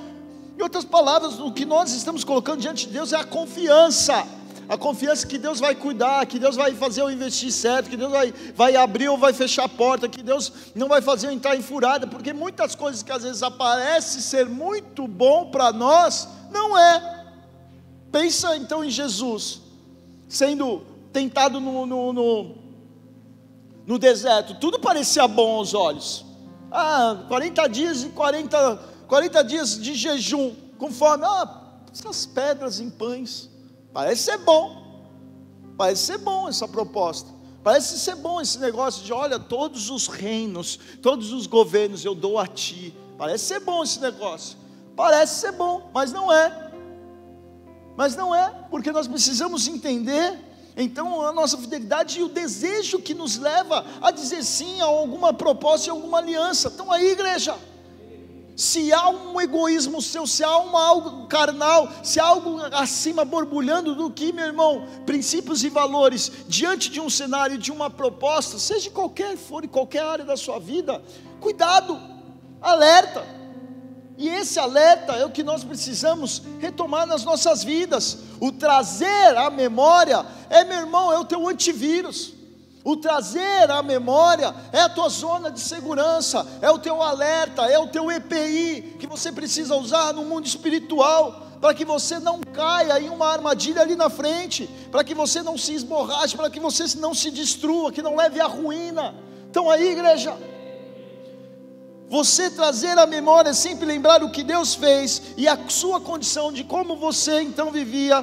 Em 0.59 0.63
outras 0.63 0.85
palavras, 0.85 1.39
o 1.39 1.53
que 1.53 1.65
nós 1.65 1.93
estamos 1.93 2.25
colocando 2.25 2.61
diante 2.61 2.87
de 2.87 2.93
Deus 2.93 3.13
é 3.13 3.17
a 3.17 3.25
confiança 3.25 4.27
a 4.69 4.77
confiança 4.79 5.27
que 5.27 5.39
Deus 5.39 5.61
vai 5.61 5.75
cuidar, 5.75 6.25
que 6.27 6.39
Deus 6.39 6.57
vai 6.57 6.75
fazer 6.75 7.03
eu 7.03 7.11
investir 7.11 7.53
certo, 7.53 7.91
que 7.91 7.97
Deus 7.97 8.11
vai, 8.11 8.33
vai 8.55 8.77
abrir 8.77 9.09
ou 9.09 9.19
vai 9.19 9.33
fechar 9.33 9.65
a 9.65 9.69
porta, 9.69 10.09
que 10.09 10.23
Deus 10.23 10.53
não 10.75 10.89
vai 10.89 11.03
fazer 11.03 11.27
eu 11.27 11.33
entrar 11.33 11.57
em 11.57 11.63
furada, 11.63 12.07
porque 12.07 12.33
muitas 12.33 12.75
coisas 12.75 13.03
que 13.03 13.13
às 13.13 13.23
vezes 13.23 13.43
aparecem 13.43 14.21
ser 14.21 14.47
muito 14.47 15.07
bom 15.07 15.51
para 15.51 15.73
nós, 15.73 16.29
não 16.51 16.79
é. 16.79 17.27
Pensa 18.11 18.57
então 18.57 18.85
em 18.85 18.91
Jesus, 18.91 19.61
sendo 20.29 20.83
tentado 21.13 21.61
no, 21.61 21.85
no, 21.85 22.13
no, 22.13 22.55
no 23.87 23.99
deserto, 23.99 24.55
tudo 24.55 24.79
parecia 24.79 25.27
bom 25.29 25.57
aos 25.57 25.75
olhos. 25.75 26.25
Ah, 26.71 27.25
40 27.29 27.69
dias 27.69 28.03
e 28.05 28.09
40, 28.09 28.77
40 29.07 29.45
dias 29.45 29.79
de 29.79 29.95
jejum, 29.95 30.55
com 30.79 30.91
fome. 30.91 31.25
Ah, 31.27 31.61
essas 31.93 32.25
pedras 32.25 32.81
em 32.81 32.89
pães. 32.89 33.52
Parece 33.93 34.23
ser 34.23 34.39
bom. 34.39 34.83
Parece 35.77 36.07
ser 36.07 36.19
bom 36.19 36.49
essa 36.49 36.67
proposta. 36.67 37.31
Parece 37.63 37.99
ser 37.99 38.17
bom 38.17 38.41
esse 38.41 38.59
negócio 38.59 39.05
de, 39.05 39.13
olha, 39.13 39.39
todos 39.39 39.89
os 39.89 40.09
reinos, 40.09 40.79
todos 41.01 41.33
os 41.33 41.47
governos 41.47 42.05
eu 42.05 42.15
dou 42.15 42.39
a 42.39 42.47
ti. 42.47 42.95
Parece 43.17 43.45
ser 43.45 43.61
bom 43.61 43.83
esse 43.85 44.01
negócio. 44.01 44.59
Parece 44.97 45.41
ser 45.41 45.53
bom, 45.53 45.91
mas 45.95 46.13
não 46.13 46.33
é. 46.33 46.73
Mas 47.97 48.17
não 48.17 48.35
é, 48.35 48.51
porque 48.71 48.91
nós 48.91 49.07
precisamos 49.07 49.69
entender 49.69 50.39
então 50.77 51.21
a 51.23 51.33
nossa 51.33 51.59
fidelidade 51.59 52.19
e 52.19 52.23
o 52.23 52.29
desejo 52.29 52.99
que 52.99 53.13
nos 53.13 53.37
leva 53.37 53.85
a 54.01 54.11
dizer 54.11 54.43
sim 54.43 54.81
a 54.81 54.87
alguma 54.87 55.33
proposta 55.33 55.89
e 55.89 55.91
alguma 55.91 56.19
aliança. 56.19 56.71
Então 56.73 56.91
aí, 56.91 57.11
igreja, 57.11 57.57
se 58.57 58.93
há 58.93 59.09
um 59.09 59.41
egoísmo 59.41 60.03
seu, 60.03 60.27
se 60.27 60.45
há 60.45 60.59
um 60.59 60.77
algo 60.77 61.27
carnal, 61.27 61.89
se 62.03 62.21
há 62.21 62.25
algo 62.25 62.59
acima 62.73 63.25
borbulhando 63.25 63.95
do 63.95 64.11
que, 64.11 64.33
meu 64.33 64.47
irmão, 64.47 64.87
princípios 65.07 65.65
e 65.65 65.69
valores, 65.69 66.31
diante 66.47 66.91
de 66.91 67.01
um 67.01 67.09
cenário, 67.09 67.57
de 67.57 67.73
uma 67.73 67.89
proposta, 67.89 68.59
seja 68.59 68.91
qualquer 68.91 69.37
for, 69.37 69.65
em 69.65 69.69
qualquer 69.69 70.03
área 70.03 70.25
da 70.25 70.37
sua 70.37 70.59
vida, 70.59 71.03
cuidado, 71.41 71.99
alerta. 72.61 73.25
E 74.19 74.29
esse 74.29 74.59
alerta 74.59 75.15
é 75.15 75.25
o 75.25 75.31
que 75.31 75.43
nós 75.43 75.65
precisamos 75.65 76.43
retomar 76.61 77.07
nas 77.07 77.25
nossas 77.25 77.65
vidas. 77.65 78.19
O 78.39 78.53
trazer 78.53 79.37
à 79.37 79.51
memória 79.51 80.25
é, 80.51 80.63
meu 80.63 80.79
irmão, 80.79 81.11
é 81.11 81.19
o 81.19 81.25
teu 81.25 81.49
antivírus. 81.49 82.35
O 82.85 82.97
trazer 82.97 83.71
à 83.71 83.83
memória 83.83 84.55
é 84.73 84.81
a 84.81 84.89
tua 84.89 85.09
zona 85.09 85.51
de 85.51 85.61
segurança, 85.61 86.45
é 86.61 86.71
o 86.71 86.79
teu 86.79 87.01
alerta, 87.01 87.63
é 87.63 87.79
o 87.79 87.87
teu 87.87 88.11
EPI 88.11 88.97
que 88.99 89.07
você 89.07 89.31
precisa 89.31 89.77
usar 89.77 90.13
no 90.13 90.25
mundo 90.25 90.47
espiritual, 90.47 91.47
para 91.61 91.75
que 91.75 91.85
você 91.85 92.19
não 92.19 92.41
caia 92.41 93.01
em 93.01 93.09
uma 93.09 93.29
armadilha 93.29 93.83
ali 93.83 93.95
na 93.95 94.11
frente, 94.11 94.69
para 94.91 95.05
que 95.05 95.15
você 95.15 95.43
não 95.43 95.57
se 95.57 95.73
esborrache, 95.73 96.37
para 96.37 96.51
que 96.51 96.59
você 96.59 96.85
não 96.99 97.15
se 97.15 97.31
destrua, 97.31 97.93
que 97.93 98.03
não 98.03 98.17
leve 98.17 98.41
à 98.41 98.47
ruína. 98.47 99.15
Então 99.49 99.71
aí, 99.71 99.93
igreja, 99.93 100.37
você 102.11 102.51
trazer 102.51 102.99
à 102.99 103.07
memória, 103.07 103.51
é 103.51 103.55
sempre 103.55 103.87
lembrar 103.87 104.25
o 104.25 104.31
que 104.33 104.43
Deus 104.43 104.75
fez 104.75 105.23
e 105.37 105.47
a 105.47 105.57
sua 105.69 106.01
condição 106.01 106.53
de 106.53 106.65
como 106.65 106.97
você 106.97 107.41
então 107.43 107.71
vivia, 107.71 108.23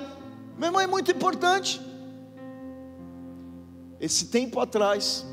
meu 0.57 0.67
irmão, 0.67 0.81
é 0.81 0.87
muito 0.87 1.09
importante. 1.09 1.88
Esse 3.99 4.25
tempo 4.27 4.59
atrás, 4.59 5.25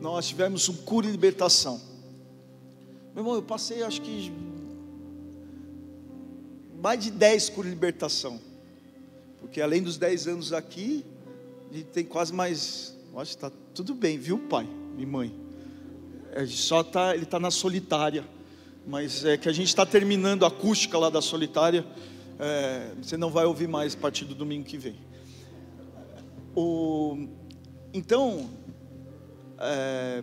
nós 0.00 0.28
tivemos 0.28 0.68
um 0.68 0.76
cura 0.76 1.06
e 1.06 1.10
libertação. 1.10 1.80
Meu 3.14 3.22
irmão, 3.22 3.34
eu 3.34 3.42
passei 3.42 3.82
acho 3.82 4.00
que 4.02 4.32
mais 6.80 7.00
de 7.00 7.10
10 7.10 7.50
cura 7.50 7.66
e 7.66 7.70
libertação. 7.70 8.38
Porque 9.40 9.60
além 9.60 9.82
dos 9.82 9.96
10 9.96 10.28
anos 10.28 10.52
aqui, 10.52 11.04
a 11.70 11.74
gente 11.74 11.86
tem 11.86 12.04
quase 12.04 12.32
mais. 12.32 12.94
Acho 13.16 13.30
que 13.30 13.36
está 13.36 13.50
tudo 13.74 13.94
bem, 13.94 14.18
viu, 14.18 14.38
pai 14.38 14.68
e 14.98 15.06
mãe? 15.06 15.34
É, 16.32 16.44
só 16.46 16.84
tá, 16.84 17.14
ele 17.14 17.24
está 17.24 17.40
na 17.40 17.50
solitária. 17.50 18.24
Mas 18.86 19.24
é 19.24 19.36
que 19.36 19.48
a 19.48 19.52
gente 19.52 19.68
está 19.68 19.84
terminando 19.84 20.44
a 20.44 20.48
acústica 20.48 20.96
lá 20.96 21.10
da 21.10 21.20
solitária. 21.20 21.84
É, 22.38 22.92
você 23.02 23.16
não 23.16 23.30
vai 23.30 23.46
ouvir 23.46 23.66
mais 23.66 23.94
a 23.94 23.98
partir 23.98 24.24
do 24.24 24.34
domingo 24.34 24.64
que 24.64 24.76
vem. 24.76 24.94
O, 26.54 27.26
então, 27.96 28.50
é, 29.58 30.22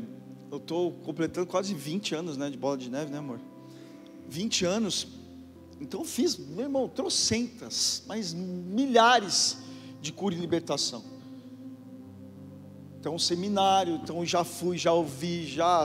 eu 0.52 0.58
estou 0.58 0.92
completando 0.92 1.48
quase 1.48 1.74
20 1.74 2.14
anos 2.14 2.38
né, 2.38 2.48
de 2.48 2.56
bola 2.56 2.78
de 2.78 2.88
neve, 2.88 3.12
né, 3.12 3.18
amor? 3.18 3.40
20 4.30 4.64
anos. 4.64 5.08
Então, 5.82 6.02
eu 6.02 6.06
fiz, 6.06 6.38
meu 6.38 6.66
irmão, 6.66 6.88
trocentas, 6.88 8.04
mas 8.06 8.32
milhares 8.32 9.58
de 10.00 10.14
cura 10.14 10.36
e 10.36 10.38
libertação. 10.38 11.04
Então, 13.00 13.18
seminário, 13.18 13.96
então 13.96 14.24
já 14.24 14.44
fui, 14.44 14.78
já 14.78 14.94
ouvi, 14.94 15.48
já, 15.48 15.84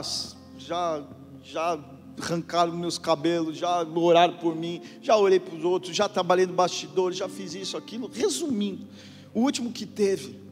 já, 0.59 1.03
já 1.41 1.83
arrancaram 2.21 2.77
meus 2.77 2.99
cabelos, 2.99 3.57
já 3.57 3.81
oraram 3.81 4.37
por 4.37 4.55
mim, 4.55 4.79
já 5.01 5.17
orei 5.17 5.39
para 5.39 5.55
os 5.55 5.63
outros, 5.63 5.95
já 5.95 6.07
trabalhei 6.07 6.45
no 6.45 6.53
bastidor, 6.53 7.13
já 7.13 7.27
fiz 7.27 7.55
isso, 7.55 7.75
aquilo. 7.75 8.11
Resumindo, 8.13 8.85
o 9.33 9.41
último 9.41 9.71
que 9.71 9.87
teve 9.87 10.48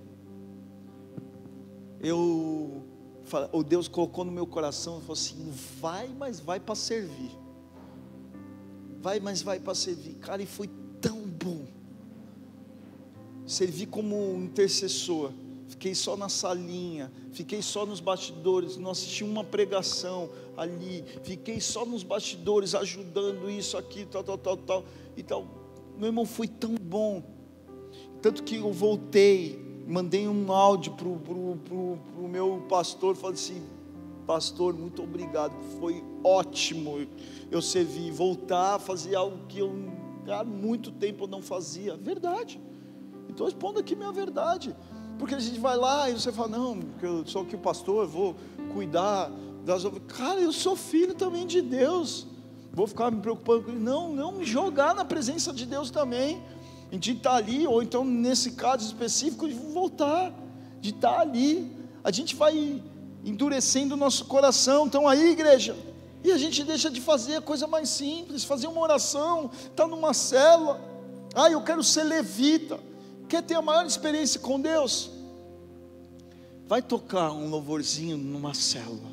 eu, 2.00 2.84
o 3.52 3.64
Deus 3.64 3.88
colocou 3.88 4.24
no 4.24 4.32
meu 4.32 4.46
coração 4.46 5.00
falou 5.02 5.14
assim: 5.14 5.52
vai, 5.80 6.08
mas 6.08 6.40
vai 6.40 6.60
para 6.60 6.76
servir. 6.76 7.32
Vai, 9.00 9.20
mas 9.20 9.42
vai 9.42 9.60
para 9.60 9.76
servir. 9.76 10.16
Cara, 10.16 10.42
e 10.42 10.46
foi 10.46 10.70
tão 11.02 11.20
bom. 11.22 11.66
Servi 13.46 13.86
como 13.86 14.16
intercessor. 14.38 15.32
Fiquei 15.68 15.94
só 15.94 16.16
na 16.16 16.30
salinha, 16.30 17.12
fiquei 17.34 17.62
só 17.62 17.86
nos 17.86 18.00
bastidores, 18.00 18.78
não 18.78 18.92
assisti 18.92 19.24
uma 19.24 19.44
pregação 19.44 20.30
ali, 20.56 21.04
fiquei 21.24 21.60
só 21.60 21.86
nos 21.86 22.04
bastidores 22.04 22.74
ajudando 22.74 23.50
isso 23.50 23.78
aqui, 23.78 24.06
tal, 24.06 24.24
tal, 24.24 24.38
tal, 24.38 24.58
tal 24.58 24.86
e 25.16 25.22
tal. 25.22 25.46
Meu 25.98 26.08
irmão, 26.08 26.26
foi 26.26 26.48
tão 26.48 26.74
bom. 26.76 27.22
Tanto 28.22 28.44
que 28.44 28.56
eu 28.56 28.72
voltei 28.72 29.67
mandei 29.88 30.28
um 30.28 30.52
áudio 30.52 30.94
para 30.94 31.08
o 31.08 32.28
meu 32.30 32.66
pastor, 32.68 33.16
falei 33.16 33.36
assim, 33.36 33.64
pastor, 34.26 34.74
muito 34.74 35.02
obrigado, 35.02 35.54
foi 35.80 36.04
ótimo 36.24 37.08
eu 37.50 37.62
servir, 37.62 38.12
voltar 38.12 38.76
a 38.76 38.80
fazer 38.80 39.16
algo 39.16 39.48
que 39.48 39.60
eu 39.60 39.74
há 40.30 40.44
muito 40.44 40.92
tempo 40.92 41.26
não 41.26 41.42
fazia, 41.42 41.96
verdade, 41.96 42.60
então 43.30 43.46
respondo 43.46 43.80
aqui 43.80 43.96
minha 43.96 44.12
verdade, 44.12 44.76
porque 45.18 45.34
a 45.34 45.40
gente 45.40 45.58
vai 45.58 45.78
lá 45.78 46.10
e 46.10 46.14
você 46.20 46.34
fala, 46.34 46.50
não, 46.50 46.80
eu 47.02 47.26
sou 47.26 47.44
aqui 47.44 47.56
o 47.56 47.60
pastor, 47.60 48.04
eu 48.04 48.10
vou 48.10 48.36
cuidar 48.74 49.32
das 49.64 49.84
cara, 50.08 50.42
eu 50.42 50.52
sou 50.52 50.76
filho 50.76 51.16
também 51.16 51.48
de 51.48 51.62
Deus, 51.62 52.28
vou 52.74 52.88
ficar 52.88 53.10
me 53.10 53.22
preocupando 53.22 53.64
com 53.64 53.72
isso, 53.72 53.80
não, 53.80 54.12
não 54.14 54.34
me 54.34 54.44
jogar 54.44 54.94
na 54.94 55.06
presença 55.06 55.54
de 55.54 55.66
Deus 55.66 55.90
também, 55.90 56.44
de 56.92 57.12
estar 57.12 57.36
ali, 57.36 57.68
ou 57.68 57.84
então 57.84 58.06
nesse 58.06 58.52
caso 58.52 58.86
específico, 58.86 59.48
de 59.48 59.54
voltar, 59.54 60.34
de 60.80 60.92
estar 60.92 61.20
ali. 61.20 61.70
A 62.04 62.12
gente 62.12 62.36
vai 62.36 62.82
endurecendo 63.26 63.96
o 63.96 63.98
nosso 63.98 64.26
coração. 64.26 64.88
Então 64.88 65.08
aí, 65.08 65.32
igreja, 65.32 65.76
e 66.24 66.32
a 66.32 66.38
gente 66.38 66.64
deixa 66.64 66.90
de 66.90 67.02
fazer 67.02 67.38
a 67.38 67.42
coisa 67.42 67.68
mais 67.68 67.90
simples, 67.90 68.44
fazer 68.44 68.68
uma 68.68 68.82
oração, 68.82 69.52
estar 69.54 69.84
tá 69.84 69.88
numa 69.88 70.14
célula. 70.14 70.80
Ah, 71.36 71.50
eu 71.50 71.62
quero 71.62 71.84
ser 71.84 72.04
levita. 72.04 72.80
Quer 73.28 73.44
ter 73.44 73.56
a 73.56 73.62
maior 73.62 73.86
experiência 73.86 74.40
com 74.40 74.60
Deus? 74.60 75.12
Vai 76.66 76.82
tocar 76.82 77.32
um 77.32 77.50
louvorzinho 77.50 78.18
numa 78.18 78.54
célula. 78.54 79.12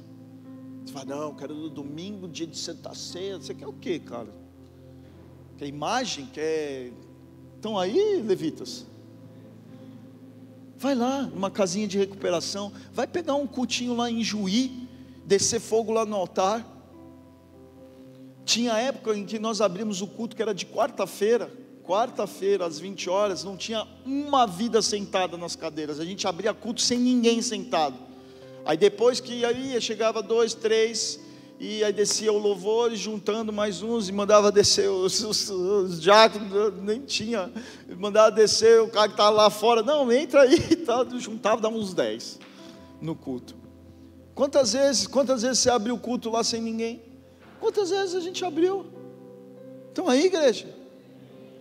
Você 0.84 0.92
fala, 0.92 1.04
não, 1.06 1.22
eu 1.22 1.34
quero 1.34 1.54
no 1.54 1.68
domingo, 1.68 2.28
dia 2.28 2.46
de 2.46 2.56
Santa 2.56 2.94
Ceia. 2.94 3.36
Você 3.36 3.54
quer 3.54 3.66
o 3.66 3.72
quê, 3.72 3.98
cara? 3.98 4.32
Quer 5.58 5.66
imagem? 5.66 6.26
Quer 6.26 6.92
Estão 7.64 7.78
aí, 7.78 8.20
levitas? 8.20 8.84
Vai 10.76 10.94
lá, 10.94 11.22
numa 11.22 11.50
casinha 11.50 11.88
de 11.88 11.96
recuperação, 11.96 12.70
vai 12.92 13.06
pegar 13.06 13.36
um 13.36 13.46
cultinho 13.46 13.96
lá 13.96 14.10
em 14.10 14.22
Juí, 14.22 14.86
descer 15.24 15.60
fogo 15.60 15.90
lá 15.90 16.04
no 16.04 16.14
altar. 16.14 16.62
Tinha 18.44 18.74
época 18.74 19.16
em 19.16 19.24
que 19.24 19.38
nós 19.38 19.62
abrimos 19.62 20.02
o 20.02 20.06
culto 20.06 20.36
que 20.36 20.42
era 20.42 20.52
de 20.54 20.66
quarta-feira, 20.66 21.50
quarta-feira 21.86 22.66
às 22.66 22.78
20 22.78 23.08
horas, 23.08 23.44
não 23.44 23.56
tinha 23.56 23.88
uma 24.04 24.46
vida 24.46 24.82
sentada 24.82 25.38
nas 25.38 25.56
cadeiras. 25.56 25.98
A 25.98 26.04
gente 26.04 26.26
abria 26.26 26.52
culto 26.52 26.82
sem 26.82 26.98
ninguém 26.98 27.40
sentado. 27.40 27.96
Aí 28.66 28.76
depois 28.76 29.20
que 29.20 29.36
ia, 29.36 29.80
chegava 29.80 30.22
dois, 30.22 30.52
três, 30.52 31.18
e 31.64 31.82
aí 31.82 31.92
descia 31.92 32.30
o 32.30 32.38
louvor, 32.38 32.94
juntando 32.94 33.50
mais 33.50 33.80
uns, 33.82 34.10
e 34.10 34.12
mandava 34.12 34.52
descer 34.52 34.90
os, 34.90 35.24
os, 35.24 35.48
os 35.48 36.00
diáconos, 36.00 36.74
nem 36.82 37.00
tinha, 37.00 37.50
mandava 37.96 38.30
descer 38.30 38.82
o 38.82 38.88
cara 38.88 39.08
que 39.08 39.14
estava 39.14 39.30
lá 39.30 39.48
fora, 39.48 39.82
não, 39.82 40.12
entra 40.12 40.42
aí 40.42 40.58
tal, 40.84 41.06
juntava, 41.18 41.62
dava 41.62 41.74
uns 41.74 41.94
10 41.94 42.38
no 43.00 43.14
culto. 43.14 43.54
Quantas 44.34 44.74
vezes, 44.74 45.06
quantas 45.06 45.40
vezes 45.40 45.60
você 45.60 45.70
abriu 45.70 45.94
o 45.94 45.98
culto 45.98 46.28
lá 46.28 46.44
sem 46.44 46.60
ninguém? 46.60 47.02
Quantas 47.60 47.88
vezes 47.88 48.14
a 48.14 48.20
gente 48.20 48.44
abriu? 48.44 48.84
Então 49.90 50.06
aí, 50.06 50.26
igreja. 50.26 50.68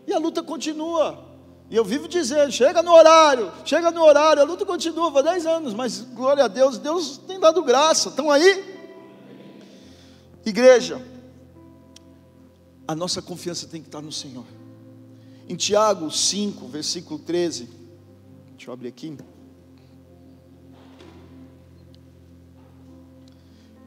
E 0.06 0.12
a 0.12 0.18
luta 0.18 0.44
continua. 0.44 1.18
E 1.70 1.78
eu 1.78 1.86
vivo 1.86 2.10
dizendo, 2.10 2.52
chega 2.52 2.84
no 2.84 2.92
horário, 2.92 3.52
chega 3.64 3.90
no 3.90 4.04
horário, 4.04 4.42
a 4.42 4.46
luta 4.46 4.66
continua, 4.66 5.18
há 5.18 5.22
10 5.22 5.46
anos, 5.46 5.74
mas 5.74 6.02
glória 6.02 6.44
a 6.44 6.48
Deus, 6.50 6.78
Deus 6.78 7.18
tem 7.20 7.40
dado 7.40 7.64
graça. 7.64 8.10
Estão 8.10 8.30
aí? 8.30 8.73
Igreja, 10.46 11.02
a 12.88 12.94
nossa 12.94 13.22
confiança 13.22 13.68
tem 13.68 13.82
que 13.82 13.88
estar 13.88 14.02
no 14.02 14.12
Senhor. 14.12 14.46
Em 15.48 15.56
Tiago 15.56 16.12
5, 16.12 16.68
versículo 16.68 17.20
13, 17.20 17.70
deixa 18.52 18.70
eu 18.70 18.74
abrir 18.74 18.90
aqui. 18.90 19.18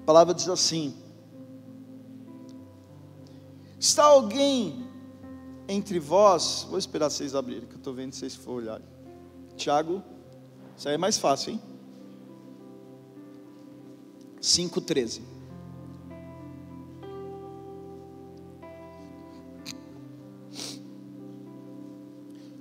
A 0.00 0.04
palavra 0.06 0.32
diz 0.32 0.48
assim: 0.48 0.94
Está 3.78 4.04
alguém 4.04 4.86
entre 5.68 5.98
vós, 5.98 6.66
vou 6.68 6.78
esperar 6.78 7.10
vocês 7.10 7.34
abrirem, 7.34 7.66
que 7.66 7.74
eu 7.74 7.78
estou 7.78 7.92
vendo 7.92 8.14
vocês 8.14 8.34
for 8.34 8.52
olhar. 8.52 8.80
Tiago, 9.56 10.02
isso 10.76 10.88
aí 10.88 10.94
é 10.94 10.98
mais 10.98 11.18
fácil, 11.18 11.52
hein? 11.52 11.60
5,13. 14.40 15.35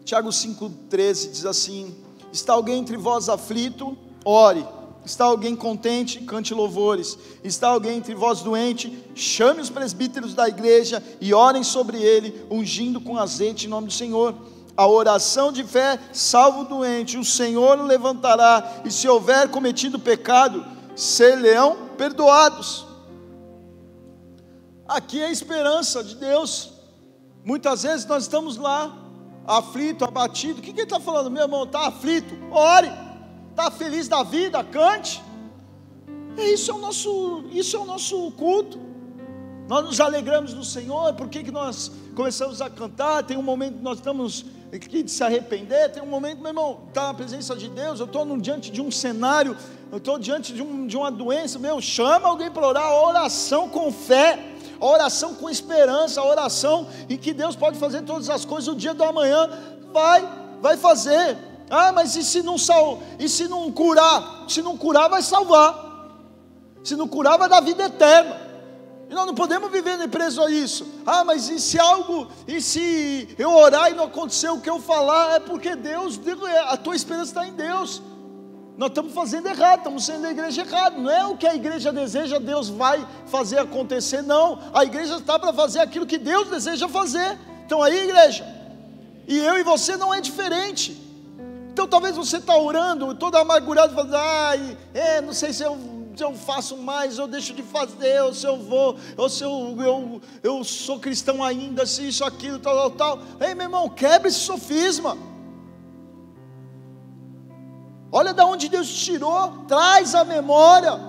Tiago 0.05 0.29
5,13 0.29 1.31
diz 1.31 1.45
assim: 1.47 1.95
Está 2.31 2.53
alguém 2.53 2.79
entre 2.79 2.95
vós 2.95 3.27
aflito? 3.27 3.97
Ore. 4.23 4.63
Está 5.03 5.25
alguém 5.25 5.55
contente? 5.55 6.19
Cante 6.21 6.53
louvores. 6.53 7.17
Está 7.43 7.69
alguém 7.69 7.97
entre 7.97 8.13
vós 8.13 8.41
doente? 8.41 9.03
Chame 9.15 9.61
os 9.61 9.69
presbíteros 9.69 10.35
da 10.35 10.47
igreja 10.47 11.03
e 11.19 11.33
orem 11.33 11.63
sobre 11.63 12.01
ele, 12.01 12.45
ungindo 12.51 13.01
com 13.01 13.17
azeite 13.17 13.65
em 13.65 13.69
nome 13.69 13.87
do 13.87 13.93
Senhor. 13.93 14.35
A 14.77 14.87
oração 14.87 15.51
de 15.51 15.63
fé 15.63 15.99
salva 16.13 16.59
o 16.59 16.65
doente, 16.65 17.17
o 17.17 17.25
Senhor 17.25 17.79
o 17.79 17.85
levantará, 17.85 18.81
e 18.83 18.91
se 18.91 19.07
houver 19.07 19.49
cometido 19.49 19.97
pecado, 19.97 20.65
ser-lhe-ão 20.95 21.89
perdoados. 21.97 22.85
Aqui 24.87 25.21
é 25.21 25.27
a 25.27 25.31
esperança 25.31 26.03
de 26.03 26.15
Deus. 26.15 26.73
Muitas 27.43 27.83
vezes 27.83 28.05
nós 28.05 28.23
estamos 28.23 28.57
lá, 28.57 29.04
aflito, 29.47 30.03
abatido. 30.03 30.59
O 30.59 30.61
que, 30.61 30.73
que 30.73 30.79
ele 30.79 30.83
está 30.83 30.99
falando? 30.99 31.29
Meu 31.29 31.43
irmão, 31.43 31.63
está 31.63 31.87
aflito? 31.87 32.35
Ore. 32.51 32.91
Está 33.51 33.71
feliz 33.71 34.07
da 34.07 34.23
vida? 34.23 34.63
Cante. 34.63 35.23
É, 36.37 36.49
isso, 36.51 36.71
é 36.71 36.73
o 36.73 36.79
nosso, 36.79 37.45
isso 37.51 37.75
é 37.77 37.79
o 37.79 37.85
nosso 37.85 38.31
culto. 38.31 38.77
Nós 39.67 39.83
nos 39.83 39.99
alegramos 39.99 40.53
no 40.53 40.63
Senhor, 40.63 41.13
por 41.13 41.27
que, 41.27 41.43
que 41.43 41.51
nós 41.51 41.91
começamos 42.15 42.61
a 42.61 42.69
cantar? 42.69 43.23
Tem 43.23 43.37
um 43.37 43.41
momento 43.41 43.77
que 43.77 43.83
nós 43.83 43.97
estamos 43.97 44.45
aqui 44.71 45.01
de 45.01 45.09
se 45.09 45.23
arrepender, 45.23 45.89
tem 45.89 46.03
um 46.03 46.07
momento, 46.07 46.39
meu 46.39 46.49
irmão, 46.49 46.81
está 46.89 47.07
na 47.07 47.13
presença 47.13 47.55
de 47.55 47.69
Deus, 47.69 47.99
eu 47.99 48.05
estou 48.05 48.37
diante 48.37 48.69
de 48.69 48.81
um 48.81 48.91
cenário, 48.91 49.57
eu 49.91 49.97
estou 49.97 50.19
diante 50.19 50.53
de, 50.53 50.61
um, 50.61 50.85
de 50.85 50.97
uma 50.97 51.09
doença, 51.09 51.57
meu, 51.57 51.79
chama 51.81 52.27
alguém 52.27 52.51
para 52.51 52.67
orar, 52.67 52.93
oração 52.93 53.69
com 53.69 53.91
fé 53.91 54.54
a 54.79 54.85
oração 54.85 55.35
com 55.35 55.49
esperança, 55.49 56.21
a 56.21 56.25
oração 56.25 56.87
em 57.09 57.17
que 57.17 57.33
Deus 57.33 57.55
pode 57.55 57.77
fazer 57.77 58.01
todas 58.03 58.29
as 58.29 58.45
coisas, 58.45 58.67
o 58.67 58.75
dia 58.75 58.93
do 58.93 59.03
amanhã 59.03 59.49
vai, 59.91 60.27
vai 60.61 60.77
fazer. 60.77 61.37
Ah, 61.69 61.91
mas 61.91 62.15
e 62.15 62.23
se 62.23 62.41
não 62.43 62.57
sal, 62.57 62.99
e 63.17 63.27
se 63.27 63.47
não 63.47 63.71
curar? 63.71 64.45
Se 64.47 64.61
não 64.61 64.77
curar, 64.77 65.09
vai 65.09 65.21
salvar. 65.21 65.83
Se 66.83 66.95
não 66.95 67.07
curar, 67.07 67.37
vai 67.37 67.49
dar 67.49 67.61
vida 67.61 67.83
eterna. 67.85 68.45
E 69.09 69.13
nós 69.13 69.25
não 69.25 69.35
podemos 69.35 69.71
viver 69.71 70.07
preso 70.07 70.41
a 70.41 70.49
isso. 70.49 70.85
Ah, 71.05 71.23
mas 71.23 71.49
e 71.49 71.59
se 71.59 71.79
algo, 71.79 72.27
e 72.47 72.59
se 72.59 73.35
eu 73.37 73.51
orar 73.51 73.91
e 73.91 73.95
não 73.95 74.05
acontecer 74.05 74.49
o 74.49 74.59
que 74.59 74.69
eu 74.69 74.79
falar, 74.79 75.35
é 75.35 75.39
porque 75.39 75.75
Deus, 75.75 76.19
a 76.67 76.77
tua 76.77 76.95
esperança 76.95 77.31
está 77.31 77.47
em 77.47 77.53
Deus. 77.53 78.01
Nós 78.77 78.89
estamos 78.89 79.13
fazendo 79.13 79.47
errado, 79.47 79.77
estamos 79.79 80.05
sendo 80.05 80.27
a 80.27 80.31
igreja 80.31 80.61
errada. 80.61 80.97
Não 80.97 81.09
é 81.09 81.25
o 81.25 81.37
que 81.37 81.47
a 81.47 81.55
igreja 81.55 81.93
deseja, 81.93 82.39
Deus 82.39 82.67
vai 82.67 83.05
fazer 83.27 83.57
acontecer, 83.59 84.21
não. 84.21 84.59
A 84.73 84.83
igreja 84.83 85.15
está 85.15 85.39
para 85.39 85.53
fazer 85.53 85.79
aquilo 85.79 86.05
que 86.05 86.17
Deus 86.17 86.49
deseja 86.49 86.87
fazer. 86.89 87.37
Então 87.65 87.81
aí, 87.81 88.09
igreja, 88.09 88.45
e 89.27 89.37
eu 89.37 89.57
e 89.57 89.63
você 89.63 89.95
não 89.95 90.13
é 90.13 90.19
diferente. 90.19 91.01
Então 91.71 91.87
talvez 91.87 92.15
você 92.17 92.37
está 92.37 92.55
orando, 92.57 93.15
todo 93.15 93.35
amargurado, 93.37 93.93
falando, 93.93 94.15
ai, 94.15 94.77
é, 94.93 95.21
não 95.21 95.33
sei 95.33 95.53
se 95.53 95.63
eu, 95.63 95.77
se 96.15 96.23
eu 96.23 96.33
faço 96.33 96.77
mais, 96.77 97.17
ou 97.17 97.27
deixo 97.27 97.53
de 97.53 97.63
fazer, 97.63 98.21
ou 98.23 98.33
se 98.33 98.45
eu 98.45 98.57
vou, 98.57 98.97
ou 99.17 99.29
se 99.29 99.43
eu, 99.43 99.75
eu, 99.79 100.21
eu 100.43 100.63
sou 100.63 100.99
cristão 100.99 101.43
ainda, 101.43 101.85
se 101.85 102.07
isso, 102.07 102.23
aquilo, 102.25 102.59
tal, 102.59 102.91
tal, 102.91 103.17
tal. 103.17 103.19
Ei, 103.39 103.55
meu 103.55 103.65
irmão, 103.65 103.89
quebre 103.89 104.27
esse 104.27 104.39
sofisma. 104.39 105.17
Olha 108.11 108.33
de 108.33 108.41
onde 108.43 108.69
Deus 108.69 108.87
te 108.87 109.05
tirou, 109.05 109.65
traz 109.67 110.15
à 110.15 110.23
memória 110.23 110.99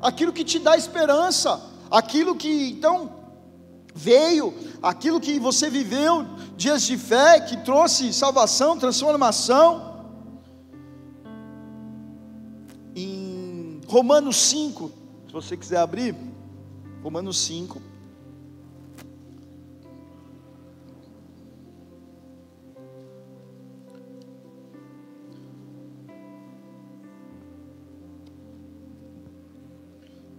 aquilo 0.00 0.32
que 0.32 0.44
te 0.44 0.58
dá 0.58 0.76
esperança, 0.76 1.60
aquilo 1.90 2.34
que 2.34 2.70
então 2.70 3.10
veio, 3.94 4.52
aquilo 4.82 5.20
que 5.20 5.38
você 5.38 5.70
viveu, 5.70 6.26
dias 6.56 6.82
de 6.82 6.98
fé, 6.98 7.40
que 7.40 7.56
trouxe 7.58 8.12
salvação, 8.12 8.78
transformação. 8.78 9.94
Em 12.96 13.80
Romanos 13.86 14.36
5, 14.36 14.90
se 15.28 15.32
você 15.32 15.56
quiser 15.56 15.78
abrir, 15.78 16.16
Romanos 17.02 17.38
5. 17.38 17.93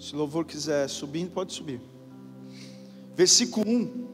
Se 0.06 0.14
o 0.14 0.20
louvor 0.20 0.45
quiser 0.45 0.88
subindo, 0.88 1.32
pode 1.32 1.51
subir. 1.51 1.82
Versículo 3.16 3.68
1. 3.68 4.06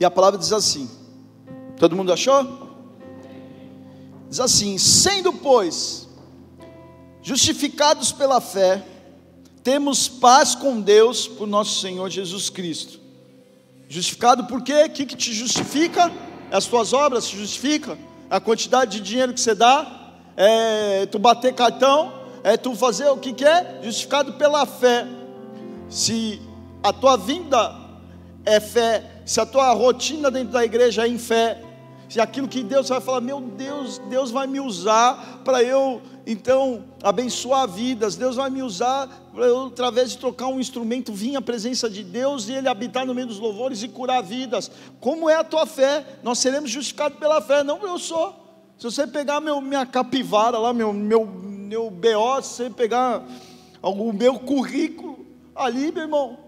E 0.00 0.04
a 0.06 0.10
palavra 0.10 0.38
diz 0.38 0.50
assim: 0.54 0.88
Todo 1.76 1.94
mundo 1.94 2.10
achou? 2.10 2.42
Diz 4.30 4.40
assim: 4.40 4.78
sendo, 4.78 5.30
pois, 5.30 6.07
justificados 7.28 8.10
pela 8.10 8.40
fé, 8.40 8.82
temos 9.62 10.08
paz 10.08 10.54
com 10.54 10.80
Deus 10.80 11.28
por 11.28 11.46
nosso 11.46 11.78
Senhor 11.78 12.08
Jesus 12.08 12.48
Cristo. 12.48 12.98
Justificado 13.86 14.44
por 14.44 14.62
quê? 14.62 14.84
O 14.86 14.90
que, 14.90 15.04
que 15.04 15.14
te 15.14 15.34
justifica? 15.34 16.10
É 16.50 16.56
as 16.56 16.64
tuas 16.64 16.94
obras 16.94 17.28
te 17.28 17.36
justifica? 17.36 17.98
É 18.30 18.36
a 18.36 18.40
quantidade 18.40 18.92
de 18.92 19.04
dinheiro 19.04 19.34
que 19.34 19.42
você 19.42 19.54
dá? 19.54 20.14
É 20.38 21.04
tu 21.04 21.18
bater 21.18 21.52
cartão? 21.52 22.14
É 22.42 22.56
tu 22.56 22.74
fazer 22.74 23.08
o 23.10 23.18
que, 23.18 23.34
que 23.34 23.44
é? 23.44 23.80
Justificado 23.82 24.32
pela 24.32 24.64
fé. 24.64 25.06
Se 25.90 26.40
a 26.82 26.94
tua 26.94 27.18
vinda 27.18 27.76
é 28.42 28.58
fé, 28.58 29.04
se 29.26 29.38
a 29.38 29.44
tua 29.44 29.70
rotina 29.74 30.30
dentro 30.30 30.54
da 30.54 30.64
igreja 30.64 31.04
é 31.04 31.08
em 31.08 31.18
fé, 31.18 31.62
se 32.08 32.18
aquilo 32.18 32.48
que 32.48 32.62
Deus 32.62 32.88
vai 32.88 33.02
falar, 33.02 33.20
meu 33.20 33.38
Deus, 33.38 33.98
Deus 34.08 34.30
vai 34.30 34.46
me 34.46 34.60
usar 34.60 35.42
para 35.44 35.62
eu 35.62 36.00
então 36.30 36.84
abençoar 37.02 37.66
vidas, 37.66 38.14
Deus 38.14 38.36
vai 38.36 38.50
me 38.50 38.62
usar 38.62 39.08
através 39.66 40.10
de 40.10 40.18
trocar 40.18 40.48
um 40.48 40.60
instrumento, 40.60 41.10
vir 41.10 41.34
à 41.34 41.40
presença 41.40 41.88
de 41.88 42.04
Deus 42.04 42.48
e 42.48 42.52
Ele 42.52 42.68
habitar 42.68 43.06
no 43.06 43.14
meio 43.14 43.26
dos 43.26 43.38
louvores 43.38 43.82
e 43.82 43.88
curar 43.88 44.22
vidas. 44.22 44.70
Como 45.00 45.30
é 45.30 45.36
a 45.36 45.42
tua 45.42 45.64
fé? 45.64 46.04
Nós 46.22 46.38
seremos 46.38 46.70
justificados 46.70 47.18
pela 47.18 47.40
fé, 47.40 47.64
não 47.64 47.80
eu 47.80 47.98
sou. 47.98 48.36
Se 48.76 48.84
você 48.84 49.06
pegar 49.06 49.40
meu, 49.40 49.58
minha 49.62 49.86
capivara 49.86 50.58
lá, 50.58 50.70
meu, 50.74 50.92
meu, 50.92 51.24
meu 51.24 51.90
BO, 51.90 52.42
se 52.42 52.56
você 52.56 52.68
pegar 52.68 53.26
o 53.80 54.12
meu 54.12 54.38
currículo 54.38 55.24
ali, 55.56 55.90
meu 55.90 56.02
irmão, 56.02 56.38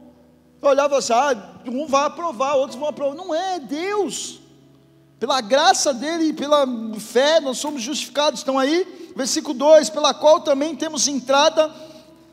olhava 0.61 0.99
assim, 0.99 1.15
ah, 1.15 1.55
um 1.67 1.87
vai 1.87 2.05
aprovar, 2.05 2.55
outros 2.55 2.79
vão 2.79 2.91
aprovar. 2.91 3.17
Não 3.17 3.35
é, 3.35 3.57
é 3.57 3.59
Deus. 3.59 4.41
Pela 5.19 5.41
graça 5.41 5.95
dele 5.95 6.25
e 6.25 6.33
pela 6.35 6.67
fé, 6.99 7.41
nós 7.41 7.57
somos 7.57 7.81
justificados. 7.81 8.41
Estão 8.41 8.59
aí? 8.59 9.00
Versículo 9.15 9.55
2: 9.55 9.91
pela 9.91 10.15
qual 10.15 10.41
também 10.41 10.75
temos 10.75 11.09
entrada 11.09 11.71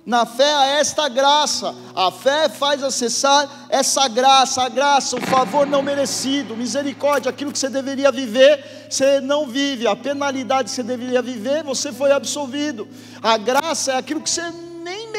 na 0.08 0.26
fé 0.26 0.54
a 0.54 0.66
esta 0.80 1.10
graça. 1.10 1.76
A 1.94 2.10
fé 2.10 2.48
faz 2.48 2.82
acessar 2.82 3.68
essa 3.68 4.08
graça, 4.08 4.64
a 4.64 4.70
graça, 4.70 5.18
o 5.18 5.22
favor 5.22 5.68
não 5.68 5.82
merecido, 5.82 6.56
misericórdia, 6.56 7.30
aquilo 7.30 7.52
que 7.52 7.60
você 7.60 7.70
deveria 7.70 8.10
viver, 8.10 8.88
você 8.90 9.20
não 9.20 9.48
vive. 9.48 9.86
A 9.86 9.98
penalidade 9.98 10.70
que 10.70 10.76
você 10.76 10.84
deveria 10.84 11.22
viver, 11.22 11.62
você 11.62 11.92
foi 11.92 12.14
absolvido. 12.14 12.88
A 13.22 13.38
graça 13.38 13.92
é 13.92 13.98
aquilo 13.98 14.22
que 14.22 14.30
você 14.30 14.50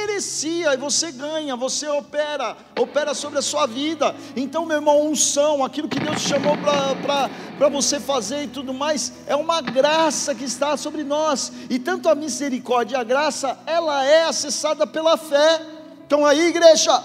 merecia, 0.08 0.72
e 0.72 0.76
você 0.78 1.12
ganha, 1.12 1.54
você 1.54 1.86
opera, 1.86 2.56
opera 2.78 3.12
sobre 3.12 3.38
a 3.38 3.42
sua 3.42 3.66
vida. 3.66 4.16
Então, 4.34 4.64
meu 4.64 4.76
irmão, 4.78 5.06
unção, 5.06 5.62
aquilo 5.62 5.88
que 5.88 6.00
Deus 6.00 6.22
chamou 6.22 6.56
para 6.56 7.68
você 7.68 8.00
fazer 8.00 8.44
e 8.44 8.48
tudo 8.48 8.72
mais, 8.72 9.12
é 9.26 9.36
uma 9.36 9.60
graça 9.60 10.34
que 10.34 10.44
está 10.44 10.76
sobre 10.76 11.04
nós. 11.04 11.52
E 11.68 11.78
tanto 11.78 12.08
a 12.08 12.14
misericórdia 12.14 12.96
e 12.96 13.00
a 13.00 13.04
graça, 13.04 13.58
ela 13.66 14.04
é 14.04 14.24
acessada 14.24 14.86
pela 14.86 15.16
fé. 15.18 15.60
Então 16.06 16.24
aí, 16.24 16.48
igreja, 16.48 17.02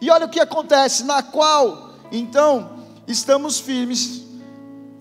e 0.00 0.10
olha 0.10 0.26
o 0.26 0.30
que 0.30 0.40
acontece, 0.40 1.04
na 1.04 1.22
qual, 1.22 1.94
então, 2.10 2.84
estamos 3.06 3.60
firmes. 3.60 4.22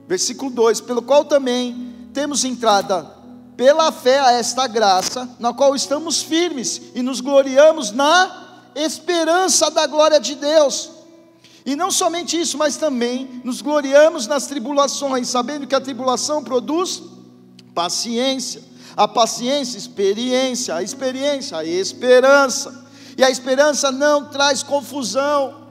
Versículo 0.08 0.52
2: 0.52 0.82
pelo 0.82 1.02
qual 1.02 1.26
também 1.26 2.10
temos 2.14 2.44
entrada 2.46 3.19
pela 3.60 3.92
fé 3.92 4.18
a 4.22 4.32
esta 4.32 4.68
graça, 4.68 5.28
na 5.38 5.54
qual 5.54 5.76
estamos 5.76 6.22
firmes 6.22 6.82
e 6.96 7.02
nos 7.02 7.20
gloriamos 7.20 7.92
na 7.92 8.72
esperança 8.74 9.70
da 9.70 9.86
glória 9.86 10.18
de 10.18 10.36
Deus. 10.36 10.90
E 11.66 11.76
não 11.76 11.92
somente 11.92 12.40
isso, 12.40 12.58
mas 12.58 12.78
também 12.78 13.42
nos 13.44 13.62
gloriamos 13.62 14.28
nas 14.28 14.48
tribulações, 14.48 15.28
sabendo 15.28 15.68
que 15.68 15.76
a 15.76 15.82
tribulação 15.82 16.42
produz 16.42 17.04
paciência, 17.76 18.64
a 18.96 19.10
paciência, 19.10 19.78
experiência, 19.78 20.76
a 20.76 20.82
experiência, 20.82 21.58
a 21.58 21.66
esperança, 21.66 22.88
e 23.18 23.26
a 23.26 23.30
esperança 23.30 23.92
não 23.92 24.30
traz 24.30 24.64
confusão. 24.64 25.68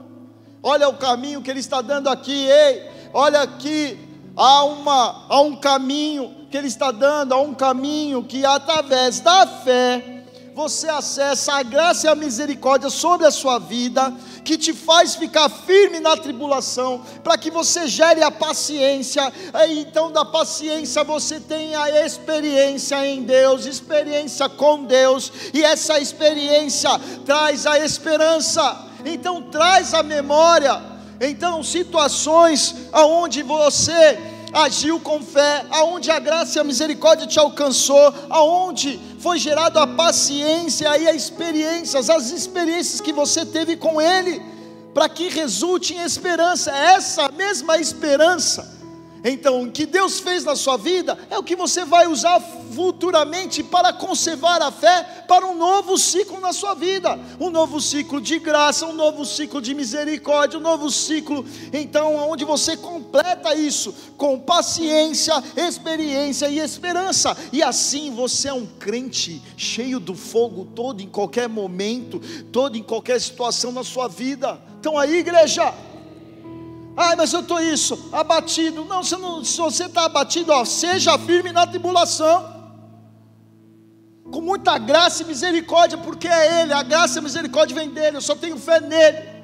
Olha 0.61 0.87
o 0.87 0.97
caminho 0.97 1.41
que 1.41 1.49
ele 1.49 1.59
está 1.59 1.81
dando 1.81 2.07
aqui, 2.07 2.45
ei, 2.45 2.87
olha 3.11 3.41
aqui, 3.41 4.08
há, 4.39 4.63
uma, 4.63 5.25
há 5.27 5.41
um 5.41 5.57
caminho 5.57 6.33
que 6.49 6.57
Ele 6.57 6.67
está 6.67 6.91
dando, 6.91 7.33
há 7.33 7.41
um 7.41 7.53
caminho 7.53 8.23
que, 8.23 8.45
através 8.45 9.19
da 9.19 9.45
fé, 9.45 10.23
você 10.55 10.89
acessa 10.89 11.53
a 11.53 11.63
graça 11.63 12.07
e 12.07 12.09
a 12.09 12.15
misericórdia 12.15 12.89
sobre 12.89 13.27
a 13.27 13.31
sua 13.31 13.59
vida, 13.59 14.13
que 14.43 14.57
te 14.57 14.73
faz 14.73 15.15
ficar 15.15 15.49
firme 15.49 15.99
na 15.99 16.17
tribulação, 16.17 17.01
para 17.23 17.37
que 17.37 17.51
você 17.51 17.87
gere 17.87 18.23
a 18.23 18.31
paciência, 18.31 19.31
e 19.67 19.79
então 19.79 20.11
da 20.11 20.25
paciência 20.25 21.03
você 21.03 21.39
tem 21.39 21.75
a 21.75 22.05
experiência 22.05 23.05
em 23.05 23.23
Deus, 23.23 23.65
experiência 23.65 24.49
com 24.49 24.83
Deus, 24.83 25.31
e 25.53 25.63
essa 25.63 25.99
experiência 25.99 26.89
traz 27.25 27.65
a 27.65 27.77
esperança, 27.79 28.85
então 29.05 29.43
traz 29.43 29.93
a 29.93 30.01
memória, 30.01 30.98
então 31.19 31.63
situações 31.63 32.75
aonde 32.91 33.43
você 33.43 34.17
agiu 34.53 34.99
com 34.99 35.21
fé, 35.21 35.65
aonde 35.69 36.09
a 36.09 36.19
graça 36.19 36.57
e 36.57 36.61
a 36.61 36.63
misericórdia 36.63 37.27
te 37.27 37.37
alcançou, 37.37 38.13
aonde 38.29 38.99
foi 39.19 39.37
gerado 39.37 39.79
a 39.79 39.85
paciência 39.85 40.97
e 40.97 41.07
as 41.07 41.15
experiências, 41.15 42.09
as 42.09 42.31
experiências 42.31 43.01
que 43.01 43.13
você 43.13 43.45
teve 43.45 43.75
com 43.75 44.01
Ele, 44.01 44.41
para 44.93 45.07
que 45.07 45.29
resulte 45.29 45.93
em 45.93 46.03
esperança, 46.03 46.71
essa 46.71 47.29
mesma 47.29 47.77
esperança 47.77 48.78
então, 49.23 49.63
o 49.63 49.71
que 49.71 49.85
Deus 49.85 50.19
fez 50.19 50.43
na 50.43 50.55
sua 50.55 50.77
vida 50.77 51.17
é 51.29 51.37
o 51.37 51.43
que 51.43 51.55
você 51.55 51.83
vai 51.83 52.07
usar 52.07 52.39
futuramente 52.39 53.61
para 53.61 53.91
conservar 53.91 54.61
a 54.61 54.71
fé 54.71 55.03
para 55.27 55.45
um 55.45 55.55
novo 55.55 55.97
ciclo 55.97 56.39
na 56.39 56.53
sua 56.53 56.73
vida, 56.73 57.19
um 57.39 57.49
novo 57.49 57.81
ciclo 57.81 58.21
de 58.21 58.39
graça, 58.39 58.85
um 58.85 58.93
novo 58.93 59.25
ciclo 59.25 59.61
de 59.61 59.73
misericórdia, 59.73 60.57
um 60.57 60.61
novo 60.61 60.89
ciclo, 60.89 61.45
então, 61.73 62.15
onde 62.29 62.45
você 62.45 62.77
completa 62.77 63.53
isso 63.53 63.93
com 64.17 64.39
paciência, 64.39 65.33
experiência 65.57 66.47
e 66.47 66.59
esperança, 66.59 67.35
e 67.51 67.61
assim 67.61 68.11
você 68.11 68.47
é 68.47 68.53
um 68.53 68.65
crente 68.65 69.41
cheio 69.57 69.99
do 69.99 70.15
fogo 70.15 70.65
todo 70.73 71.01
em 71.01 71.07
qualquer 71.07 71.49
momento, 71.49 72.21
todo 72.51 72.77
em 72.77 72.83
qualquer 72.83 73.19
situação 73.19 73.71
na 73.71 73.83
sua 73.83 74.07
vida. 74.07 74.59
Então, 74.79 74.97
aí, 74.97 75.17
igreja, 75.17 75.73
Ai, 76.95 77.15
mas 77.15 77.31
eu 77.31 77.39
estou 77.39 77.59
isso, 77.61 78.09
abatido. 78.11 78.85
Não, 78.85 79.03
se 79.03 79.57
você 79.57 79.85
está 79.85 80.05
abatido, 80.05 80.51
ó, 80.51 80.65
seja 80.65 81.17
firme 81.17 81.51
na 81.51 81.65
tribulação. 81.65 82.57
Com 84.31 84.41
muita 84.41 84.77
graça 84.77 85.23
e 85.23 85.25
misericórdia, 85.25 85.97
porque 85.97 86.27
é 86.27 86.61
Ele, 86.61 86.73
a 86.73 86.83
graça 86.83 87.17
e 87.17 87.19
a 87.19 87.23
misericórdia 87.23 87.75
vem 87.75 87.89
dele, 87.89 88.17
eu 88.17 88.21
só 88.21 88.35
tenho 88.35 88.57
fé 88.57 88.79
nele. 88.79 89.38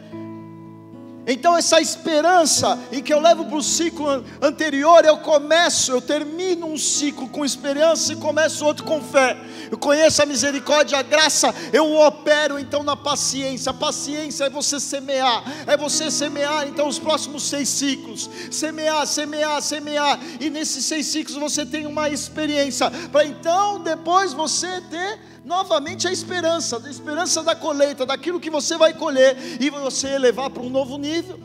Então, 1.27 1.57
essa 1.57 1.81
esperança, 1.81 2.77
em 2.91 3.01
que 3.01 3.13
eu 3.13 3.19
levo 3.19 3.45
para 3.45 3.57
o 3.57 3.63
ciclo 3.63 4.23
anterior, 4.41 5.03
eu 5.05 5.17
começo, 5.17 5.91
eu 5.91 6.01
termino 6.01 6.67
um 6.67 6.77
ciclo 6.77 7.27
com 7.29 7.43
esperança 7.43 8.13
e 8.13 8.15
começo 8.15 8.63
outro 8.65 8.83
com 8.83 9.01
fé. 9.01 9.35
Eu 9.71 9.77
conheço 9.77 10.21
a 10.21 10.25
misericórdia, 10.25 10.99
a 10.99 11.01
graça, 11.01 11.53
eu 11.73 11.95
opero 11.95 12.59
então 12.59 12.83
na 12.83 12.95
paciência. 12.95 13.71
A 13.71 13.73
paciência 13.73 14.45
é 14.45 14.49
você 14.49 14.79
semear, 14.79 15.43
é 15.65 15.75
você 15.75 16.11
semear 16.11 16.67
então 16.67 16.87
os 16.87 16.99
próximos 16.99 17.43
seis 17.43 17.69
ciclos. 17.69 18.29
Semear, 18.51 19.07
semear, 19.07 19.61
semear. 19.61 20.19
E 20.39 20.49
nesses 20.49 20.85
seis 20.85 21.07
ciclos 21.07 21.37
você 21.37 21.65
tem 21.65 21.87
uma 21.87 22.09
experiência, 22.09 22.91
para 23.11 23.25
então 23.25 23.79
depois 23.79 24.33
você 24.33 24.81
ter 24.81 25.19
novamente 25.45 26.07
a 26.07 26.11
esperança, 26.11 26.81
a 26.83 26.89
esperança 26.89 27.43
da 27.43 27.55
colheita, 27.55 28.05
daquilo 28.05 28.39
que 28.39 28.49
você 28.49 28.77
vai 28.77 28.93
colher 28.93 29.37
e 29.61 29.69
você 29.69 30.07
elevar 30.09 30.49
para 30.49 30.63
um 30.63 30.69
novo 30.69 30.97
nível. 30.97 31.39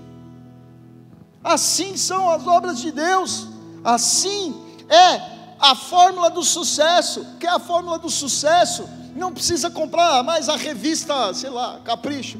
Assim 1.44 1.96
são 1.96 2.28
as 2.30 2.46
obras 2.46 2.80
de 2.80 2.90
Deus, 2.90 3.46
assim 3.84 4.54
é 4.88 5.40
a 5.60 5.74
fórmula 5.74 6.30
do 6.30 6.42
sucesso. 6.42 7.24
Que 7.38 7.46
é 7.46 7.50
a 7.50 7.58
fórmula 7.58 7.98
do 7.98 8.10
sucesso? 8.10 8.88
Não 9.14 9.32
precisa 9.32 9.70
comprar 9.70 10.22
mais 10.24 10.48
a 10.48 10.56
revista, 10.56 11.32
sei 11.34 11.50
lá, 11.50 11.80
Capricho. 11.84 12.38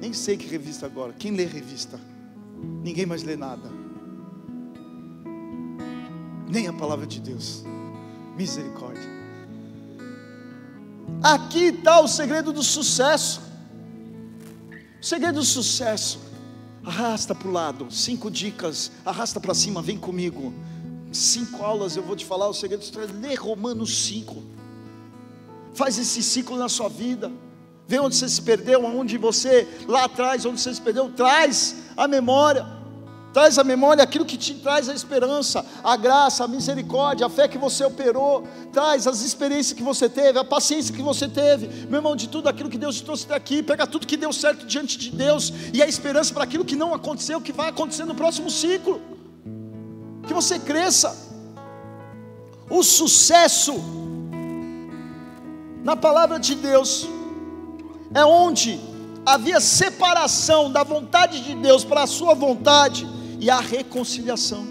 Nem 0.00 0.12
sei 0.12 0.36
que 0.36 0.46
revista 0.46 0.86
agora. 0.86 1.12
Quem 1.12 1.32
lê 1.32 1.44
revista? 1.44 2.00
Ninguém 2.82 3.04
mais 3.06 3.22
lê 3.22 3.36
nada. 3.36 3.70
Nem 6.48 6.68
a 6.68 6.72
palavra 6.72 7.06
de 7.06 7.20
Deus. 7.20 7.64
Misericórdia. 8.36 9.15
Aqui 11.22 11.66
está 11.66 12.00
o 12.00 12.08
segredo 12.08 12.52
do 12.52 12.62
sucesso. 12.62 13.40
O 15.00 15.04
segredo 15.04 15.40
do 15.40 15.44
sucesso. 15.44 16.18
Arrasta 16.84 17.34
para 17.34 17.48
o 17.48 17.52
lado. 17.52 17.88
Cinco 17.90 18.30
dicas. 18.30 18.92
Arrasta 19.04 19.40
para 19.40 19.54
cima. 19.54 19.82
Vem 19.82 19.98
comigo. 19.98 20.52
Cinco 21.12 21.64
aulas 21.64 21.96
eu 21.96 22.02
vou 22.02 22.14
te 22.14 22.24
falar 22.24 22.48
o 22.48 22.54
segredo 22.54 22.80
do 22.80 22.86
sucesso. 22.86 23.14
Lê 23.20 23.34
Romanos 23.34 24.06
5. 24.06 24.42
Faz 25.74 25.98
esse 25.98 26.22
ciclo 26.22 26.56
na 26.56 26.68
sua 26.68 26.88
vida. 26.88 27.30
Vê 27.88 28.00
onde 28.00 28.16
você 28.16 28.28
se 28.28 28.42
perdeu, 28.42 28.84
onde 28.84 29.16
você, 29.16 29.66
lá 29.86 30.04
atrás, 30.04 30.44
onde 30.44 30.60
você 30.60 30.74
se 30.74 30.80
perdeu, 30.80 31.08
traz 31.10 31.76
a 31.96 32.08
memória. 32.08 32.75
Traz 33.36 33.58
a 33.58 33.64
memória 33.64 34.02
aquilo 34.02 34.24
que 34.24 34.38
te 34.38 34.54
traz 34.54 34.88
a 34.88 34.94
esperança, 34.94 35.62
a 35.84 35.94
graça, 35.94 36.42
a 36.42 36.48
misericórdia, 36.48 37.26
a 37.26 37.28
fé 37.28 37.46
que 37.46 37.58
você 37.58 37.84
operou. 37.84 38.48
Traz 38.72 39.06
as 39.06 39.20
experiências 39.20 39.74
que 39.74 39.82
você 39.82 40.08
teve, 40.08 40.38
a 40.38 40.42
paciência 40.42 40.94
que 40.94 41.02
você 41.02 41.28
teve. 41.28 41.66
Meu 41.86 41.98
irmão, 41.98 42.16
de 42.16 42.30
tudo 42.30 42.48
aquilo 42.48 42.70
que 42.70 42.78
Deus 42.78 42.96
te 42.96 43.04
trouxe 43.04 43.28
daqui, 43.28 43.62
pega 43.62 43.86
tudo 43.86 44.06
que 44.06 44.16
deu 44.16 44.32
certo 44.32 44.64
diante 44.64 44.96
de 44.96 45.10
Deus 45.10 45.52
e 45.74 45.82
a 45.82 45.86
esperança 45.86 46.32
para 46.32 46.44
aquilo 46.44 46.64
que 46.64 46.74
não 46.74 46.94
aconteceu, 46.94 47.38
que 47.38 47.52
vai 47.52 47.68
acontecer 47.68 48.06
no 48.06 48.14
próximo 48.14 48.48
ciclo. 48.50 49.02
Que 50.26 50.32
você 50.32 50.58
cresça. 50.58 51.14
O 52.70 52.82
sucesso 52.82 53.74
na 55.84 55.94
palavra 55.94 56.40
de 56.40 56.54
Deus 56.54 57.06
é 58.14 58.24
onde 58.24 58.80
havia 59.26 59.60
separação 59.60 60.72
da 60.72 60.82
vontade 60.82 61.42
de 61.42 61.54
Deus 61.54 61.84
para 61.84 62.04
a 62.04 62.06
sua 62.06 62.32
vontade 62.32 63.15
e 63.40 63.50
a 63.50 63.60
reconciliação, 63.60 64.66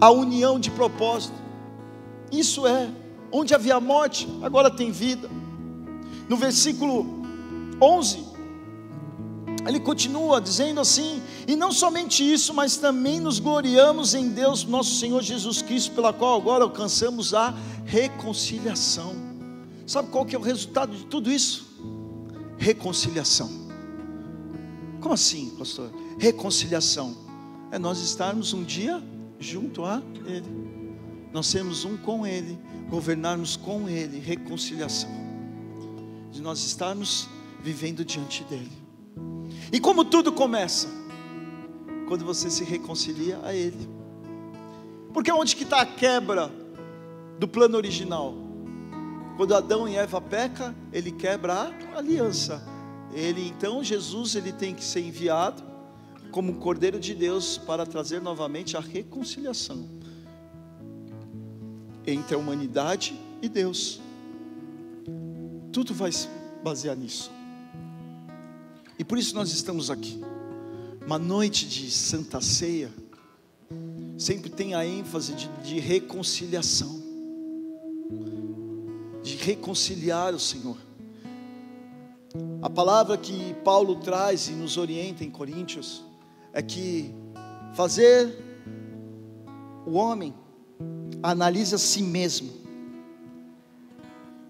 a 0.00 0.10
união 0.10 0.58
de 0.58 0.70
propósito. 0.70 1.34
Isso 2.30 2.66
é, 2.66 2.90
onde 3.32 3.54
havia 3.54 3.80
morte, 3.80 4.28
agora 4.42 4.70
tem 4.70 4.90
vida. 4.90 5.30
No 6.28 6.36
versículo 6.36 7.06
11, 7.80 8.24
ele 9.66 9.80
continua 9.80 10.40
dizendo 10.40 10.80
assim: 10.80 11.22
E 11.46 11.56
não 11.56 11.72
somente 11.72 12.22
isso, 12.22 12.52
mas 12.54 12.76
também 12.76 13.20
nos 13.20 13.38
gloriamos 13.38 14.14
em 14.14 14.28
Deus, 14.30 14.64
nosso 14.64 14.96
Senhor 14.96 15.22
Jesus 15.22 15.62
Cristo, 15.62 15.92
pela 15.92 16.12
qual 16.12 16.36
agora 16.36 16.64
alcançamos 16.64 17.34
a 17.34 17.54
reconciliação. 17.84 19.14
Sabe 19.86 20.10
qual 20.10 20.26
que 20.26 20.36
é 20.36 20.38
o 20.38 20.42
resultado 20.42 20.94
de 20.94 21.06
tudo 21.06 21.30
isso? 21.30 21.66
Reconciliação. 22.58 23.50
Como 25.00 25.14
assim, 25.14 25.50
pastor? 25.58 25.90
Reconciliação 26.18 27.16
é 27.70 27.78
nós 27.78 28.00
estarmos 28.00 28.52
um 28.52 28.64
dia 28.64 29.00
junto 29.38 29.84
a 29.84 30.02
Ele, 30.26 30.90
nós 31.32 31.46
sermos 31.46 31.84
um 31.84 31.96
com 31.96 32.26
Ele, 32.26 32.58
governarmos 32.90 33.56
com 33.56 33.88
Ele, 33.88 34.18
reconciliação, 34.18 35.10
de 36.32 36.42
nós 36.42 36.58
estarmos 36.64 37.28
vivendo 37.60 38.04
diante 38.04 38.42
dEle. 38.44 38.72
E 39.72 39.78
como 39.78 40.04
tudo 40.04 40.32
começa? 40.32 40.88
Quando 42.08 42.24
você 42.24 42.50
se 42.50 42.64
reconcilia 42.64 43.38
a 43.44 43.54
Ele. 43.54 43.88
Porque 45.14 45.30
onde 45.30 45.54
que 45.54 45.62
está 45.62 45.82
a 45.82 45.86
quebra 45.86 46.50
do 47.38 47.46
plano 47.46 47.76
original? 47.76 48.34
Quando 49.36 49.54
Adão 49.54 49.88
e 49.88 49.94
Eva 49.94 50.20
peca, 50.20 50.74
ele 50.92 51.12
quebra 51.12 51.72
a 51.94 51.98
aliança. 51.98 52.60
Ele 53.14 53.46
então 53.46 53.84
Jesus 53.84 54.34
ele 54.34 54.52
tem 54.52 54.74
que 54.74 54.82
ser 54.82 55.00
enviado 55.00 55.67
como 56.30 56.56
Cordeiro 56.56 57.00
de 57.00 57.14
Deus 57.14 57.58
para 57.58 57.86
trazer 57.86 58.20
novamente 58.20 58.76
a 58.76 58.80
reconciliação 58.80 59.88
entre 62.06 62.34
a 62.34 62.38
humanidade 62.38 63.18
e 63.42 63.48
Deus. 63.48 64.00
Tudo 65.72 65.94
vai 65.94 66.10
se 66.10 66.28
basear 66.62 66.96
nisso. 66.96 67.30
E 68.98 69.04
por 69.04 69.18
isso 69.18 69.34
nós 69.34 69.52
estamos 69.52 69.90
aqui. 69.90 70.20
Uma 71.06 71.18
noite 71.18 71.68
de 71.68 71.90
Santa 71.90 72.40
Ceia 72.40 72.90
sempre 74.18 74.50
tem 74.50 74.74
a 74.74 74.84
ênfase 74.84 75.34
de, 75.34 75.48
de 75.62 75.78
reconciliação, 75.78 77.00
de 79.22 79.36
reconciliar 79.36 80.34
o 80.34 80.40
Senhor. 80.40 80.76
A 82.60 82.68
palavra 82.68 83.16
que 83.16 83.54
Paulo 83.64 83.96
traz 83.96 84.48
e 84.48 84.52
nos 84.52 84.76
orienta 84.76 85.24
em 85.24 85.30
Coríntios 85.30 86.07
é 86.52 86.62
que 86.62 87.14
fazer 87.74 88.44
o 89.86 89.92
homem 89.92 90.34
analise 91.22 91.74
a 91.74 91.78
si 91.78 92.02
mesmo, 92.02 92.52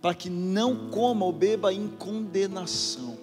para 0.00 0.14
que 0.14 0.28
não 0.28 0.90
coma 0.90 1.24
ou 1.24 1.32
beba 1.32 1.72
em 1.72 1.88
condenação. 1.88 3.18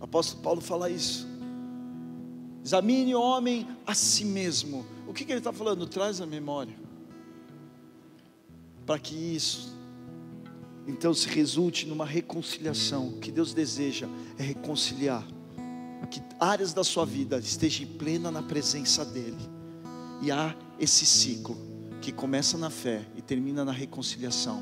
O 0.00 0.04
apóstolo 0.04 0.42
Paulo 0.42 0.60
fala 0.60 0.90
isso. 0.90 1.28
Examine 2.64 3.14
o 3.14 3.20
homem 3.20 3.68
a 3.86 3.94
si 3.94 4.24
mesmo. 4.24 4.86
O 5.06 5.12
que, 5.12 5.24
que 5.24 5.32
ele 5.32 5.38
está 5.38 5.52
falando? 5.52 5.86
Traz 5.86 6.20
a 6.20 6.26
memória. 6.26 6.74
Para 8.86 8.98
que 8.98 9.14
isso, 9.14 9.76
então, 10.86 11.14
se 11.14 11.28
resulte 11.28 11.86
numa 11.86 12.04
reconciliação. 12.04 13.08
O 13.08 13.18
que 13.18 13.30
Deus 13.30 13.54
deseja 13.54 14.08
é 14.38 14.42
reconciliar. 14.42 15.26
Áreas 16.42 16.72
da 16.72 16.82
sua 16.82 17.06
vida 17.06 17.38
estejam 17.38 17.86
plena 17.86 18.28
na 18.28 18.42
presença 18.42 19.04
dEle. 19.04 19.38
E 20.20 20.32
há 20.32 20.52
esse 20.76 21.06
ciclo 21.06 21.56
que 22.00 22.10
começa 22.10 22.58
na 22.58 22.68
fé 22.68 23.06
e 23.14 23.22
termina 23.22 23.64
na 23.64 23.70
reconciliação. 23.70 24.60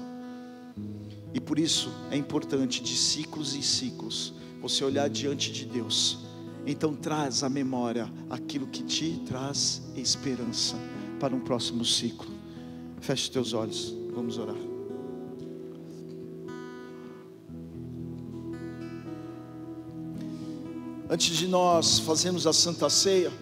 E 1.33 1.41
por 1.41 1.59
isso 1.59 1.91
é 2.11 2.19
importante, 2.19 2.83
de 2.83 2.95
ciclos 2.95 3.55
em 3.55 3.63
ciclos, 3.63 4.35
você 4.61 4.85
olhar 4.85 5.09
diante 5.09 5.51
de 5.51 5.65
Deus. 5.65 6.19
Então 6.67 6.95
traz 6.95 7.43
à 7.43 7.49
memória 7.49 8.13
aquilo 8.29 8.67
que 8.67 8.83
te 8.83 9.23
traz 9.25 9.81
esperança 9.97 10.77
para 11.19 11.35
um 11.35 11.41
próximo 11.41 11.83
ciclo. 11.83 12.29
Feche 13.01 13.31
teus 13.31 13.55
olhos, 13.55 13.95
vamos 14.15 14.37
orar. 14.37 14.70
Antes 21.13 21.37
de 21.37 21.49
nós 21.49 21.99
fazermos 21.99 22.47
a 22.47 22.53
Santa 22.53 22.89
Ceia, 22.89 23.33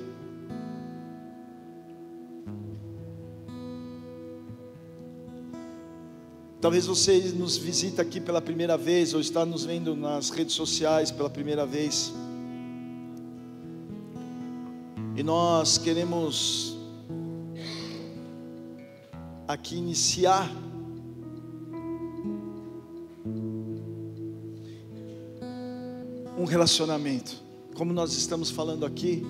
Talvez 6.61 6.87
você 6.87 7.21
nos 7.37 7.57
visita 7.57 8.03
aqui 8.03 8.21
pela 8.21 8.41
primeira 8.41 8.77
vez 8.77 9.15
ou 9.15 9.21
está 9.21 9.47
nos 9.47 9.65
vendo 9.65 9.95
nas 9.95 10.29
redes 10.31 10.57
sociais 10.57 11.11
pela 11.13 11.31
primeira 11.31 11.65
vez. 11.65 12.13
E 15.17 15.23
nós 15.23 15.79
queremos 15.79 16.77
aqui 19.47 19.77
iniciar 19.77 20.51
um 26.37 26.45
relacionamento. 26.45 27.48
Como 27.79 27.93
nós 27.93 28.15
estamos 28.15 28.51
falando 28.51 28.85
aqui, 28.85 29.25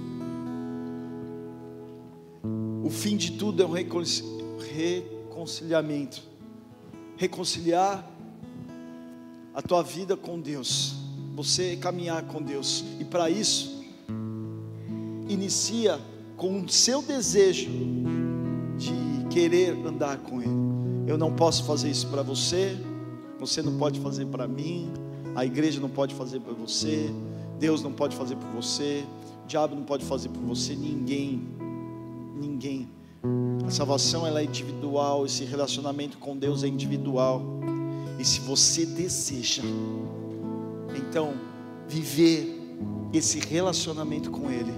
o 2.82 2.88
fim 2.88 3.14
de 3.14 3.32
tudo 3.32 3.62
é 3.62 3.66
um 3.66 3.72
reconciliamento. 3.72 6.22
Reconciliar 7.18 8.10
a 9.52 9.60
tua 9.60 9.82
vida 9.82 10.16
com 10.16 10.40
Deus, 10.40 10.94
você 11.36 11.76
caminhar 11.76 12.22
com 12.22 12.40
Deus, 12.40 12.82
e 12.98 13.04
para 13.04 13.28
isso, 13.28 13.84
inicia 15.28 16.00
com 16.34 16.62
o 16.62 16.68
seu 16.70 17.02
desejo 17.02 17.68
de 18.78 18.94
querer 19.28 19.74
andar 19.86 20.20
com 20.20 20.40
Ele. 20.40 20.56
Eu 21.06 21.18
não 21.18 21.34
posso 21.34 21.64
fazer 21.64 21.90
isso 21.90 22.06
para 22.06 22.22
você, 22.22 22.78
você 23.38 23.60
não 23.60 23.76
pode 23.76 24.00
fazer 24.00 24.24
para 24.24 24.48
mim, 24.48 24.90
a 25.34 25.44
igreja 25.44 25.78
não 25.80 25.90
pode 25.90 26.14
fazer 26.14 26.40
para 26.40 26.54
você, 26.54 27.10
Deus 27.58 27.82
não 27.82 27.92
pode 27.92 28.16
fazer 28.16 28.36
por 28.36 28.48
você, 28.50 29.04
o 29.44 29.46
diabo 29.46 29.74
não 29.74 29.84
pode 29.84 30.04
fazer 30.04 30.28
por 30.28 30.42
você, 30.42 30.74
ninguém, 30.74 31.42
ninguém. 32.34 32.88
A 33.66 33.70
salvação 33.70 34.26
ela 34.26 34.40
é 34.40 34.44
individual, 34.44 35.26
esse 35.26 35.44
relacionamento 35.44 36.18
com 36.18 36.36
Deus 36.36 36.62
é 36.62 36.68
individual. 36.68 37.42
E 38.18 38.24
se 38.24 38.40
você 38.40 38.86
deseja, 38.86 39.62
então 40.96 41.34
viver 41.88 42.58
esse 43.12 43.38
relacionamento 43.40 44.30
com 44.30 44.50
Ele, 44.50 44.72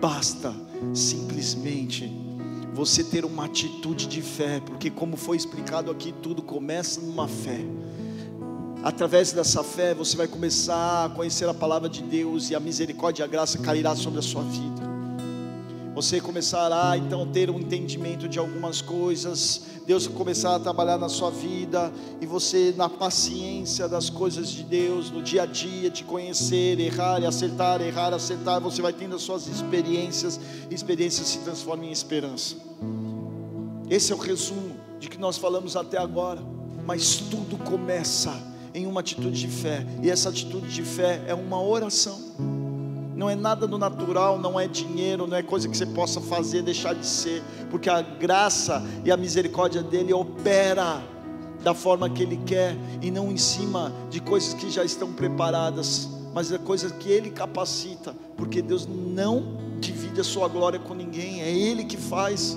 basta 0.00 0.54
simplesmente 0.94 2.10
você 2.74 3.04
ter 3.04 3.24
uma 3.24 3.44
atitude 3.44 4.06
de 4.06 4.22
fé, 4.22 4.60
porque 4.60 4.90
como 4.90 5.16
foi 5.16 5.36
explicado 5.36 5.90
aqui, 5.90 6.12
tudo 6.22 6.42
começa 6.42 7.00
numa 7.00 7.28
fé. 7.28 7.60
Através 8.82 9.32
dessa 9.32 9.62
fé 9.62 9.94
você 9.94 10.16
vai 10.16 10.26
começar 10.26 11.06
a 11.06 11.08
conhecer 11.08 11.48
a 11.48 11.54
palavra 11.54 11.88
de 11.88 12.02
Deus 12.02 12.50
e 12.50 12.54
a 12.54 12.60
misericórdia 12.60 13.22
e 13.22 13.24
a 13.24 13.28
graça 13.28 13.58
cairá 13.58 13.94
sobre 13.94 14.18
a 14.18 14.22
sua 14.22 14.42
vida 14.42 14.92
você 15.94 16.20
começará 16.20 16.96
então 16.96 17.22
a 17.22 17.26
ter 17.26 17.50
um 17.50 17.60
entendimento 17.60 18.28
de 18.28 18.38
algumas 18.38 18.80
coisas, 18.80 19.62
Deus 19.86 20.06
começar 20.06 20.56
a 20.56 20.58
trabalhar 20.58 20.96
na 20.96 21.08
sua 21.08 21.30
vida, 21.30 21.92
e 22.20 22.24
você, 22.24 22.72
na 22.76 22.88
paciência 22.88 23.86
das 23.86 24.08
coisas 24.08 24.50
de 24.50 24.62
Deus, 24.62 25.10
no 25.10 25.22
dia 25.22 25.42
a 25.42 25.46
dia, 25.46 25.90
te 25.90 26.02
conhecer, 26.02 26.80
errar 26.80 27.20
e 27.20 27.26
acertar, 27.26 27.82
errar, 27.82 28.14
acertar, 28.14 28.60
você 28.60 28.80
vai 28.80 28.92
tendo 28.92 29.16
as 29.16 29.22
suas 29.22 29.46
experiências, 29.46 30.40
e 30.70 30.74
experiências 30.74 31.28
se 31.28 31.38
transformam 31.38 31.86
em 31.86 31.92
esperança. 31.92 32.56
Esse 33.90 34.12
é 34.12 34.14
o 34.14 34.18
resumo 34.18 34.74
de 34.98 35.10
que 35.10 35.18
nós 35.18 35.36
falamos 35.36 35.76
até 35.76 35.98
agora. 35.98 36.40
Mas 36.86 37.16
tudo 37.16 37.56
começa 37.58 38.32
em 38.74 38.86
uma 38.86 39.00
atitude 39.00 39.38
de 39.38 39.48
fé, 39.48 39.86
e 40.02 40.10
essa 40.10 40.28
atitude 40.28 40.72
de 40.72 40.82
fé 40.82 41.22
é 41.26 41.34
uma 41.34 41.60
oração. 41.60 42.18
Não 43.14 43.28
é 43.28 43.34
nada 43.34 43.66
do 43.66 43.78
natural, 43.78 44.38
não 44.38 44.58
é 44.58 44.66
dinheiro, 44.66 45.26
não 45.26 45.36
é 45.36 45.42
coisa 45.42 45.68
que 45.68 45.76
você 45.76 45.86
possa 45.86 46.20
fazer, 46.20 46.62
deixar 46.62 46.94
de 46.94 47.06
ser, 47.06 47.42
porque 47.70 47.88
a 47.88 48.00
graça 48.00 48.82
e 49.04 49.12
a 49.12 49.16
misericórdia 49.16 49.82
dele 49.82 50.12
opera 50.12 51.02
da 51.62 51.74
forma 51.74 52.10
que 52.10 52.22
ele 52.22 52.38
quer 52.44 52.76
e 53.00 53.10
não 53.10 53.30
em 53.30 53.36
cima 53.36 53.92
de 54.10 54.20
coisas 54.20 54.54
que 54.54 54.70
já 54.70 54.84
estão 54.84 55.12
preparadas, 55.12 56.08
mas 56.34 56.50
é 56.50 56.58
coisa 56.58 56.90
que 56.90 57.08
ele 57.08 57.30
capacita, 57.30 58.14
porque 58.36 58.60
Deus 58.60 58.86
não 58.86 59.56
divide 59.78 60.20
a 60.20 60.24
sua 60.24 60.48
glória 60.48 60.78
com 60.78 60.94
ninguém, 60.94 61.42
é 61.42 61.50
ele 61.50 61.84
que 61.84 61.96
faz. 61.96 62.56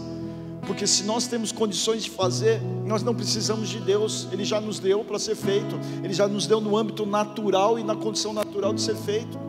Porque 0.66 0.88
se 0.88 1.03
nós 1.03 1.28
temos 1.28 1.51
condições 1.51 2.03
de 2.03 2.09
fazer, 2.09 2.61
nós 2.86 3.03
não 3.03 3.13
precisamos 3.13 3.70
de 3.70 3.80
Deus, 3.80 4.28
Ele 4.32 4.43
já 4.43 4.59
nos 4.59 4.80
deu 4.80 5.03
para 5.03 5.20
ser 5.20 5.36
feito, 5.36 5.80
Ele 6.03 6.13
já 6.13 6.28
nos 6.28 6.47
deu 6.47 6.59
no 6.59 6.76
âmbito 6.76 7.05
natural 7.05 7.78
e 7.78 7.84
na 7.84 7.95
condição 7.95 8.34
natural 8.34 8.74
de 8.74 8.82
ser 8.82 8.95
feito. 8.95 9.39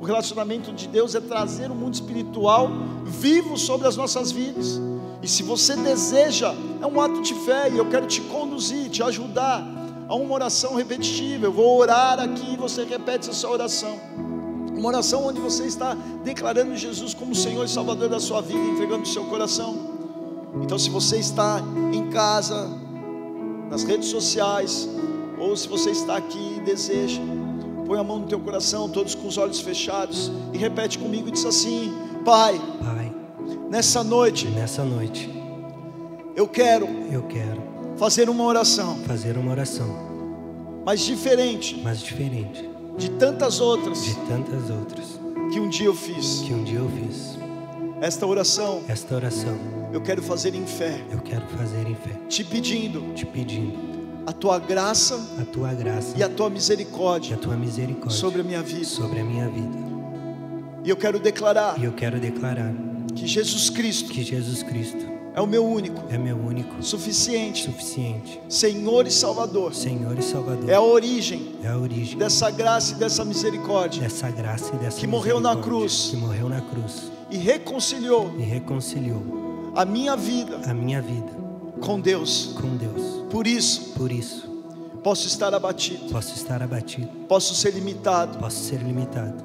O 0.00 0.04
relacionamento 0.04 0.72
de 0.72 0.88
Deus 0.88 1.14
é 1.14 1.20
trazer 1.20 1.70
o 1.70 1.74
mundo 1.74 1.94
espiritual 1.94 2.70
vivo 3.04 3.56
sobre 3.58 3.86
as 3.86 3.96
nossas 3.96 4.30
vidas. 4.30 4.80
E 5.22 5.28
se 5.28 5.42
você 5.42 5.76
deseja, 5.76 6.54
é 6.80 6.86
um 6.86 7.00
ato 7.00 7.20
de 7.20 7.34
fé, 7.34 7.70
e 7.70 7.76
eu 7.76 7.88
quero 7.88 8.06
te 8.06 8.20
conduzir, 8.22 8.88
te 8.88 9.02
ajudar 9.02 9.62
a 10.08 10.14
uma 10.14 10.34
oração 10.34 10.74
repetitiva. 10.74 11.46
Eu 11.46 11.52
vou 11.52 11.78
orar 11.78 12.18
aqui 12.18 12.54
e 12.54 12.56
você 12.56 12.84
repete 12.84 13.28
essa 13.28 13.48
oração. 13.48 14.00
Uma 14.74 14.88
oração 14.88 15.26
onde 15.26 15.38
você 15.38 15.64
está 15.66 15.94
declarando 16.24 16.74
Jesus 16.74 17.12
como 17.12 17.34
Senhor 17.34 17.64
e 17.66 17.68
Salvador 17.68 18.08
da 18.08 18.18
sua 18.18 18.40
vida, 18.40 18.58
entregando 18.58 19.02
o 19.02 19.06
seu 19.06 19.24
coração. 19.26 19.89
Então, 20.62 20.78
se 20.78 20.90
você 20.90 21.18
está 21.18 21.62
em 21.92 22.10
casa, 22.10 22.68
nas 23.70 23.84
redes 23.84 24.08
sociais, 24.08 24.88
ou 25.38 25.56
se 25.56 25.68
você 25.68 25.90
está 25.90 26.16
aqui 26.16 26.56
e 26.58 26.60
deseja, 26.60 27.20
põe 27.86 27.98
a 27.98 28.04
mão 28.04 28.20
no 28.20 28.26
teu 28.26 28.40
coração, 28.40 28.88
todos 28.88 29.14
com 29.14 29.26
os 29.26 29.38
olhos 29.38 29.60
fechados, 29.60 30.30
e 30.52 30.58
repete 30.58 30.98
comigo 30.98 31.28
e 31.28 31.32
diz 31.32 31.44
assim: 31.44 31.92
Pai, 32.24 32.60
Pai, 32.78 33.14
nessa 33.68 34.04
noite, 34.04 34.46
nessa 34.48 34.84
noite 34.84 35.28
eu 36.36 36.46
quero 36.46 36.86
eu 37.10 37.22
quero 37.24 37.62
fazer 37.96 38.28
uma 38.28 38.44
oração, 38.44 38.96
fazer 39.06 39.36
uma 39.36 39.50
oração, 39.50 39.88
mas 40.84 41.00
diferente 41.00 41.80
mas 41.82 42.00
diferente 42.00 42.68
de 42.96 43.10
tantas 43.10 43.60
outras 43.60 44.02
de 44.04 44.14
tantas 44.26 44.70
outras 44.70 45.20
que 45.52 45.58
um 45.58 45.68
dia 45.68 45.86
eu 45.86 45.94
fiz. 45.94 46.40
que 46.40 46.54
um 46.54 46.62
dia 46.62 46.78
eu 46.78 46.88
fiz. 46.88 47.39
Esta 48.00 48.26
oração 48.26 48.82
Esta 48.88 49.14
oração 49.14 49.58
eu 49.92 50.00
quero 50.00 50.22
fazer 50.22 50.54
em 50.54 50.64
fé, 50.64 51.04
eu 51.10 51.18
quero 51.20 51.44
fazer 51.48 51.86
em 51.86 51.94
fé, 51.94 52.12
te 52.28 52.42
pedindo 52.42 53.12
te 53.14 53.26
pedindo 53.26 53.78
a 54.26 54.32
tua 54.32 54.58
graça 54.58 55.16
a 55.38 55.44
tua 55.44 55.74
graça 55.74 56.16
e 56.16 56.22
a 56.22 56.28
tua 56.28 56.46
e 56.46 56.48
a 56.48 56.50
misericórdia 56.50 57.36
tua 57.36 57.56
misericórdia 57.56 58.10
sobre 58.16 58.40
a 58.40 58.44
minha 58.44 58.62
vida. 58.62 58.84
sobre 58.84 59.20
a 59.20 59.24
minha 59.24 59.48
vida. 59.48 59.78
E 60.82 60.88
eu 60.88 60.96
quero 60.96 61.18
declarar 61.18 61.78
E 61.78 61.84
eu 61.84 61.92
quero 61.92 62.18
declarar 62.18 62.72
que 63.14 63.26
Jesus 63.26 63.68
Cristo 63.68 64.10
que 64.10 64.22
Jesus 64.22 64.62
Cristo 64.62 65.10
é 65.34 65.40
o 65.40 65.46
meu 65.46 65.64
único, 65.64 66.02
é 66.08 66.18
meu 66.18 66.36
único, 66.36 66.82
suficiente, 66.82 67.62
suficiente, 67.64 68.40
Senhor 68.48 69.06
e 69.06 69.12
Salvador. 69.12 69.72
Senhor 69.72 70.18
e 70.18 70.22
Salvador. 70.22 70.68
É 70.68 70.74
a 70.74 70.80
origem 70.80 71.54
É 71.62 71.68
a 71.68 71.78
origem 71.78 72.18
dessa 72.18 72.50
graça 72.50 72.94
e 72.94 72.96
dessa 72.96 73.24
misericórdia 73.24 74.02
dessa 74.02 74.30
graça 74.30 74.74
e 74.74 74.78
dessa 74.78 74.98
Que 74.98 75.06
morreu 75.06 75.38
na 75.38 75.50
misericórdia, 75.50 75.80
cruz. 75.80 76.08
que 76.10 76.16
morreu 76.16 76.48
na 76.48 76.60
cruz 76.62 77.19
e 77.30 77.36
reconciliou 77.36 78.32
e 78.38 78.42
reconciliou 78.42 79.72
a 79.74 79.84
minha 79.84 80.16
vida 80.16 80.60
a 80.68 80.74
minha 80.74 81.00
vida 81.00 81.30
com 81.80 81.98
Deus. 82.00 82.52
com 82.60 82.76
Deus. 82.76 83.24
Por 83.30 83.46
isso, 83.46 83.92
Por 83.96 84.12
isso, 84.12 84.48
posso 85.02 85.26
estar 85.26 85.54
abatido, 85.54 86.10
posso 86.12 86.34
estar 86.34 86.62
abatido, 86.62 87.08
posso 87.28 87.54
ser 87.54 87.72
limitado, 87.72 88.38
posso 88.38 88.62
ser 88.64 88.80
limitado, 88.82 89.42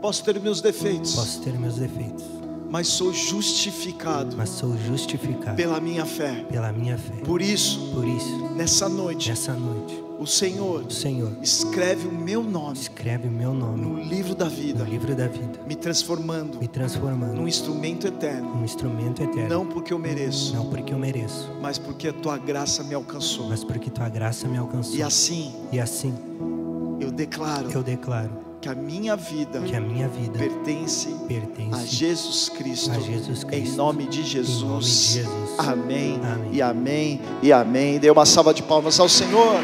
posso 0.00 0.22
ter 0.22 0.38
meus 0.40 0.60
defeitos, 0.60 1.14
posso 1.14 1.40
ter 1.40 1.58
meus 1.58 1.74
defeitos, 1.76 2.24
mas 2.70 2.86
sou 2.86 3.12
justificado 3.12 4.36
mas 4.36 4.50
sou 4.50 4.76
justificado 4.76 5.56
pela 5.56 5.80
minha 5.80 6.04
fé. 6.06 6.44
pela 6.48 6.70
minha 6.72 6.96
fé. 6.98 7.14
Por 7.24 7.40
isso, 7.42 7.90
Por 7.94 8.06
isso, 8.06 8.50
nessa 8.54 8.88
noite, 8.88 9.28
nessa 9.30 9.52
noite, 9.54 10.04
o 10.18 10.26
Senhor 10.26 10.90
Senhor 10.90 11.30
escreve 11.42 12.06
o 12.08 12.12
meu 12.12 12.42
nome 12.42 12.72
escreve 12.78 13.28
o 13.28 13.30
meu 13.30 13.52
nome 13.52 13.80
no 13.82 14.00
livro 14.02 14.34
da 14.34 14.46
no 14.46 14.50
vida, 14.50 14.84
livro 14.84 15.14
da 15.14 15.28
vida, 15.28 15.60
me 15.66 15.74
transformando 15.74 16.58
me 16.58 16.66
transformando 16.68 17.34
num 17.34 17.46
instrumento 17.48 18.06
eterno, 18.06 18.54
num 18.56 18.64
instrumento 18.64 19.22
eterno. 19.22 19.48
não 19.48 19.66
porque 19.66 19.92
eu 19.92 19.98
mereço, 19.98 20.54
Não 20.54 20.66
porque 20.70 20.92
eu 20.94 20.98
mereço, 20.98 21.50
mas 21.60 21.78
porque 21.78 22.08
a 22.08 22.12
tua 22.12 22.38
graça 22.38 22.82
me 22.82 22.94
alcançou. 22.94 23.48
mas 23.48 23.62
porque 23.62 23.90
tua 23.90 24.08
graça 24.08 24.48
me 24.48 24.56
alcançou. 24.56 24.94
E 24.96 25.02
assim 25.02 25.52
E 25.72 25.78
assim 25.78 26.14
eu 27.00 27.10
declaro 27.10 27.70
eu 27.70 27.82
declaro 27.82 28.30
que 28.60 28.68
a 28.70 28.74
minha 28.74 29.14
vida 29.16 29.60
que 29.60 29.76
a 29.76 29.80
minha 29.80 30.08
vida 30.08 30.38
pertence 30.38 31.08
pertence 31.28 31.74
a 31.74 31.84
Jesus 31.84 32.48
Cristo. 32.48 32.90
a 32.90 32.98
Jesus 32.98 33.42
Em 33.44 33.46
Cristo. 33.46 33.76
nome 33.76 34.06
de 34.06 34.20
Em 34.20 34.22
nome 34.22 34.24
de 34.24 34.24
Jesus. 34.24 34.86
Jesus. 35.12 35.58
Amém, 35.58 36.18
Amém. 36.24 36.50
e 36.52 36.62
amém 36.62 37.20
e 37.42 37.52
amém. 37.52 37.98
Dê 37.98 38.10
uma 38.10 38.24
salva 38.26 38.52
de 38.54 38.62
palmas 38.62 38.98
ao 38.98 39.08
Senhor. 39.08 39.60